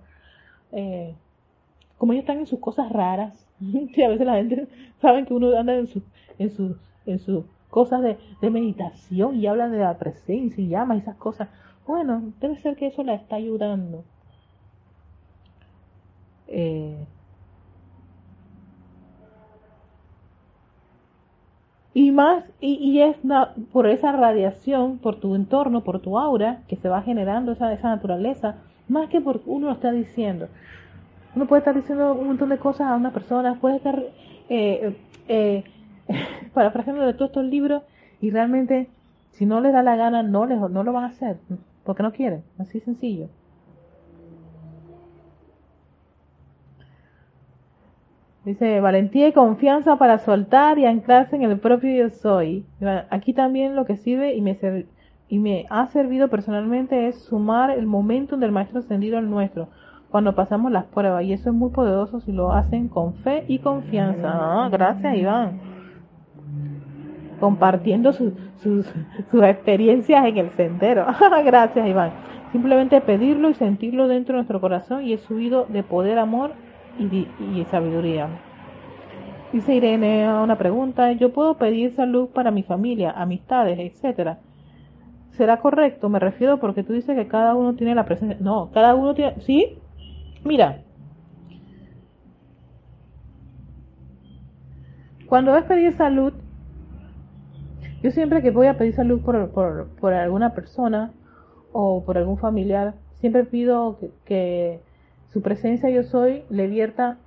Eh, 0.71 1.15
como 1.97 2.13
ellos 2.13 2.23
están 2.23 2.39
en 2.39 2.45
sus 2.45 2.59
cosas 2.59 2.89
raras, 2.91 3.47
y 3.59 4.01
a 4.01 4.09
veces 4.09 4.25
la 4.25 4.35
gente 4.35 4.67
sabe 5.01 5.25
que 5.25 5.33
uno 5.33 5.57
anda 5.57 5.75
en 5.75 5.87
sus 5.87 6.03
en 6.37 6.49
su, 6.51 6.75
en 7.05 7.19
sus 7.19 7.45
cosas 7.75 8.01
de, 8.01 8.17
meditación 8.49 9.35
y 9.35 9.47
habla 9.47 9.67
de 9.67 9.79
la 9.79 9.97
presencia 9.97 10.63
y 10.63 10.69
llama 10.69 10.95
esas 10.95 11.17
cosas. 11.17 11.49
Bueno, 11.85 12.31
debe 12.39 12.55
ser 12.61 12.77
que 12.77 12.87
eso 12.87 13.03
la 13.03 13.15
está 13.15 13.35
ayudando. 13.35 14.05
Eh, 16.47 17.05
y 21.93 22.11
más, 22.11 22.45
y, 22.61 22.75
y 22.75 23.01
es 23.01 23.17
por 23.73 23.87
esa 23.87 24.13
radiación, 24.13 24.97
por 24.99 25.17
tu 25.17 25.35
entorno, 25.35 25.83
por 25.83 25.99
tu 25.99 26.17
aura, 26.17 26.61
que 26.69 26.77
se 26.77 26.87
va 26.87 27.01
generando 27.01 27.51
esa, 27.51 27.73
esa 27.73 27.89
naturaleza, 27.89 28.55
más 28.87 29.09
que 29.09 29.19
por 29.19 29.41
uno 29.45 29.67
lo 29.67 29.73
está 29.73 29.91
diciendo. 29.91 30.47
Uno 31.35 31.45
puede 31.45 31.59
estar 31.59 31.75
diciendo 31.75 32.13
un 32.13 32.27
montón 32.27 32.47
de 32.47 32.57
cosas 32.57 32.87
a 32.87 32.95
una 32.95 33.11
persona, 33.11 33.59
puede 33.59 33.75
estar 33.75 34.01
eh, 34.47 34.95
eh, 35.27 35.65
parafraseando 36.53 37.05
de 37.05 37.13
todos 37.13 37.29
estos 37.29 37.45
libros 37.45 37.83
y 38.21 38.31
realmente 38.31 38.89
si 39.31 39.45
no 39.45 39.59
les 39.59 39.73
da 39.73 39.83
la 39.83 39.95
gana 39.95 40.23
no, 40.23 40.45
les, 40.45 40.59
no 40.59 40.83
lo 40.83 40.93
van 40.93 41.05
a 41.05 41.07
hacer, 41.07 41.37
porque 41.83 42.03
no 42.03 42.13
quieren, 42.13 42.43
así 42.57 42.79
sencillo. 42.79 43.27
Dice, 48.45 48.79
valentía 48.79 49.27
y 49.27 49.33
confianza 49.33 49.95
para 49.97 50.19
soltar 50.19 50.77
y 50.77 50.85
anclarse 50.85 51.35
en 51.35 51.41
el 51.41 51.59
propio 51.59 51.91
yo 51.95 52.09
soy. 52.11 52.63
Aquí 53.09 53.33
también 53.33 53.75
lo 53.75 53.85
que 53.85 53.97
sirve 53.97 54.35
y 54.35 54.41
me, 54.41 54.55
y 55.27 55.39
me 55.39 55.65
ha 55.71 55.87
servido 55.87 56.27
personalmente 56.27 57.07
es 57.07 57.23
sumar 57.23 57.71
el 57.71 57.87
momento 57.87 58.37
del 58.37 58.51
maestro 58.51 58.79
ascendido 58.79 59.17
al 59.17 59.31
nuestro, 59.31 59.69
cuando 60.11 60.35
pasamos 60.35 60.71
las 60.71 60.85
pruebas. 60.85 61.23
Y 61.23 61.33
eso 61.33 61.49
es 61.49 61.55
muy 61.55 61.71
poderoso 61.71 62.19
si 62.21 62.31
lo 62.31 62.53
hacen 62.53 62.87
con 62.87 63.15
fe 63.15 63.45
y 63.47 63.57
confianza. 63.57 64.29
Ah, 64.31 64.69
gracias, 64.71 65.17
Iván. 65.17 65.74
Compartiendo 67.45 68.11
sus, 68.11 68.33
sus, 68.63 68.91
experiencias 69.43 70.25
en 70.25 70.37
el 70.39 70.49
sendero. 70.53 71.05
gracias, 71.45 71.87
Iván. 71.87 72.09
Simplemente 72.51 72.99
pedirlo 73.01 73.51
y 73.51 73.53
sentirlo 73.53 74.07
dentro 74.07 74.33
de 74.33 74.37
nuestro 74.37 74.59
corazón 74.59 75.03
y 75.03 75.13
es 75.13 75.21
subido 75.21 75.67
de 75.69 75.83
poder, 75.83 76.17
amor 76.17 76.53
y, 76.97 77.27
sabiduría. 77.69 78.29
Dice 79.53 79.75
Irene 79.75 80.27
una 80.41 80.57
pregunta, 80.57 81.11
yo 81.11 81.33
puedo 81.33 81.53
pedir 81.53 81.91
salud 81.91 82.29
para 82.29 82.49
mi 82.49 82.63
familia, 82.63 83.11
amistades, 83.11 83.77
etcétera. 83.77 84.39
¿Será 85.33 85.57
correcto? 85.57 86.09
Me 86.09 86.17
refiero 86.17 86.59
porque 86.59 86.81
tú 86.81 86.93
dices 86.93 87.15
que 87.15 87.27
cada 87.27 87.53
uno 87.53 87.75
tiene 87.75 87.93
la 87.93 88.05
presencia. 88.05 88.39
No, 88.41 88.71
cada 88.73 88.95
uno 88.95 89.13
tiene. 89.13 89.39
¿Sí? 89.41 89.77
Mira. 90.43 90.79
Cuando 95.27 95.55
es 95.55 95.63
pedir 95.65 95.93
salud, 95.93 96.33
yo 98.05 98.11
siempre 98.11 98.43
que 98.43 98.51
voy 98.51 98.67
a 98.67 98.77
pedir 98.77 98.93
salud 98.93 99.21
por, 99.21 99.49
por, 99.49 99.87
por 99.99 100.13
alguna 100.13 100.53
persona 100.53 101.11
o 101.71 102.03
por 102.05 102.19
algún 102.19 102.37
familiar, 102.37 102.93
siempre 103.19 103.45
pido 103.45 103.97
que 104.25 104.79
su 105.33 105.41
presencia 105.41 105.89
yo 105.89 106.03
soy 106.03 106.43
le 106.51 106.67
vierta 106.67 107.17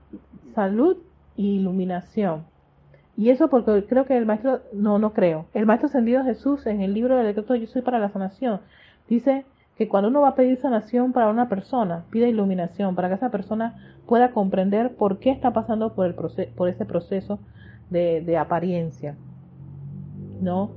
salud 0.55 0.99
e 1.37 1.43
iluminación. 1.43 2.45
Y 3.17 3.31
eso 3.31 3.51
porque 3.51 3.87
creo 3.87 4.05
que 4.05 4.17
el 4.17 4.25
maestro, 4.25 4.61
no, 4.73 5.01
no 5.01 5.15
creo. 5.15 5.47
El 5.53 5.67
maestro 5.67 5.89
ascendido 5.89 6.23
Jesús 6.23 6.65
en 6.65 6.81
el 6.81 6.95
libro 6.95 7.17
del 7.17 7.27
decreto 7.27 7.57
Yo 7.57 7.67
soy 7.67 7.83
para 7.83 7.99
la 7.99 8.11
sanación, 8.11 8.61
dice 9.09 9.47
que 9.77 9.89
cuando 9.89 10.11
uno 10.11 10.21
va 10.21 10.29
a 10.29 10.35
pedir 10.37 10.59
sanación 10.59 11.13
para 11.13 11.29
una 11.29 11.49
persona, 11.49 12.05
pide 12.13 12.29
iluminación 12.29 12.95
para 12.95 13.09
que 13.09 13.17
esa 13.17 13.31
persona 13.31 13.97
pueda 14.07 14.31
comprender 14.31 14.95
por 14.95 15.19
qué 15.19 15.33
está 15.33 15.53
pasando 15.53 15.97
por, 15.97 16.07
el 16.07 16.15
por 16.15 16.69
ese 16.69 16.85
proceso 16.85 17.41
de, 17.91 18.21
de 18.21 18.39
apariencia. 18.39 19.17
¿No? 20.41 20.71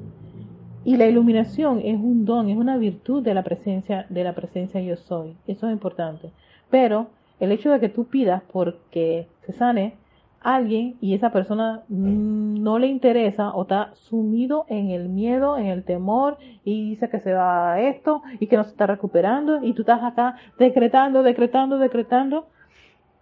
Y 0.84 0.98
la 0.98 1.06
iluminación 1.06 1.80
es 1.84 1.96
un 1.96 2.26
don, 2.26 2.50
es 2.50 2.58
una 2.58 2.78
virtud 2.78 3.22
de 3.22 3.36
la 3.36 3.44
presencia, 3.44 4.06
de 4.10 4.24
la 4.24 4.34
presencia 4.34 4.82
yo 4.82 4.96
soy. 4.96 5.36
Eso 5.46 5.68
es 5.68 5.74
importante. 5.74 6.32
Pero 6.72 7.08
el 7.40 7.52
hecho 7.52 7.70
de 7.72 7.80
que 7.80 7.90
tú 7.90 8.06
pidas 8.06 8.42
porque 8.52 9.28
se 9.46 9.54
sane 9.54 9.96
alguien 10.42 10.98
y 11.02 11.14
esa 11.14 11.32
persona 11.32 11.84
no 11.88 12.80
le 12.80 12.88
interesa 12.88 13.52
o 13.52 13.62
está 13.62 13.92
sumido 13.94 14.66
en 14.70 14.90
el 14.90 15.08
miedo, 15.08 15.58
en 15.58 15.68
el 15.68 15.84
temor 15.84 16.38
y 16.64 16.90
dice 16.90 17.10
que 17.10 17.20
se 17.20 17.34
va 17.34 17.74
a 17.74 17.82
esto 17.82 18.24
y 18.40 18.48
que 18.48 18.58
no 18.58 18.64
se 18.64 18.72
está 18.72 18.88
recuperando 18.88 19.64
y 19.64 19.74
tú 19.74 19.84
estás 19.84 20.02
acá 20.04 20.38
decretando, 20.58 21.22
decretando, 21.22 21.78
decretando. 21.78 22.48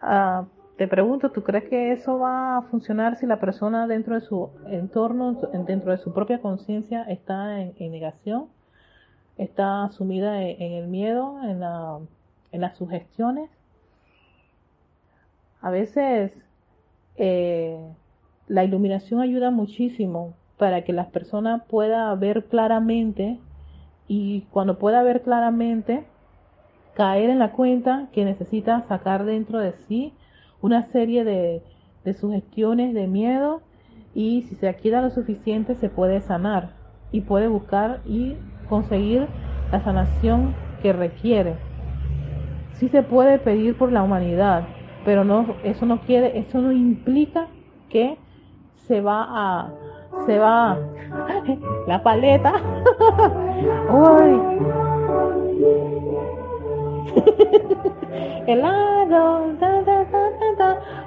Ah, 0.01 0.45
te 0.79 0.87
pregunto, 0.87 1.31
¿tú 1.31 1.43
crees 1.43 1.65
que 1.65 1.91
eso 1.91 2.19
va 2.19 2.55
a 2.55 2.61
funcionar 2.61 3.17
si 3.17 3.25
la 3.25 3.41
persona 3.41 3.85
dentro 3.85 4.15
de 4.15 4.21
su 4.21 4.49
entorno, 4.67 5.33
dentro 5.67 5.91
de 5.91 5.97
su 5.97 6.13
propia 6.13 6.39
conciencia 6.39 7.03
está 7.03 7.61
en, 7.61 7.91
negación? 7.91 8.47
¿Está 9.37 9.89
sumida 9.91 10.41
en, 10.41 10.71
el 10.71 10.87
miedo, 10.87 11.37
en, 11.43 11.59
la, 11.59 11.99
en 12.53 12.61
las 12.61 12.77
sugestiones? 12.77 13.49
A 15.59 15.69
veces 15.69 16.31
eh, 17.17 17.77
la 18.47 18.63
iluminación 18.63 19.19
ayuda 19.19 19.51
muchísimo 19.51 20.33
para 20.57 20.85
que 20.85 20.93
las 20.93 21.07
personas 21.07 21.61
puedan 21.65 22.17
ver 22.21 22.45
claramente 22.45 23.37
y 24.07 24.43
cuando 24.51 24.79
pueda 24.79 25.03
ver 25.03 25.23
claramente 25.23 26.05
caer 26.93 27.29
en 27.29 27.39
la 27.39 27.51
cuenta 27.51 28.07
que 28.13 28.23
necesita 28.23 28.85
sacar 28.87 29.25
dentro 29.25 29.59
de 29.59 29.73
sí 29.89 30.13
una 30.61 30.91
serie 30.91 31.23
de, 31.23 31.63
de 32.03 32.13
sugestiones 32.13 32.93
de 32.93 33.07
miedo 33.07 33.61
y 34.13 34.43
si 34.43 34.55
se 34.55 34.67
adquiera 34.67 35.01
lo 35.01 35.11
suficiente 35.11 35.75
se 35.75 35.89
puede 35.89 36.21
sanar 36.21 36.73
y 37.11 37.21
puede 37.21 37.47
buscar 37.47 38.01
y 38.05 38.35
conseguir 38.67 39.27
la 39.71 39.83
sanación 39.83 40.53
que 40.81 40.93
requiere. 40.93 41.55
Sí 42.73 42.89
se 42.89 43.03
puede 43.03 43.39
pedir 43.39 43.77
por 43.77 43.91
la 43.91 44.03
humanidad, 44.03 44.67
pero 45.05 45.23
no 45.23 45.55
eso 45.63 45.85
no 45.85 46.01
quiere 46.01 46.39
eso 46.39 46.61
no 46.61 46.71
implica 46.71 47.47
que 47.89 48.17
se 48.87 49.01
va 49.01 49.25
a 49.29 49.73
se 50.25 50.39
va 50.39 50.77
la 51.87 52.01
paleta. 52.01 52.53
helado 58.47 59.45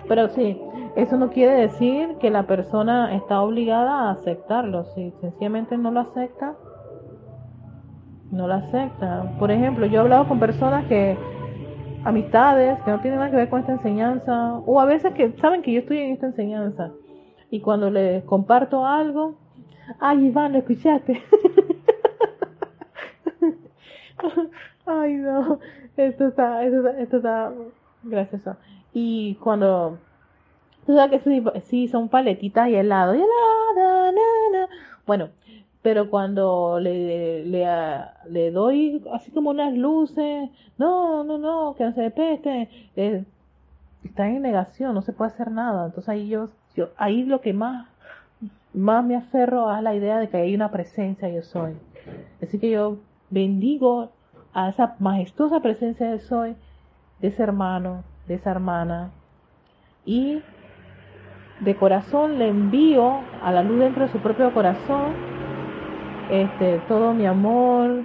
pero 0.09 0.28
sí 0.28 0.61
eso 0.97 1.16
no 1.16 1.30
quiere 1.30 1.53
decir 1.55 2.16
que 2.20 2.30
la 2.30 2.47
persona 2.47 3.14
está 3.14 3.40
obligada 3.40 4.09
a 4.09 4.11
aceptarlo. 4.11 4.84
Si 4.95 5.11
sencillamente 5.22 5.78
no 5.78 5.90
lo 5.90 6.01
acepta 6.01 6.55
no 8.32 8.49
lo 8.49 8.55
acepta. 8.55 9.36
Por 9.38 9.51
ejemplo 9.51 9.86
yo 9.86 9.99
he 9.99 10.01
hablado 10.01 10.26
con 10.26 10.40
personas 10.40 10.86
que 10.86 11.16
amistades 12.05 12.80
que 12.80 12.90
no 12.90 13.01
tienen 13.01 13.20
nada 13.20 13.30
que 13.30 13.36
ver 13.36 13.49
con 13.49 13.61
esta 13.61 13.72
enseñanza, 13.72 14.55
o 14.66 14.80
a 14.80 14.84
veces 14.84 15.12
que 15.14 15.32
saben 15.40 15.62
que 15.62 15.72
yo 15.72 15.80
estoy 15.80 15.99
en 15.99 16.12
esta 16.12 16.26
enseñanza, 16.26 16.90
y 17.51 17.61
cuando 17.61 17.90
les 17.90 18.24
comparto 18.24 18.84
algo, 18.84 19.36
ay 20.01 20.26
Iván, 20.26 20.53
¿lo 20.53 20.59
escuchaste? 20.59 21.22
ay 24.87 25.14
no, 25.14 25.59
esto 25.97 26.29
está, 26.29 26.64
esto 26.64 26.79
está, 26.79 27.01
esto 27.01 27.16
está 27.18 27.53
gracioso. 28.03 28.57
Y 28.93 29.37
cuando, 29.37 29.99
tú 30.87 30.95
que 31.11 31.62
sí, 31.62 31.89
son 31.89 32.09
paletitas 32.09 32.68
y 32.68 32.75
helado, 32.75 33.14
y 33.14 33.18
helado, 33.18 34.68
bueno, 35.07 35.31
pero 35.83 36.09
cuando 36.11 36.79
le, 36.81 37.45
le, 37.45 37.66
le 38.31 38.51
doy 38.53 39.03
así 39.12 39.31
como 39.33 39.51
unas 39.51 39.75
luces, 39.75 40.49
no, 40.79 41.25
no, 41.25 41.39
no, 41.39 41.75
que 41.77 41.85
no 41.85 41.93
se 41.93 42.11
peste, 42.11 42.68
eh, 42.97 43.25
está 44.05 44.29
en 44.29 44.43
negación, 44.43 44.95
no 44.95 45.03
se 45.03 45.12
puede 45.12 45.33
hacer 45.33 45.51
nada. 45.51 45.87
Entonces 45.87 46.09
ahí 46.09 46.29
yo, 46.29 46.49
yo, 46.77 46.91
ahí 46.97 47.25
lo 47.25 47.41
que 47.41 47.53
más, 47.53 47.89
más 48.73 49.05
me 49.05 49.16
aferro 49.16 49.75
es 49.75 49.83
la 49.83 49.95
idea 49.95 50.18
de 50.18 50.29
que 50.29 50.37
hay 50.37 50.55
una 50.55 50.70
presencia 50.70 51.29
yo 51.29 51.43
soy. 51.43 51.75
Así 52.41 52.59
que 52.59 52.70
yo 52.70 52.99
bendigo 53.33 54.12
a 54.53 54.68
esa 54.68 54.97
majestuosa 54.99 55.61
presencia 55.61 56.11
de 56.11 56.20
soy, 56.20 56.55
de 57.20 57.28
ese 57.28 57.43
hermano, 57.43 58.05
de 58.28 58.35
esa 58.35 58.51
hermana, 58.51 59.11
y 60.05 60.43
de 61.61 61.76
corazón 61.76 62.39
le 62.39 62.49
envío 62.49 63.20
a 63.43 63.53
la 63.53 63.62
luz 63.62 63.78
dentro 63.78 64.05
de 64.05 64.12
su 64.12 64.18
propio 64.18 64.53
corazón 64.53 65.14
este, 66.30 66.80
todo 66.89 67.14
mi 67.14 67.26
amor, 67.26 68.05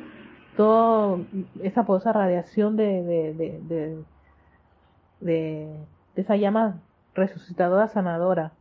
toda 0.56 1.20
esa 1.62 1.86
poderosa 1.86 2.14
radiación 2.14 2.76
de, 2.76 3.04
de, 3.04 4.04
de, 5.20 5.76
esa 6.16 6.36
llama 6.36 6.80
resucitadora, 7.16 7.88
sanadora 7.88 8.54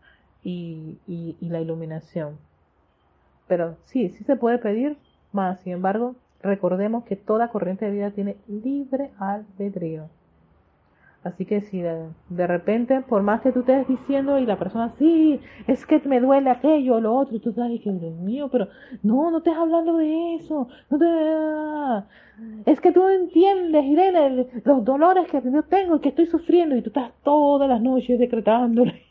y, 0.43 0.99
y, 1.07 1.37
y 1.41 1.49
la 1.49 1.61
iluminación. 1.61 2.39
Pero 3.47 3.77
sí, 3.85 4.11
sí 4.11 4.25
se 4.25 4.37
puede 4.37 4.59
pedir 4.59 4.97
más, 5.33 5.61
sin 5.61 5.73
embargo, 5.73 6.17
recordemos 6.47 7.05
que 7.05 7.16
toda 7.16 7.49
corriente 7.49 7.86
de 7.86 7.92
vida 7.92 8.11
tiene 8.12 8.36
libre 8.49 9.11
albedrío. 9.18 10.09
Así 11.26 11.44
que 11.44 11.61
si 11.62 11.82
de, 11.82 12.47
repente, 12.47 13.01
por 13.01 13.22
más 13.22 13.40
que 13.40 13.51
tú 13.51 13.61
estés 13.61 13.88
diciendo 13.88 14.38
y 14.38 14.47
la 14.47 14.61
persona, 14.61 14.94
sí, 14.97 15.40
es 15.66 15.84
que 15.84 16.01
me 16.05 16.20
duele 16.20 16.51
aquello 16.51 16.94
o 16.94 17.01
lo 17.01 17.16
otro, 17.16 17.40
tú 17.40 17.51
estás 17.51 17.68
diciendo, 17.68 18.07
Dios 18.07 18.20
mío, 18.20 18.49
pero 18.51 18.68
no, 19.03 19.32
no 19.32 19.38
estés 19.38 19.57
hablando 19.57 19.97
de 19.97 20.36
eso, 20.36 20.68
no 20.88 20.99
te... 20.99 22.70
es 22.70 22.80
que 22.80 22.92
tú 22.92 23.01
no 23.01 23.11
entiendes, 23.11 23.84
Irene, 23.84 24.47
los 24.64 24.84
dolores 24.84 25.28
que 25.28 25.42
yo 25.42 25.64
tengo 25.64 25.97
y 25.97 26.01
que 26.01 26.11
estoy 26.11 26.26
sufriendo 26.26 26.76
y 26.76 26.82
tú 26.82 26.90
estás 26.90 27.11
todas 27.24 27.68
las 27.68 27.82
noches 27.82 28.20
decretándole 28.20 29.06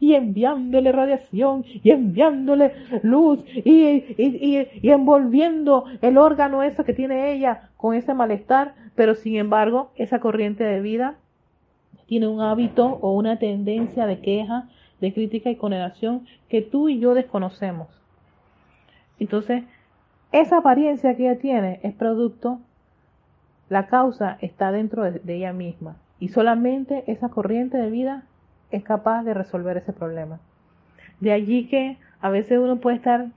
y 0.00 0.14
enviándole 0.14 0.90
radiación 0.90 1.64
y 1.66 1.90
enviándole 1.90 2.72
luz 3.02 3.44
y, 3.54 3.84
y, 4.16 4.68
y, 4.82 4.90
envolviendo 4.90 5.84
el 6.00 6.16
órgano 6.16 6.62
ese 6.62 6.84
que 6.84 6.94
tiene 6.94 7.32
ella 7.32 7.68
con 7.76 7.94
ese 7.94 8.14
malestar, 8.14 8.74
pero 8.96 9.14
sin 9.14 9.36
embargo 9.36 9.92
esa 9.96 10.18
corriente 10.18 10.64
de 10.64 10.80
vida 10.80 11.16
tiene 12.06 12.26
un 12.26 12.40
hábito 12.40 12.98
o 13.02 13.12
una 13.12 13.38
tendencia 13.38 14.06
de 14.06 14.20
queja, 14.20 14.68
de 15.00 15.12
crítica 15.12 15.50
y 15.50 15.56
condenación 15.56 16.26
que 16.48 16.62
tú 16.62 16.88
y 16.88 16.98
yo 16.98 17.14
desconocemos. 17.14 17.88
Entonces, 19.20 19.64
esa 20.32 20.58
apariencia 20.58 21.14
que 21.14 21.28
ella 21.28 21.38
tiene 21.38 21.78
es 21.82 21.94
producto, 21.94 22.58
la 23.68 23.86
causa 23.86 24.38
está 24.40 24.72
dentro 24.72 25.04
de, 25.04 25.20
de 25.20 25.36
ella 25.36 25.52
misma 25.52 25.96
y 26.18 26.28
solamente 26.28 27.04
esa 27.06 27.28
corriente 27.28 27.76
de 27.76 27.90
vida 27.90 28.24
es 28.70 28.82
capaz 28.82 29.22
de 29.24 29.34
resolver 29.34 29.76
ese 29.76 29.92
problema. 29.92 30.40
De 31.20 31.32
allí 31.32 31.66
que 31.68 31.98
a 32.20 32.30
veces 32.30 32.58
uno 32.58 32.80
puede 32.80 32.96
estar 32.96 33.28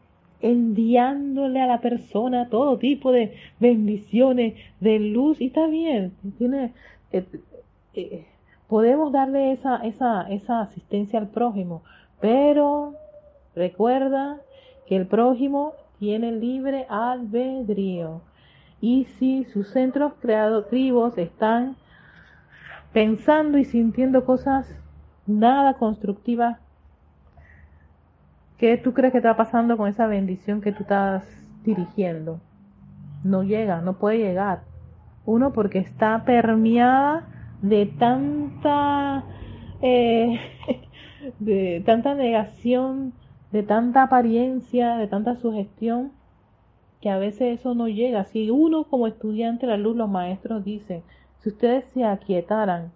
enviándole 0.41 1.61
a 1.61 1.67
la 1.67 1.79
persona 1.79 2.49
todo 2.49 2.77
tipo 2.77 3.11
de 3.11 3.33
bendiciones, 3.59 4.55
de 4.81 4.99
luz, 4.99 5.39
y 5.39 5.47
está 5.47 5.67
bien, 5.67 6.13
tiene, 6.37 6.73
eh, 7.13 7.25
eh, 7.93 8.25
podemos 8.67 9.13
darle 9.13 9.53
esa, 9.53 9.77
esa, 9.77 10.23
esa 10.29 10.61
asistencia 10.61 11.17
al 11.17 11.29
prójimo, 11.29 11.81
pero 12.19 12.95
recuerda 13.55 14.37
que 14.85 14.97
el 14.97 15.07
prójimo 15.07 15.73
tiene 15.99 16.33
libre 16.33 16.85
albedrío. 16.89 18.21
Y 18.81 19.05
si 19.17 19.45
sus 19.45 19.69
centros 19.69 20.13
creativos 20.21 21.17
están 21.17 21.77
pensando 22.91 23.57
y 23.57 23.63
sintiendo 23.63 24.25
cosas 24.25 24.82
nada 25.27 25.75
constructiva. 25.75 26.59
¿Qué 28.57 28.77
tú 28.77 28.93
crees 28.93 29.11
que 29.11 29.17
está 29.17 29.35
pasando 29.35 29.77
con 29.77 29.89
esa 29.89 30.07
bendición 30.07 30.61
que 30.61 30.71
tú 30.71 30.83
estás 30.83 31.23
dirigiendo? 31.63 32.39
No 33.23 33.43
llega, 33.43 33.81
no 33.81 33.93
puede 33.93 34.19
llegar. 34.19 34.61
Uno, 35.25 35.53
porque 35.53 35.79
está 35.79 36.23
permeada 36.25 37.27
de 37.61 37.85
tanta, 37.85 39.23
eh, 39.81 40.39
de 41.39 41.81
tanta 41.85 42.13
negación, 42.13 43.13
de 43.51 43.63
tanta 43.63 44.03
apariencia, 44.03 44.97
de 44.97 45.07
tanta 45.07 45.35
sugestión, 45.35 46.11
que 47.01 47.09
a 47.09 47.17
veces 47.17 47.59
eso 47.59 47.75
no 47.75 47.87
llega. 47.87 48.25
Si 48.25 48.49
uno 48.49 48.85
como 48.85 49.07
estudiante, 49.07 49.67
la 49.67 49.77
luz, 49.77 49.95
los 49.95 50.09
maestros 50.09 50.63
dicen, 50.63 51.03
si 51.39 51.49
ustedes 51.49 51.85
se 51.93 52.05
aquietaran 52.05 52.91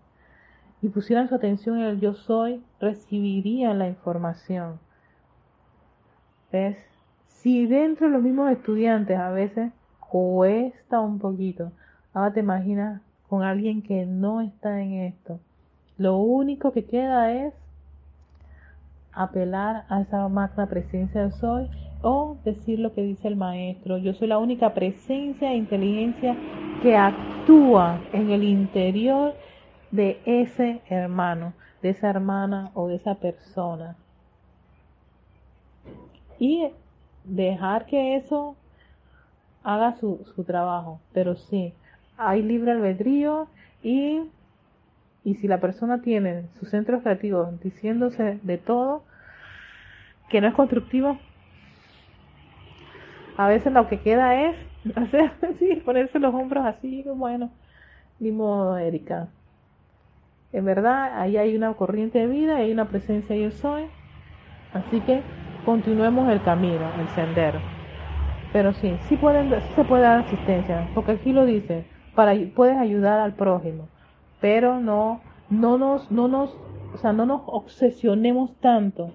y 0.81 0.89
pusieran 0.89 1.27
su 1.27 1.35
atención 1.35 1.79
en 1.79 1.85
el 1.85 1.99
yo 1.99 2.13
soy, 2.13 2.63
recibirían 2.79 3.79
la 3.79 3.87
información. 3.87 4.79
¿Ves? 6.51 6.77
Si 7.27 7.65
dentro 7.65 8.07
de 8.07 8.13
los 8.13 8.21
mismos 8.21 8.51
estudiantes 8.51 9.17
a 9.17 9.31
veces 9.31 9.71
cuesta 9.99 10.99
un 10.99 11.19
poquito, 11.19 11.71
ahora 12.13 12.33
te 12.33 12.39
imaginas 12.39 13.01
con 13.27 13.43
alguien 13.43 13.81
que 13.81 14.05
no 14.05 14.41
está 14.41 14.81
en 14.81 14.93
esto. 14.93 15.39
Lo 15.97 16.17
único 16.17 16.71
que 16.71 16.85
queda 16.85 17.31
es 17.31 17.53
apelar 19.11 19.85
a 19.89 20.01
esa 20.01 20.27
magna 20.29 20.67
presencia 20.67 21.21
del 21.21 21.31
soy 21.33 21.69
o 22.01 22.37
decir 22.45 22.79
lo 22.79 22.93
que 22.93 23.01
dice 23.01 23.27
el 23.27 23.35
maestro. 23.35 23.97
Yo 23.97 24.13
soy 24.13 24.27
la 24.27 24.37
única 24.37 24.73
presencia 24.73 25.51
e 25.51 25.57
inteligencia 25.57 26.37
que 26.81 26.95
actúa 26.95 27.99
en 28.13 28.29
el 28.29 28.43
interior 28.43 29.33
de 29.91 30.19
ese 30.25 30.81
hermano, 30.89 31.53
de 31.81 31.89
esa 31.89 32.09
hermana 32.09 32.71
o 32.73 32.87
de 32.87 32.95
esa 32.95 33.15
persona. 33.15 33.95
Y 36.39 36.69
dejar 37.23 37.85
que 37.85 38.15
eso 38.15 38.55
haga 39.63 39.97
su, 39.97 40.25
su 40.35 40.43
trabajo. 40.43 40.99
Pero 41.13 41.35
sí, 41.35 41.73
hay 42.17 42.41
libre 42.41 42.71
albedrío 42.71 43.47
y, 43.83 44.21
y 45.23 45.35
si 45.35 45.47
la 45.47 45.59
persona 45.59 46.01
tiene 46.01 46.45
su 46.59 46.65
centro 46.65 47.01
creativo 47.01 47.51
diciéndose 47.63 48.39
de 48.43 48.57
todo, 48.57 49.03
que 50.29 50.41
no 50.41 50.47
es 50.47 50.53
constructivo, 50.53 51.17
a 53.37 53.47
veces 53.47 53.71
lo 53.71 53.87
que 53.87 54.01
queda 54.01 54.49
es 54.49 54.55
hacer 54.95 55.31
así, 55.41 55.75
ponerse 55.85 56.19
los 56.19 56.33
hombros 56.33 56.65
así, 56.65 57.03
bueno, 57.15 57.51
ni 58.19 58.31
modo, 58.31 58.77
Erika. 58.77 59.27
En 60.57 60.65
verdad, 60.65 61.19
ahí 61.19 61.37
hay 61.37 61.55
una 61.55 61.71
corriente 61.75 62.17
de 62.17 62.25
vida, 62.25 62.55
hay 62.55 62.71
una 62.71 62.85
presencia 62.85 63.35
yo 63.35 63.51
soy. 63.51 63.83
Así 64.73 64.99
que 65.01 65.21
continuemos 65.63 66.27
el 66.31 66.41
camino, 66.41 66.81
el 66.99 67.07
sendero. 67.09 67.59
Pero 68.51 68.73
sí, 68.73 68.91
sí, 69.07 69.19
se 69.75 69.83
puede 69.83 70.01
dar 70.01 70.25
asistencia, 70.25 70.87
porque 70.95 71.11
aquí 71.11 71.31
lo 71.31 71.45
dice, 71.45 71.85
para, 72.15 72.33
puedes 72.55 72.75
ayudar 72.75 73.19
al 73.19 73.35
prójimo, 73.35 73.87
pero 74.41 74.79
no, 74.79 75.21
no 75.51 75.77
nos, 75.77 76.09
no 76.09 76.27
nos, 76.27 76.57
o 76.91 76.97
sea, 76.97 77.13
no 77.13 77.27
nos 77.27 77.43
obsesionemos 77.45 78.59
tanto 78.59 79.11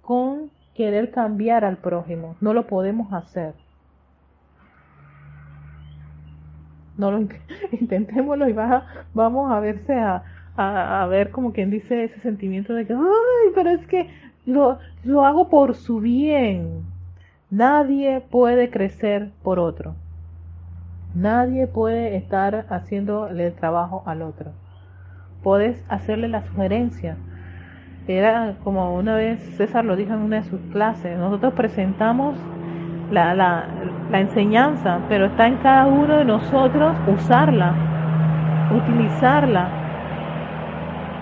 con 0.00 0.50
querer 0.74 1.10
cambiar 1.10 1.66
al 1.66 1.76
prójimo, 1.76 2.36
no 2.40 2.54
lo 2.54 2.66
podemos 2.66 3.12
hacer. 3.12 3.52
No 6.96 7.10
lo 7.10 7.18
intentémoslo 7.72 8.48
y 8.48 8.54
vamos 9.12 9.52
a 9.52 9.60
verse 9.60 9.92
a, 9.94 10.22
a, 10.56 11.06
ver 11.06 11.30
como 11.30 11.52
quien 11.52 11.70
dice 11.70 12.04
ese 12.04 12.20
sentimiento 12.20 12.74
de 12.74 12.86
que, 12.86 12.92
ay, 12.92 13.52
pero 13.54 13.70
es 13.70 13.86
que 13.86 14.08
lo, 14.46 14.78
lo 15.02 15.24
hago 15.24 15.48
por 15.48 15.74
su 15.74 16.00
bien. 16.00 16.84
Nadie 17.50 18.20
puede 18.20 18.70
crecer 18.70 19.30
por 19.42 19.58
otro. 19.58 19.94
Nadie 21.14 21.66
puede 21.66 22.16
estar 22.16 22.66
haciendo 22.70 23.28
el 23.28 23.52
trabajo 23.54 24.02
al 24.06 24.22
otro. 24.22 24.52
Puedes 25.42 25.84
hacerle 25.88 26.28
la 26.28 26.42
sugerencia. 26.42 27.16
Era 28.06 28.56
como 28.64 28.94
una 28.94 29.16
vez 29.16 29.40
César 29.56 29.84
lo 29.84 29.96
dijo 29.96 30.12
en 30.12 30.20
una 30.20 30.36
de 30.36 30.44
sus 30.44 30.60
clases, 30.72 31.16
nosotros 31.18 31.54
presentamos 31.54 32.36
la, 33.10 33.34
la, 33.34 33.66
la 34.10 34.20
enseñanza, 34.20 35.00
pero 35.08 35.26
está 35.26 35.46
en 35.46 35.56
cada 35.58 35.86
uno 35.86 36.18
de 36.18 36.24
nosotros 36.24 36.96
usarla, 37.08 37.74
utilizarla 38.74 39.83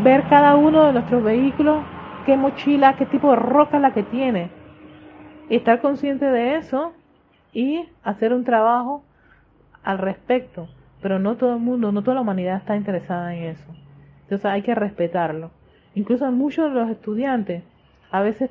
ver 0.03 0.25
cada 0.29 0.57
uno 0.57 0.85
de 0.85 0.93
nuestros 0.93 1.23
vehículos, 1.23 1.85
qué 2.27 2.37
mochila, 2.37 2.97
qué 2.97 3.07
tipo 3.07 3.31
de 3.31 3.37
roca 3.37 3.79
la 3.79 3.93
que 3.93 4.03
tiene. 4.03 4.51
estar 5.51 5.81
consciente 5.81 6.25
de 6.25 6.57
eso 6.57 6.93
y 7.53 7.85
hacer 8.03 8.33
un 8.33 8.45
trabajo 8.45 9.05
al 9.83 9.99
respecto. 9.99 10.69
Pero 11.03 11.19
no 11.19 11.37
todo 11.37 11.55
el 11.55 11.61
mundo, 11.61 11.93
no 11.93 12.03
toda 12.03 12.15
la 12.15 12.21
humanidad 12.21 12.57
está 12.57 12.77
interesada 12.77 13.35
en 13.35 13.45
eso. 13.45 13.69
Entonces 14.23 14.47
hay 14.47 14.63
que 14.63 14.75
respetarlo. 14.75 15.51
Incluso 15.95 16.31
muchos 16.31 16.73
de 16.73 16.81
los 16.81 16.89
estudiantes 16.89 17.65
a 18.11 18.21
veces 18.21 18.51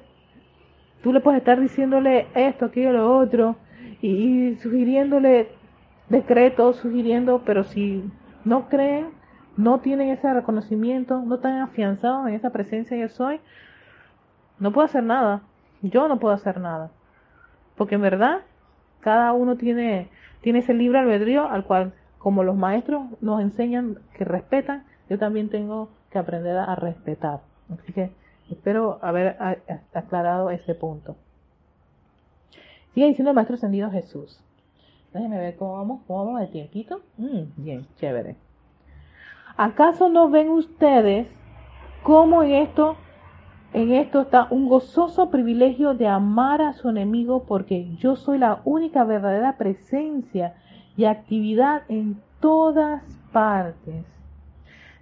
Tú 1.02 1.12
le 1.14 1.20
puedes 1.20 1.40
estar 1.40 1.60
diciéndole 1.60 2.28
esto, 2.36 2.66
aquello, 2.66 2.92
lo 2.92 3.18
otro, 3.18 3.56
y, 4.02 4.56
sugiriéndole 4.62 5.50
decretos, 6.10 6.78
sugiriendo, 6.78 7.42
pero 7.44 7.64
si 7.64 8.04
no 8.46 8.70
creen, 8.70 9.08
no 9.62 9.80
tienen 9.80 10.10
ese 10.10 10.34
reconocimiento, 10.34 11.22
no 11.22 11.36
están 11.36 11.60
afianzados 11.62 12.28
en 12.28 12.34
esa 12.34 12.50
presencia 12.50 12.98
yo 12.98 13.10
soy, 13.10 13.40
no 14.60 14.72
puedo 14.72 14.86
hacer 14.86 15.04
nada. 15.04 15.42
Yo 15.84 16.08
no 16.08 16.20
puedo 16.20 16.34
hacer 16.34 16.60
nada. 16.60 16.92
Porque 17.76 17.96
en 17.96 18.02
verdad, 18.02 18.42
cada 19.00 19.34
uno 19.34 19.58
tiene, 19.58 20.10
tiene 20.42 20.60
ese 20.60 20.74
libre 20.74 21.00
albedrío 21.00 21.48
al 21.48 21.64
cual, 21.66 21.94
como 22.18 22.44
los 22.44 22.56
maestros 22.56 23.04
nos 23.22 23.42
enseñan 23.42 24.00
que 24.16 24.26
respetan, 24.26 24.84
yo 25.10 25.20
también 25.20 25.50
tengo 25.50 25.90
que 26.10 26.20
aprender 26.20 26.58
a 26.58 26.76
respetar. 26.76 27.42
Así 27.72 27.94
que 27.94 28.12
espero 28.50 29.00
haber 29.02 29.38
aclarado 29.94 30.50
ese 30.50 30.74
punto. 30.74 31.16
Sigue 32.94 33.08
diciendo 33.08 33.30
el 33.32 33.36
Maestro 33.36 33.56
Ascendido 33.56 33.92
Jesús. 33.92 34.44
Déjenme 35.14 35.38
ver 35.38 35.56
cómo 35.56 35.74
vamos, 35.74 36.02
cómo 36.08 36.26
vamos 36.26 36.42
de 36.42 36.48
tiempito. 36.48 37.02
Mm, 37.18 37.64
bien, 37.64 37.88
chévere. 37.98 38.36
¿Acaso 39.58 40.10
no 40.10 40.30
ven 40.30 40.50
ustedes 40.50 41.28
cómo 42.04 42.42
en 42.44 42.54
esto, 42.54 42.96
en 43.74 43.92
esto 43.92 44.22
está 44.22 44.48
un 44.50 44.68
gozoso 44.68 45.30
privilegio 45.30 45.94
de 45.94 46.08
amar 46.08 46.62
a 46.62 46.74
su 46.74 46.90
enemigo 46.90 47.44
porque 47.44 47.94
yo 47.98 48.16
soy 48.16 48.38
la 48.38 48.62
única 48.64 49.04
verdadera 49.04 49.58
presencia 49.58 50.56
y 50.96 51.06
actividad 51.06 51.84
en 51.90 52.22
todas 52.40 53.04
partes? 53.34 54.06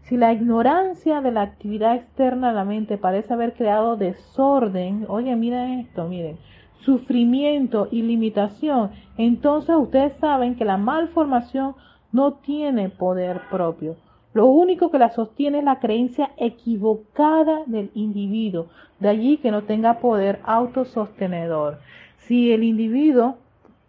Si 0.04 0.18
la 0.18 0.34
ignorancia 0.34 1.22
de 1.22 1.32
la 1.32 1.44
actividad 1.44 1.96
externa 1.96 2.48
de 2.50 2.56
la 2.56 2.66
mente 2.66 2.98
parece 2.98 3.32
haber 3.32 3.54
creado 3.54 3.96
desorden, 3.96 5.06
oye, 5.08 5.36
miren 5.36 5.82
esto, 5.82 6.08
miren, 6.08 6.40
sufrimiento 6.80 7.88
y 7.92 8.02
limitación, 8.02 8.90
entonces 9.18 9.76
ustedes 9.76 10.14
saben 10.18 10.56
que 10.56 10.66
la 10.66 10.78
malformación 10.78 11.76
no 12.12 12.34
tiene 12.34 12.90
poder 12.90 13.42
propio. 13.52 13.98
Lo 14.34 14.46
único 14.46 14.92
que 14.92 15.00
la 15.00 15.10
sostiene 15.10 15.60
es 15.60 15.64
la 15.64 15.80
creencia 15.80 16.32
equivocada 16.38 17.64
del 17.66 17.90
individuo, 17.96 18.68
de 19.00 19.10
allí 19.10 19.38
que 19.38 19.52
no 19.52 19.64
tenga 19.64 20.00
poder 20.00 20.40
autosostenedor. 20.44 21.80
Si 22.18 22.52
el 22.52 22.64
individuo, 22.64 23.38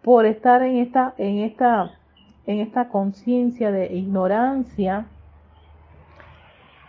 por 0.01 0.25
estar 0.25 0.63
en 0.63 0.77
esta, 0.77 1.13
en 1.17 1.39
esta, 1.39 1.91
en 2.47 2.59
esta 2.59 2.89
conciencia 2.89 3.71
de 3.71 3.95
ignorancia, 3.95 5.05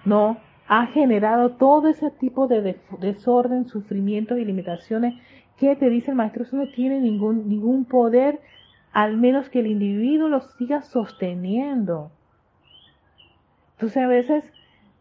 no 0.05 0.39
ha 0.67 0.87
generado 0.87 1.51
todo 1.51 1.89
ese 1.89 2.11
tipo 2.11 2.49
de 2.49 2.79
desorden, 3.01 3.67
sufrimientos 3.67 4.39
y 4.39 4.45
limitaciones 4.47 5.15
que 5.59 5.77
te 5.77 5.91
dice 5.91 6.11
el 6.11 6.17
maestro, 6.17 6.45
eso 6.45 6.57
no 6.57 6.67
tiene 6.69 7.01
ningún, 7.01 7.49
ningún 7.49 7.85
poder, 7.85 8.41
al 8.93 9.19
menos 9.19 9.51
que 9.51 9.61
el 9.61 9.67
individuo 9.67 10.29
lo 10.29 10.41
siga 10.41 10.83
sosteniendo. 10.83 12.11
Entonces 13.83 14.05
a 14.05 14.07
veces 14.07 14.45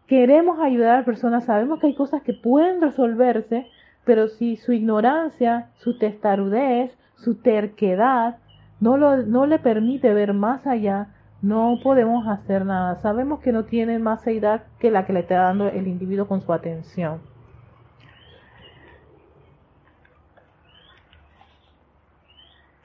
queremos 0.08 0.60
ayudar 0.60 0.98
a 0.98 1.06
personas, 1.06 1.46
sabemos 1.46 1.80
que 1.80 1.86
hay 1.86 1.94
cosas 1.94 2.24
que 2.24 2.34
pueden 2.34 2.82
resolverse, 2.82 3.68
pero 4.06 4.28
si 4.28 4.56
su 4.56 4.74
ignorancia, 4.74 5.70
su 5.76 6.00
testarudez, 6.00 6.98
su 7.16 7.36
terquedad 7.36 8.38
no, 8.80 8.98
lo, 8.98 9.18
no 9.18 9.46
le 9.46 9.60
permite 9.60 10.12
ver 10.16 10.34
más 10.34 10.66
allá, 10.66 11.10
no 11.44 11.78
podemos 11.84 12.28
hacer 12.28 12.66
nada. 12.66 12.96
Sabemos 12.96 13.40
que 13.42 13.52
no 13.52 13.66
tiene 13.66 14.00
más 14.00 14.26
edad 14.26 14.64
que 14.80 14.90
la 14.90 15.06
que 15.06 15.14
le 15.14 15.20
está 15.20 15.36
dando 15.36 15.68
el 15.68 15.86
individuo 15.86 16.28
con 16.28 16.42
su 16.42 16.52
atención. 16.52 17.22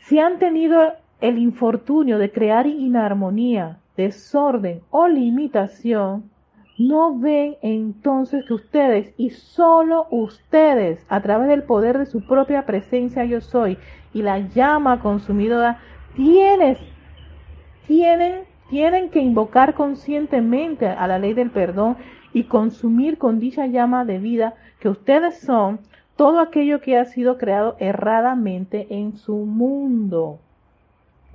Si 0.00 0.18
han 0.18 0.38
tenido 0.38 0.92
el 1.22 1.38
infortunio 1.38 2.18
de 2.18 2.30
crear 2.30 2.66
inarmonía, 2.66 3.78
desorden 3.96 4.82
o 4.90 5.08
limitación, 5.08 6.30
no 6.78 7.18
ven 7.18 7.56
entonces 7.62 8.44
que 8.46 8.54
ustedes 8.54 9.14
y 9.16 9.30
solo 9.30 10.06
ustedes, 10.10 11.04
a 11.08 11.20
través 11.22 11.48
del 11.48 11.62
poder 11.62 11.98
de 11.98 12.06
su 12.06 12.26
propia 12.26 12.66
presencia 12.66 13.24
yo 13.24 13.40
soy 13.40 13.78
y 14.12 14.22
la 14.22 14.38
llama 14.38 15.00
consumidora, 15.00 15.78
tienes 16.14 16.78
tienen, 17.86 18.42
tienen 18.68 19.10
que 19.10 19.20
invocar 19.20 19.74
conscientemente 19.74 20.88
a 20.88 21.06
la 21.06 21.18
ley 21.18 21.34
del 21.34 21.50
perdón 21.50 21.96
y 22.32 22.44
consumir 22.44 23.18
con 23.18 23.38
dicha 23.38 23.66
llama 23.66 24.04
de 24.04 24.18
vida 24.18 24.54
que 24.80 24.88
ustedes 24.88 25.38
son 25.40 25.80
todo 26.16 26.40
aquello 26.40 26.80
que 26.80 26.98
ha 26.98 27.04
sido 27.04 27.38
creado 27.38 27.76
erradamente 27.78 28.86
en 28.90 29.16
su 29.16 29.34
mundo. 29.34 30.38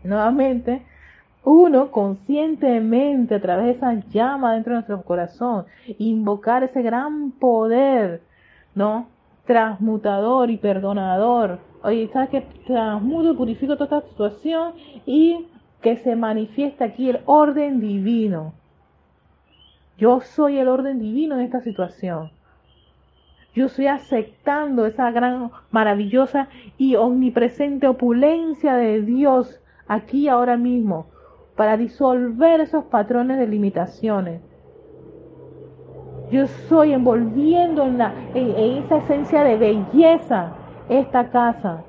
Nuevamente, 0.04 0.84
uno 1.44 1.92
conscientemente 1.92 3.36
a 3.36 3.42
través 3.42 3.66
de 3.66 3.72
esa 3.72 3.94
llama 4.10 4.54
dentro 4.54 4.74
de 4.74 4.76
nuestro 4.78 5.02
corazón, 5.04 5.66
invocar 5.98 6.64
ese 6.64 6.82
gran 6.82 7.32
poder, 7.32 8.22
¿no? 8.76 9.08
Transmutador 9.46 10.52
y 10.52 10.58
perdonador. 10.58 11.60
Oye, 11.84 12.10
¿sabes 12.14 12.30
que 12.30 12.42
Transmuto 12.68 13.36
purifico 13.36 13.76
toda 13.76 13.98
esta 13.98 14.10
situación 14.10 14.74
y 15.06 15.48
que 15.82 15.98
se 15.98 16.16
manifiesta 16.16 16.86
aquí 16.86 17.10
el 17.10 17.22
orden 17.26 17.80
divino. 17.80 18.54
Yo 19.98 20.22
soy 20.22 20.60
el 20.60 20.68
orden 20.68 21.00
divino 21.00 21.36
en 21.36 21.42
esta 21.42 21.62
situación. 21.62 22.32
Yo 23.56 23.66
estoy 23.66 23.88
aceptando 23.88 24.86
esa 24.86 25.12
gran, 25.12 25.52
maravillosa 25.72 26.48
y 26.78 26.96
omnipresente 26.96 27.88
opulencia 27.88 28.76
de 28.76 29.02
Dios 29.02 29.60
aquí 29.88 30.30
ahora 30.30 30.56
mismo 30.56 31.08
para 31.56 31.78
disolver 31.78 32.62
esos 32.62 32.86
patrones 32.86 33.38
de 33.38 33.48
limitaciones. 33.48 34.42
Yo 36.32 36.44
estoy 36.44 36.94
envolviendo 36.94 37.84
en, 37.84 37.98
la, 37.98 38.14
en 38.34 38.84
esa 38.84 38.98
esencia 38.98 39.44
de 39.44 39.58
belleza 39.58 40.54
esta 40.90 41.30
casa, 41.30 41.84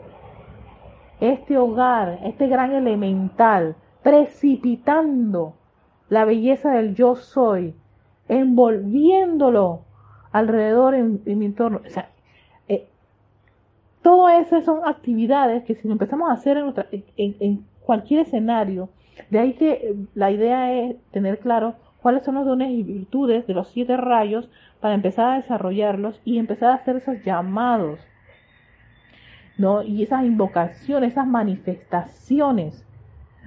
este 1.20 1.58
hogar, 1.58 2.18
este 2.24 2.48
gran 2.48 2.72
elemental 2.72 3.76
precipitando 4.02 5.54
la 6.08 6.24
belleza 6.24 6.72
del 6.72 6.94
yo 6.94 7.14
soy, 7.14 7.74
envolviéndolo 8.28 9.80
alrededor 10.30 10.94
en, 10.94 11.22
mi 11.24 11.46
entorno. 11.46 11.80
O 11.84 11.88
sea, 11.88 12.10
eh, 12.68 12.86
todo 14.02 14.28
eso 14.28 14.60
son 14.62 14.80
actividades 14.84 15.64
que 15.64 15.74
si 15.74 15.86
lo 15.86 15.92
empezamos 15.92 16.30
a 16.30 16.34
hacer 16.34 16.58
en, 16.58 16.74
en, 17.16 17.64
cualquier 17.84 18.20
escenario, 18.20 18.88
de 19.30 19.38
ahí 19.38 19.54
que 19.54 19.72
eh, 19.72 19.94
la 20.14 20.30
idea 20.30 20.72
es 20.72 20.96
tener 21.10 21.38
claro 21.38 21.74
cuáles 22.00 22.24
son 22.24 22.34
los 22.34 22.46
dones 22.46 22.70
y 22.70 22.82
virtudes 22.82 23.46
de 23.46 23.54
los 23.54 23.68
siete 23.68 23.96
rayos 23.96 24.48
para 24.80 24.94
empezar 24.94 25.30
a 25.30 25.36
desarrollarlos 25.36 26.20
y 26.24 26.38
empezar 26.38 26.70
a 26.70 26.74
hacer 26.74 26.96
esos 26.96 27.22
llamados, 27.24 28.00
¿no? 29.58 29.82
Y 29.82 30.02
esas 30.02 30.24
invocaciones, 30.24 31.12
esas 31.12 31.26
manifestaciones 31.26 32.84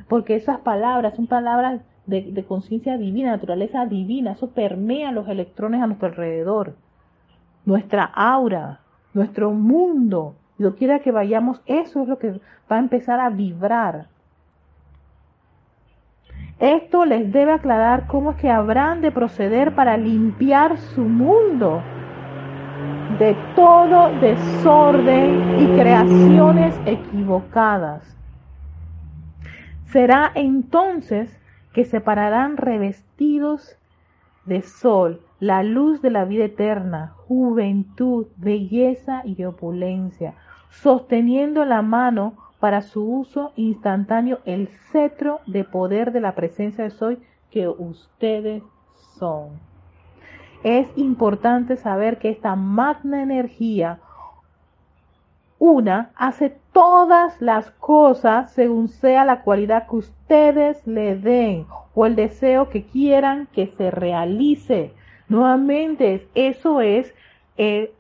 porque 0.07 0.36
esas 0.36 0.59
palabras 0.59 1.16
son 1.16 1.28
palabras 1.28 1.82
de, 2.05 2.45
conciencia 2.47 2.97
divina, 2.97 3.32
naturaleza 3.32 3.86
divina, 3.86 4.34
eso 4.34 4.51
permea 4.51 5.11
los 5.11 5.28
electrones 5.28 5.82
a 5.82 5.88
nuestro 5.88 6.09
alrededor, 6.09 6.76
nuestra 7.66 8.03
aura, 8.03 8.82
nuestro 9.13 9.51
mundo, 9.51 10.36
lo 10.57 10.76
quiera 10.76 10.99
que 10.99 11.11
vayamos, 11.11 11.61
eso 11.66 12.03
es 12.03 12.07
lo 12.07 12.20
que 12.20 12.32
va 12.72 12.76
a 12.76 12.80
empezar 12.80 13.20
a 13.20 13.30
vibrar. 13.30 14.07
Esto 16.60 17.03
les 17.06 17.34
debe 17.34 17.51
aclarar 17.51 18.08
cómo 18.08 18.32
es 18.32 18.38
que 18.38 18.49
habrán 18.49 19.01
de 19.01 19.12
proceder 19.12 19.76
para 19.76 19.97
limpiar 19.97 20.78
su 20.78 21.01
mundo 21.01 21.82
de 23.20 23.36
todo 23.56 24.10
desorden 24.20 25.60
y 25.62 25.68
creaciones 25.78 26.80
equivocadas. 26.86 28.18
Será 29.86 30.32
entonces 30.34 31.39
que 31.74 31.84
se 31.84 31.99
pararán 31.99 32.56
revestidos 32.56 33.78
de 34.45 34.62
sol, 34.62 35.22
la 35.39 35.62
luz 35.62 36.01
de 36.01 36.10
la 36.10 36.24
vida 36.24 36.45
eterna, 36.45 37.14
juventud, 37.28 38.28
belleza 38.38 39.24
y 39.26 39.43
opulencia, 39.43 40.36
sosteniendo 40.70 41.64
en 41.64 41.70
la 41.70 41.82
mano 41.82 42.34
para 42.60 42.82
su 42.82 43.03
uso 43.03 43.51
instantáneo 43.56 44.39
el 44.45 44.68
cetro 44.91 45.39
de 45.45 45.64
poder 45.64 46.12
de 46.12 46.22
la 46.22 46.36
presencia 46.36 46.84
de 46.84 46.89
soy 46.89 47.20
que 47.51 47.68
ustedes 47.68 48.64
son. 49.18 49.60
Es 50.64 50.88
importante 50.95 51.78
saber 51.78 52.18
que 52.18 52.30
esta 52.30 52.56
magna 52.56 53.22
energía 53.22 53.99
una 55.60 56.12
hace 56.16 56.58
todas 56.74 57.41
las 57.41 57.72
cosas 57.72 58.51
según 58.51 58.89
sea 58.89 59.24
la 59.26 59.41
cualidad 59.41 59.88
que 59.88 59.95
ustedes 59.97 60.86
le 60.86 61.16
den 61.16 61.66
o 61.93 62.06
el 62.06 62.16
deseo 62.16 62.70
que 62.70 62.84
quieran 62.84 63.47
que 63.53 63.68
se 63.78 63.89
realice. 63.89 64.93
Nuevamente, 65.30 66.28
eso 66.36 66.82
es 66.82 67.14
eh, 67.58 67.93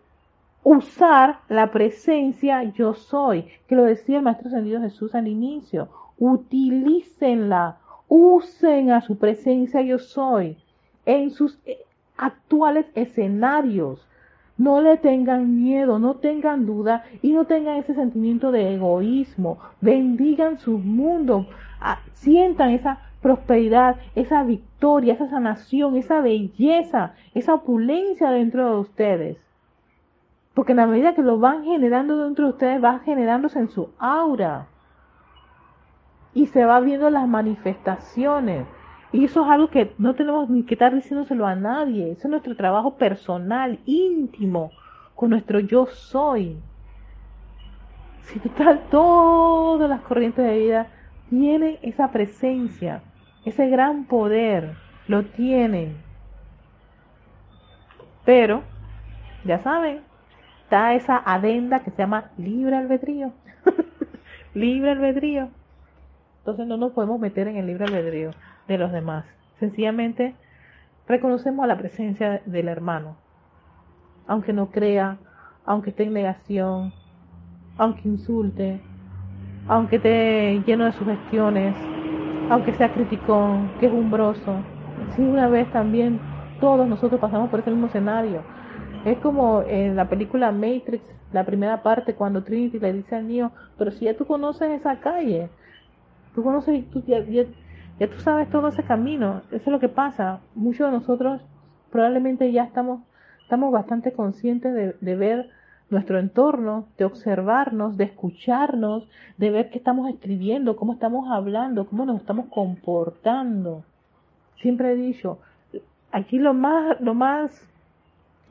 usar 0.65 1.41
la 1.47 1.69
presencia 1.69 2.63
yo 2.63 2.95
soy, 2.95 3.45
que 3.67 3.75
lo 3.75 3.83
decía 3.83 4.17
el 4.17 4.23
Maestro 4.23 4.47
Ascendido 4.47 4.81
Jesús 4.81 5.13
al 5.13 5.27
inicio. 5.27 5.89
Utilícenla, 6.17 7.77
usen 8.07 8.89
a 8.89 9.01
su 9.01 9.15
presencia 9.19 9.83
yo 9.83 9.99
soy 9.99 10.57
en 11.05 11.29
sus 11.29 11.59
eh, 11.67 11.77
actuales 12.17 12.87
escenarios. 12.95 14.07
No 14.57 14.81
le 14.81 14.97
tengan 14.97 15.55
miedo, 15.55 15.99
no 15.99 16.15
tengan 16.15 16.65
duda 16.65 17.03
y 17.21 17.33
no 17.33 17.45
tengan 17.45 17.77
ese 17.77 17.93
sentimiento 17.93 18.51
de 18.51 18.73
egoísmo. 18.73 19.59
Bendigan 19.81 20.57
su 20.57 20.79
mundo, 20.79 21.45
ah, 21.79 21.99
sientan 22.13 22.71
esa 22.71 23.01
prosperidad, 23.21 23.97
esa 24.15 24.41
victoria, 24.43 25.13
esa 25.13 25.29
sanación, 25.29 25.95
esa 25.95 26.21
belleza, 26.21 27.13
esa 27.35 27.53
opulencia 27.53 28.31
dentro 28.31 28.67
de 28.67 28.79
ustedes. 28.79 29.44
Porque 30.55 30.71
en 30.71 30.77
la 30.77 30.87
medida 30.87 31.13
que 31.13 31.21
lo 31.21 31.37
van 31.37 31.63
generando 31.63 32.17
dentro 32.23 32.45
de 32.45 32.51
ustedes, 32.53 32.83
va 32.83 32.99
generándose 32.99 33.59
en 33.59 33.69
su 33.69 33.91
aura. 33.99 34.67
Y 36.33 36.47
se 36.47 36.65
va 36.65 36.79
viendo 36.79 37.11
las 37.11 37.27
manifestaciones. 37.27 38.65
Y 39.11 39.25
eso 39.25 39.43
es 39.43 39.51
algo 39.51 39.69
que 39.69 39.93
no 39.99 40.15
tenemos 40.15 40.49
ni 40.49 40.63
que 40.63 40.73
estar 40.73 40.95
diciéndoselo 40.95 41.45
a 41.45 41.55
nadie. 41.55 42.11
Eso 42.11 42.27
es 42.27 42.31
nuestro 42.31 42.55
trabajo 42.55 42.95
personal, 42.95 43.79
íntimo, 43.85 44.71
con 45.13 45.29
nuestro 45.29 45.59
yo 45.59 45.85
soy. 45.85 46.57
Si 48.23 48.39
total, 48.39 48.81
todas 48.89 49.87
las 49.87 50.01
corrientes 50.01 50.43
de 50.43 50.57
vida 50.57 50.87
tienen 51.29 51.77
esa 51.83 52.09
presencia 52.11 53.03
ese 53.45 53.69
gran 53.69 54.05
poder 54.05 54.75
lo 55.07 55.23
tienen. 55.23 55.97
Pero, 58.25 58.63
ya 59.45 59.59
saben, 59.59 60.01
está 60.65 60.95
esa 60.95 61.21
adenda 61.23 61.81
que 61.81 61.91
se 61.91 61.97
llama 61.97 62.31
libre 62.37 62.75
albedrío. 62.75 63.31
libre 64.55 64.91
albedrío. 64.91 65.49
Entonces 66.39 66.65
no 66.65 66.75
nos 66.77 66.91
podemos 66.91 67.19
meter 67.19 67.47
en 67.47 67.57
el 67.57 67.67
libre 67.67 67.85
albedrío 67.85 68.31
de 68.67 68.79
los 68.79 68.91
demás. 68.91 69.25
Sencillamente 69.59 70.33
reconocemos 71.07 71.67
la 71.67 71.77
presencia 71.77 72.41
del 72.47 72.67
hermano. 72.67 73.15
Aunque 74.25 74.53
no 74.53 74.71
crea, 74.71 75.17
aunque 75.65 75.91
esté 75.91 76.03
en 76.03 76.13
negación, 76.13 76.93
aunque 77.77 78.07
insulte, 78.07 78.81
aunque 79.67 79.97
esté 79.97 80.63
lleno 80.65 80.85
de 80.85 80.93
sugestiones, 80.93 81.75
aunque 82.49 82.73
sea 82.73 82.91
criticón, 82.91 83.69
que 83.79 83.85
es 83.85 83.93
umbroso. 83.93 84.63
Si 85.15 85.21
una 85.21 85.47
vez 85.47 85.71
también 85.71 86.19
todos 86.59 86.87
nosotros 86.87 87.21
pasamos 87.21 87.51
por 87.51 87.59
ese 87.59 87.69
mismo 87.69 87.85
escenario. 87.85 88.54
Es 89.05 89.19
como 89.19 89.61
en 89.61 89.95
la 89.95 90.09
película 90.09 90.51
Matrix, 90.51 91.03
la 91.31 91.45
primera 91.45 91.83
parte, 91.83 92.15
cuando 92.15 92.43
Trinity 92.43 92.79
le 92.79 92.91
dice 92.91 93.15
al 93.15 93.27
niño, 93.27 93.51
pero 93.77 93.91
si 93.91 94.05
ya 94.05 94.17
tú 94.17 94.25
conoces 94.25 94.71
esa 94.71 94.99
calle, 94.99 95.49
tú 96.33 96.43
conoces, 96.43 96.89
tú, 96.89 97.03
ya, 97.05 97.23
ya, 97.23 97.45
tú 98.07 98.19
sabes 98.21 98.49
todo 98.49 98.69
ese 98.69 98.81
camino, 98.81 99.43
eso 99.51 99.57
es 99.57 99.67
lo 99.67 99.79
que 99.79 99.89
pasa. 99.89 100.39
Muchos 100.55 100.87
de 100.87 100.97
nosotros 100.97 101.39
probablemente 101.91 102.51
ya 102.51 102.63
estamos, 102.63 103.01
estamos 103.43 103.71
bastante 103.71 104.11
conscientes 104.11 104.73
de, 104.73 104.95
de 104.99 105.15
ver 105.15 105.49
nuestro 105.91 106.17
entorno, 106.17 106.87
de 106.97 107.05
observarnos, 107.05 107.97
de 107.97 108.05
escucharnos, 108.05 109.07
de 109.37 109.51
ver 109.51 109.69
qué 109.69 109.77
estamos 109.77 110.09
escribiendo, 110.09 110.75
cómo 110.75 110.93
estamos 110.93 111.29
hablando, 111.29 111.85
cómo 111.85 112.05
nos 112.05 112.21
estamos 112.21 112.47
comportando. 112.47 113.83
Siempre 114.63 114.93
he 114.93 114.95
dicho, 114.95 115.37
aquí 116.11 116.39
lo 116.39 116.55
más, 116.55 116.99
lo 117.01 117.13
más 117.13 117.51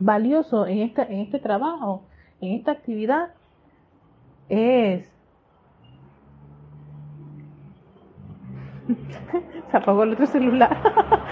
valioso 0.04 0.66
en, 0.66 0.80
esta, 0.80 1.04
en 1.04 1.20
este 1.20 1.38
trabajo, 1.38 2.02
en 2.40 2.52
esta 2.54 2.72
actividad, 2.72 3.30
es... 4.48 5.10
Se 9.70 9.76
apagó 9.76 10.02
el 10.02 10.12
otro 10.12 10.26
celular. 10.26 10.76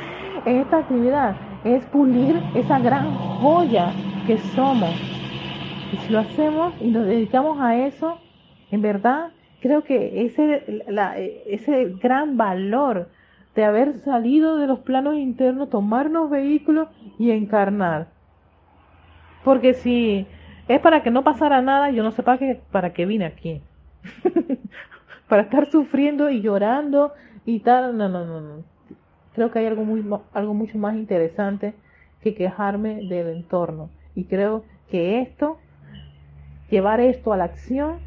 en 0.47 0.57
esta 0.57 0.79
actividad 0.79 1.37
es 1.65 1.85
pulir 1.87 2.43
esa 2.55 2.79
gran 2.79 3.15
joya 3.15 3.93
que 4.27 4.39
somos 4.39 4.91
y 5.93 5.97
si 5.99 6.13
lo 6.13 6.21
hacemos 6.21 6.75
y 6.81 6.91
nos 6.91 7.05
dedicamos 7.07 7.61
a 7.61 7.77
eso, 7.77 8.19
en 8.71 8.81
verdad, 8.81 9.33
creo 9.61 9.85
que 9.85 10.25
ese, 10.25 10.83
ese 11.47 11.95
gran 12.03 12.39
valor 12.39 13.11
de 13.55 13.65
haber 13.65 13.99
salido 13.99 14.57
de 14.57 14.67
los 14.67 14.79
planos 14.81 15.17
internos, 15.17 15.69
tomarnos 15.69 16.31
vehículos 16.31 16.89
y 17.19 17.31
encarnar. 17.31 18.09
Porque 19.45 19.75
si 19.75 20.27
es 20.69 20.81
para 20.81 21.03
que 21.03 21.11
no 21.11 21.25
pasara 21.25 21.63
nada, 21.63 21.91
yo 21.91 22.03
no 22.03 22.13
sé 22.13 22.23
para 22.23 22.39
qué, 22.39 22.61
para 22.71 22.93
qué 22.93 23.07
vine 23.07 23.27
aquí. 23.27 23.61
para 25.29 25.43
estar 25.43 25.71
sufriendo 25.71 26.31
y 26.31 26.41
llorando 26.41 27.13
y 27.45 27.61
tal. 27.61 27.97
No, 27.97 28.09
no, 28.09 28.25
no, 28.25 28.41
no. 28.41 28.65
Creo 29.35 29.51
que 29.51 29.61
hay 29.61 29.67
algo, 29.67 29.85
muy, 29.85 30.05
algo 30.35 30.55
mucho 30.55 30.79
más 30.79 30.95
interesante 30.95 31.75
que 32.23 32.35
quejarme 32.35 33.07
del 33.09 33.29
entorno. 33.29 33.91
Y 34.15 34.25
creo 34.25 34.65
que 34.91 35.21
esto 35.21 35.59
llevar 36.73 37.01
esto 37.01 37.35
a 37.35 37.37
la 37.37 37.45
acción, 37.45 37.99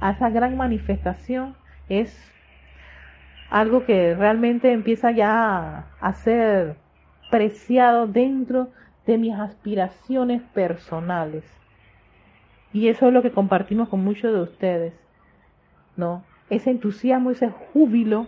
a 0.00 0.12
esa 0.12 0.30
gran 0.30 0.56
manifestación, 0.56 1.56
es 1.88 2.16
algo 3.50 3.84
que 3.84 4.14
realmente 4.14 4.72
empieza 4.72 5.10
ya 5.10 5.86
a 6.00 6.12
ser 6.12 6.76
preciado 7.30 8.06
dentro 8.06 8.68
de 9.08 9.16
mis 9.16 9.34
aspiraciones 9.34 10.42
personales. 10.52 11.42
Y 12.74 12.88
eso 12.88 13.08
es 13.08 13.14
lo 13.14 13.22
que 13.22 13.32
compartimos 13.32 13.88
con 13.88 14.04
muchos 14.04 14.34
de 14.34 14.42
ustedes, 14.42 14.92
¿no? 15.96 16.22
Ese 16.50 16.70
entusiasmo, 16.70 17.30
ese 17.30 17.48
júbilo 17.48 18.26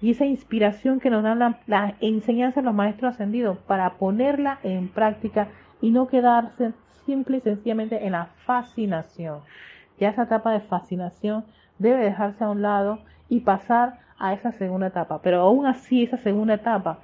y 0.00 0.12
esa 0.12 0.24
inspiración 0.24 1.00
que 1.00 1.10
nos 1.10 1.22
dan 1.22 1.38
la, 1.38 1.60
la 1.66 1.96
enseñanza 2.00 2.62
de 2.62 2.64
los 2.64 2.74
maestros 2.74 3.12
ascendidos 3.12 3.58
para 3.58 3.98
ponerla 3.98 4.58
en 4.62 4.88
práctica 4.88 5.48
y 5.82 5.90
no 5.90 6.08
quedarse 6.08 6.72
simple 7.04 7.36
y 7.36 7.40
sencillamente 7.42 8.06
en 8.06 8.12
la 8.12 8.30
fascinación. 8.46 9.40
Ya 9.98 10.08
esa 10.08 10.22
etapa 10.22 10.52
de 10.52 10.60
fascinación 10.60 11.44
debe 11.78 12.02
dejarse 12.02 12.42
a 12.42 12.48
un 12.48 12.62
lado 12.62 13.00
y 13.28 13.40
pasar 13.40 13.98
a 14.18 14.32
esa 14.32 14.52
segunda 14.52 14.86
etapa. 14.86 15.20
Pero 15.20 15.42
aún 15.42 15.66
así, 15.66 16.04
esa 16.04 16.16
segunda 16.16 16.54
etapa 16.54 17.00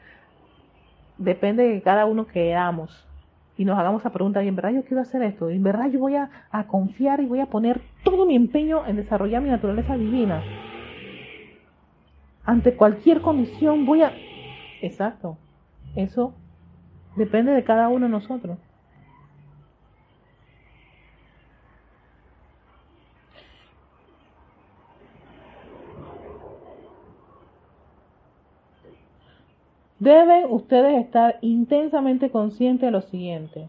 depende 1.18 1.64
de 1.64 1.82
cada 1.82 2.06
uno 2.06 2.26
que 2.26 2.32
queramos 2.34 3.06
y 3.58 3.64
nos 3.64 3.78
hagamos 3.78 4.02
esa 4.02 4.10
pregunta, 4.10 4.42
¿y 4.42 4.48
en 4.48 4.56
verdad 4.56 4.72
yo 4.72 4.84
quiero 4.84 5.00
hacer 5.00 5.22
esto? 5.22 5.50
¿Y 5.50 5.56
en 5.56 5.62
verdad 5.62 5.90
yo 5.90 5.98
voy 5.98 6.14
a, 6.14 6.30
a 6.50 6.66
confiar 6.66 7.20
y 7.20 7.26
voy 7.26 7.40
a 7.40 7.46
poner 7.46 7.80
todo 8.04 8.26
mi 8.26 8.36
empeño 8.36 8.86
en 8.86 8.96
desarrollar 8.96 9.40
mi 9.42 9.48
naturaleza 9.48 9.96
divina? 9.96 10.42
Ante 12.44 12.76
cualquier 12.76 13.22
condición 13.22 13.86
voy 13.86 14.02
a... 14.02 14.12
Exacto. 14.82 15.38
Eso 15.96 16.34
depende 17.16 17.52
de 17.52 17.64
cada 17.64 17.88
uno 17.88 18.06
de 18.06 18.12
nosotros. 18.12 18.58
Deben 29.98 30.50
ustedes 30.50 31.02
estar 31.02 31.38
intensamente 31.40 32.30
conscientes 32.30 32.86
de 32.86 32.90
lo 32.90 33.00
siguiente. 33.00 33.68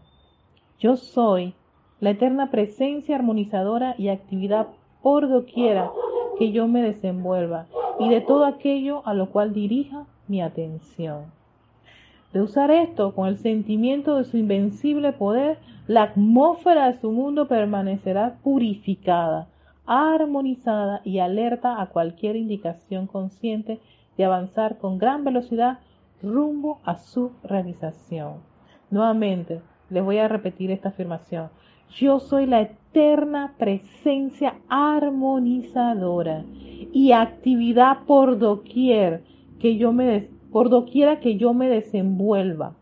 Yo 0.78 0.96
soy 0.96 1.54
la 2.00 2.10
eterna 2.10 2.50
presencia 2.50 3.16
armonizadora 3.16 3.94
y 3.96 4.08
actividad 4.08 4.68
por 5.02 5.28
doquiera 5.28 5.90
que 6.38 6.52
yo 6.52 6.68
me 6.68 6.82
desenvuelva 6.82 7.66
y 7.98 8.10
de 8.10 8.20
todo 8.20 8.44
aquello 8.44 9.02
a 9.06 9.14
lo 9.14 9.30
cual 9.30 9.54
dirija 9.54 10.04
mi 10.28 10.42
atención. 10.42 11.32
De 12.34 12.42
usar 12.42 12.70
esto 12.70 13.14
con 13.14 13.26
el 13.26 13.38
sentimiento 13.38 14.16
de 14.16 14.24
su 14.24 14.36
invencible 14.36 15.12
poder, 15.14 15.58
la 15.86 16.02
atmósfera 16.02 16.92
de 16.92 17.00
su 17.00 17.10
mundo 17.10 17.48
permanecerá 17.48 18.36
purificada, 18.42 19.48
armonizada 19.86 21.00
y 21.04 21.20
alerta 21.20 21.80
a 21.80 21.86
cualquier 21.86 22.36
indicación 22.36 23.06
consciente 23.06 23.80
de 24.18 24.24
avanzar 24.26 24.76
con 24.76 24.98
gran 24.98 25.24
velocidad 25.24 25.78
rumbo 26.22 26.80
a 26.84 26.98
su 26.98 27.32
realización. 27.42 28.36
Nuevamente, 28.90 29.60
les 29.90 30.04
voy 30.04 30.18
a 30.18 30.28
repetir 30.28 30.70
esta 30.70 30.90
afirmación. 30.90 31.48
Yo 31.90 32.20
soy 32.20 32.46
la 32.46 32.60
eterna 32.60 33.54
presencia 33.58 34.56
armonizadora 34.68 36.44
y 36.92 37.12
actividad 37.12 38.04
por 38.06 38.38
doquier 38.38 39.22
que 39.58 39.76
yo 39.76 39.92
me 39.92 40.28
por 40.52 40.70
doquiera 40.70 41.20
que 41.20 41.36
yo 41.36 41.52
me 41.52 41.68
desenvuelva 41.68 42.74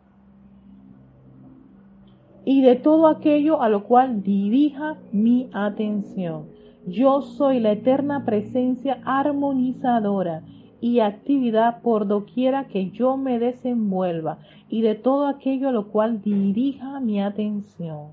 y 2.45 2.63
de 2.63 2.77
todo 2.77 3.09
aquello 3.09 3.61
a 3.61 3.69
lo 3.69 3.83
cual 3.83 4.23
dirija 4.23 4.97
mi 5.11 5.49
atención. 5.53 6.45
Yo 6.87 7.23
soy 7.23 7.59
la 7.59 7.73
eterna 7.73 8.25
presencia 8.25 9.01
armonizadora 9.05 10.43
y 10.87 11.01
actividad 11.01 11.83
por 11.83 12.07
doquiera 12.07 12.69
que 12.69 12.91
yo 12.93 13.17
me 13.17 13.41
desenvuelva 13.41 14.39
y 14.71 14.83
de 14.83 14.95
todo 14.95 15.27
aquello 15.27 15.71
a 15.71 15.73
lo 15.73 15.89
cual 15.89 16.23
dirija 16.23 17.01
mi 17.01 17.21
atención. 17.21 18.11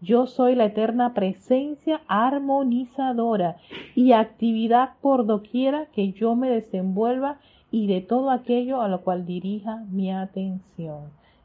Yo 0.00 0.26
soy 0.26 0.56
la 0.56 0.64
eterna 0.64 1.14
presencia 1.14 2.00
armonizadora 2.08 3.58
y 3.94 4.10
actividad 4.10 4.94
por 5.00 5.24
doquiera 5.24 5.86
que 5.94 6.10
yo 6.10 6.34
me 6.34 6.50
desenvuelva 6.50 7.38
y 7.70 7.86
de 7.86 8.00
todo 8.00 8.32
aquello 8.32 8.82
a 8.82 8.88
lo 8.88 9.02
cual 9.02 9.24
dirija 9.24 9.84
mi 9.92 10.10
atención. 10.10 11.02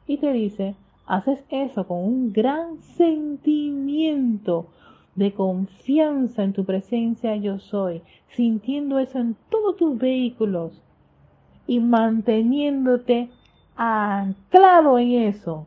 Y 0.08 0.16
te 0.16 0.32
dice, 0.32 0.74
haces 1.06 1.44
eso 1.48 1.86
con 1.86 1.98
un 1.98 2.32
gran 2.32 2.78
sentimiento 2.78 4.66
de 5.16 5.32
confianza 5.32 6.42
en 6.42 6.52
tu 6.52 6.64
presencia 6.64 7.36
yo 7.36 7.58
soy, 7.58 8.02
sintiendo 8.28 8.98
eso 8.98 9.18
en 9.18 9.36
todos 9.48 9.76
tus 9.76 9.96
vehículos 9.98 10.72
y 11.66 11.80
manteniéndote 11.80 13.28
anclado 13.76 14.98
en 14.98 15.12
eso. 15.22 15.66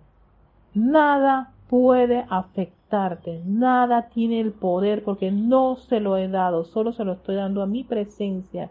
Nada 0.74 1.54
puede 1.70 2.26
afectarte, 2.30 3.42
nada 3.46 4.10
tiene 4.10 4.40
el 4.40 4.52
poder 4.52 5.04
porque 5.04 5.32
no 5.32 5.76
se 5.76 6.00
lo 6.00 6.18
he 6.18 6.28
dado, 6.28 6.66
solo 6.66 6.94
se 6.94 7.04
lo 7.04 7.14
estoy 7.14 7.36
dando 7.36 7.62
a 7.62 7.68
mi 7.68 7.84
presencia 7.84 8.70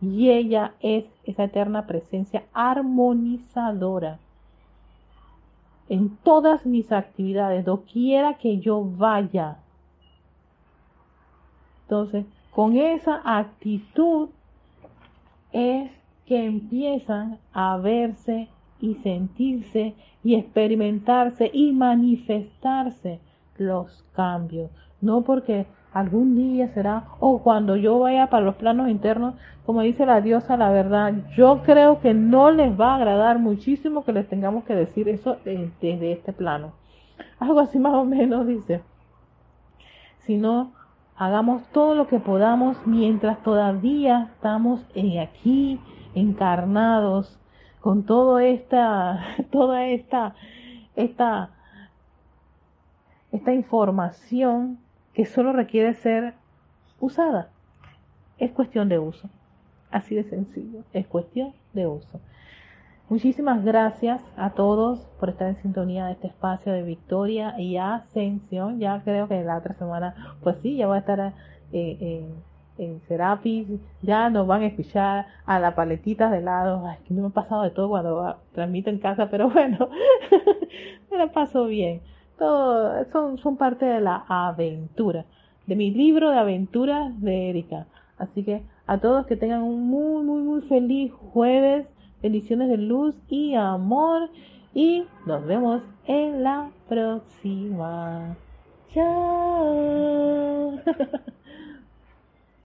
y 0.00 0.30
ella 0.30 0.74
es 0.80 1.04
esa 1.24 1.44
eterna 1.44 1.86
presencia 1.86 2.44
armonizadora 2.52 4.18
en 5.88 6.16
todas 6.18 6.66
mis 6.66 6.92
actividades, 6.92 7.64
doquiera 7.64 8.34
que 8.34 8.58
yo 8.58 8.84
vaya. 8.84 9.56
Entonces, 11.88 12.26
con 12.50 12.76
esa 12.76 13.22
actitud 13.24 14.28
es 15.52 15.90
que 16.26 16.44
empiezan 16.44 17.38
a 17.54 17.78
verse 17.78 18.48
y 18.78 18.96
sentirse 18.96 19.94
y 20.22 20.34
experimentarse 20.34 21.50
y 21.50 21.72
manifestarse 21.72 23.20
los 23.56 24.04
cambios. 24.14 24.70
No 25.00 25.22
porque 25.22 25.66
algún 25.94 26.36
día 26.36 26.68
será 26.74 27.04
o 27.20 27.38
cuando 27.42 27.74
yo 27.74 27.98
vaya 28.00 28.28
para 28.28 28.44
los 28.44 28.56
planos 28.56 28.90
internos, 28.90 29.36
como 29.64 29.80
dice 29.80 30.04
la 30.04 30.20
diosa, 30.20 30.58
la 30.58 30.70
verdad, 30.70 31.14
yo 31.38 31.62
creo 31.62 32.00
que 32.00 32.12
no 32.12 32.50
les 32.50 32.78
va 32.78 32.92
a 32.92 32.96
agradar 32.96 33.38
muchísimo 33.38 34.04
que 34.04 34.12
les 34.12 34.28
tengamos 34.28 34.64
que 34.64 34.74
decir 34.74 35.08
eso 35.08 35.38
desde 35.46 36.12
este 36.12 36.34
plano. 36.34 36.72
Algo 37.38 37.60
así 37.60 37.78
más 37.78 37.94
o 37.94 38.04
menos 38.04 38.46
dice. 38.46 38.82
Si 40.18 40.36
no, 40.36 40.72
hagamos 41.18 41.64
todo 41.72 41.96
lo 41.96 42.06
que 42.06 42.20
podamos 42.20 42.86
mientras 42.86 43.42
todavía 43.42 44.30
estamos 44.34 44.86
aquí 45.20 45.80
encarnados 46.14 47.38
con 47.80 48.04
toda 48.04 48.44
esta, 48.44 49.20
toda 49.50 49.86
esta, 49.86 50.34
esta, 50.94 51.50
esta 53.32 53.52
información 53.52 54.78
que 55.12 55.24
solo 55.24 55.52
requiere 55.52 55.94
ser 55.94 56.34
usada. 57.00 57.50
Es 58.38 58.52
cuestión 58.52 58.88
de 58.88 59.00
uso. 59.00 59.28
Así 59.90 60.14
de 60.14 60.22
sencillo. 60.22 60.84
Es 60.92 61.06
cuestión 61.08 61.52
de 61.72 61.88
uso. 61.88 62.20
Muchísimas 63.10 63.64
gracias 63.64 64.22
a 64.36 64.50
todos 64.50 65.00
por 65.18 65.30
estar 65.30 65.48
en 65.48 65.56
sintonía 65.62 66.04
de 66.04 66.12
este 66.12 66.26
espacio 66.26 66.72
de 66.74 66.82
victoria 66.82 67.58
y 67.58 67.78
ascensión. 67.78 68.80
Ya 68.80 69.00
creo 69.02 69.26
que 69.28 69.42
la 69.42 69.56
otra 69.56 69.72
semana, 69.74 70.36
pues 70.42 70.58
sí, 70.60 70.76
ya 70.76 70.86
voy 70.86 70.96
a 70.96 71.00
estar 71.00 71.32
eh, 71.72 72.28
en 72.76 73.00
Serapis, 73.08 73.66
ya 74.02 74.28
nos 74.28 74.46
van 74.46 74.60
a 74.60 74.66
escuchar 74.66 75.26
a 75.46 75.58
la 75.58 75.74
paletita 75.74 76.28
de 76.28 76.42
lado. 76.42 76.86
Ay, 76.86 76.98
que 77.06 77.14
no 77.14 77.22
me 77.22 77.28
ha 77.28 77.30
pasado 77.30 77.62
de 77.62 77.70
todo 77.70 77.88
cuando 77.88 78.36
transmito 78.52 78.90
en 78.90 78.98
casa, 78.98 79.30
pero 79.30 79.48
bueno, 79.48 79.88
me 81.10 81.16
la 81.16 81.32
paso 81.32 81.64
bien. 81.64 82.02
Todo, 82.38 83.04
son, 83.10 83.38
son 83.38 83.56
parte 83.56 83.86
de 83.86 84.02
la 84.02 84.24
aventura, 84.28 85.24
de 85.66 85.76
mi 85.76 85.90
libro 85.90 86.30
de 86.30 86.38
aventuras 86.38 87.18
de 87.22 87.48
Erika. 87.48 87.86
Así 88.18 88.44
que 88.44 88.62
a 88.86 88.98
todos 88.98 89.24
que 89.26 89.36
tengan 89.36 89.62
un 89.62 89.88
muy, 89.88 90.22
muy, 90.24 90.42
muy 90.42 90.60
feliz 90.62 91.10
jueves. 91.32 91.86
Bendiciones 92.22 92.68
de 92.68 92.78
luz 92.78 93.14
y 93.28 93.54
amor. 93.54 94.30
Y 94.74 95.04
nos 95.26 95.44
vemos 95.46 95.82
en 96.06 96.42
la 96.42 96.70
próxima. 96.88 98.36
Chao. 98.92 100.80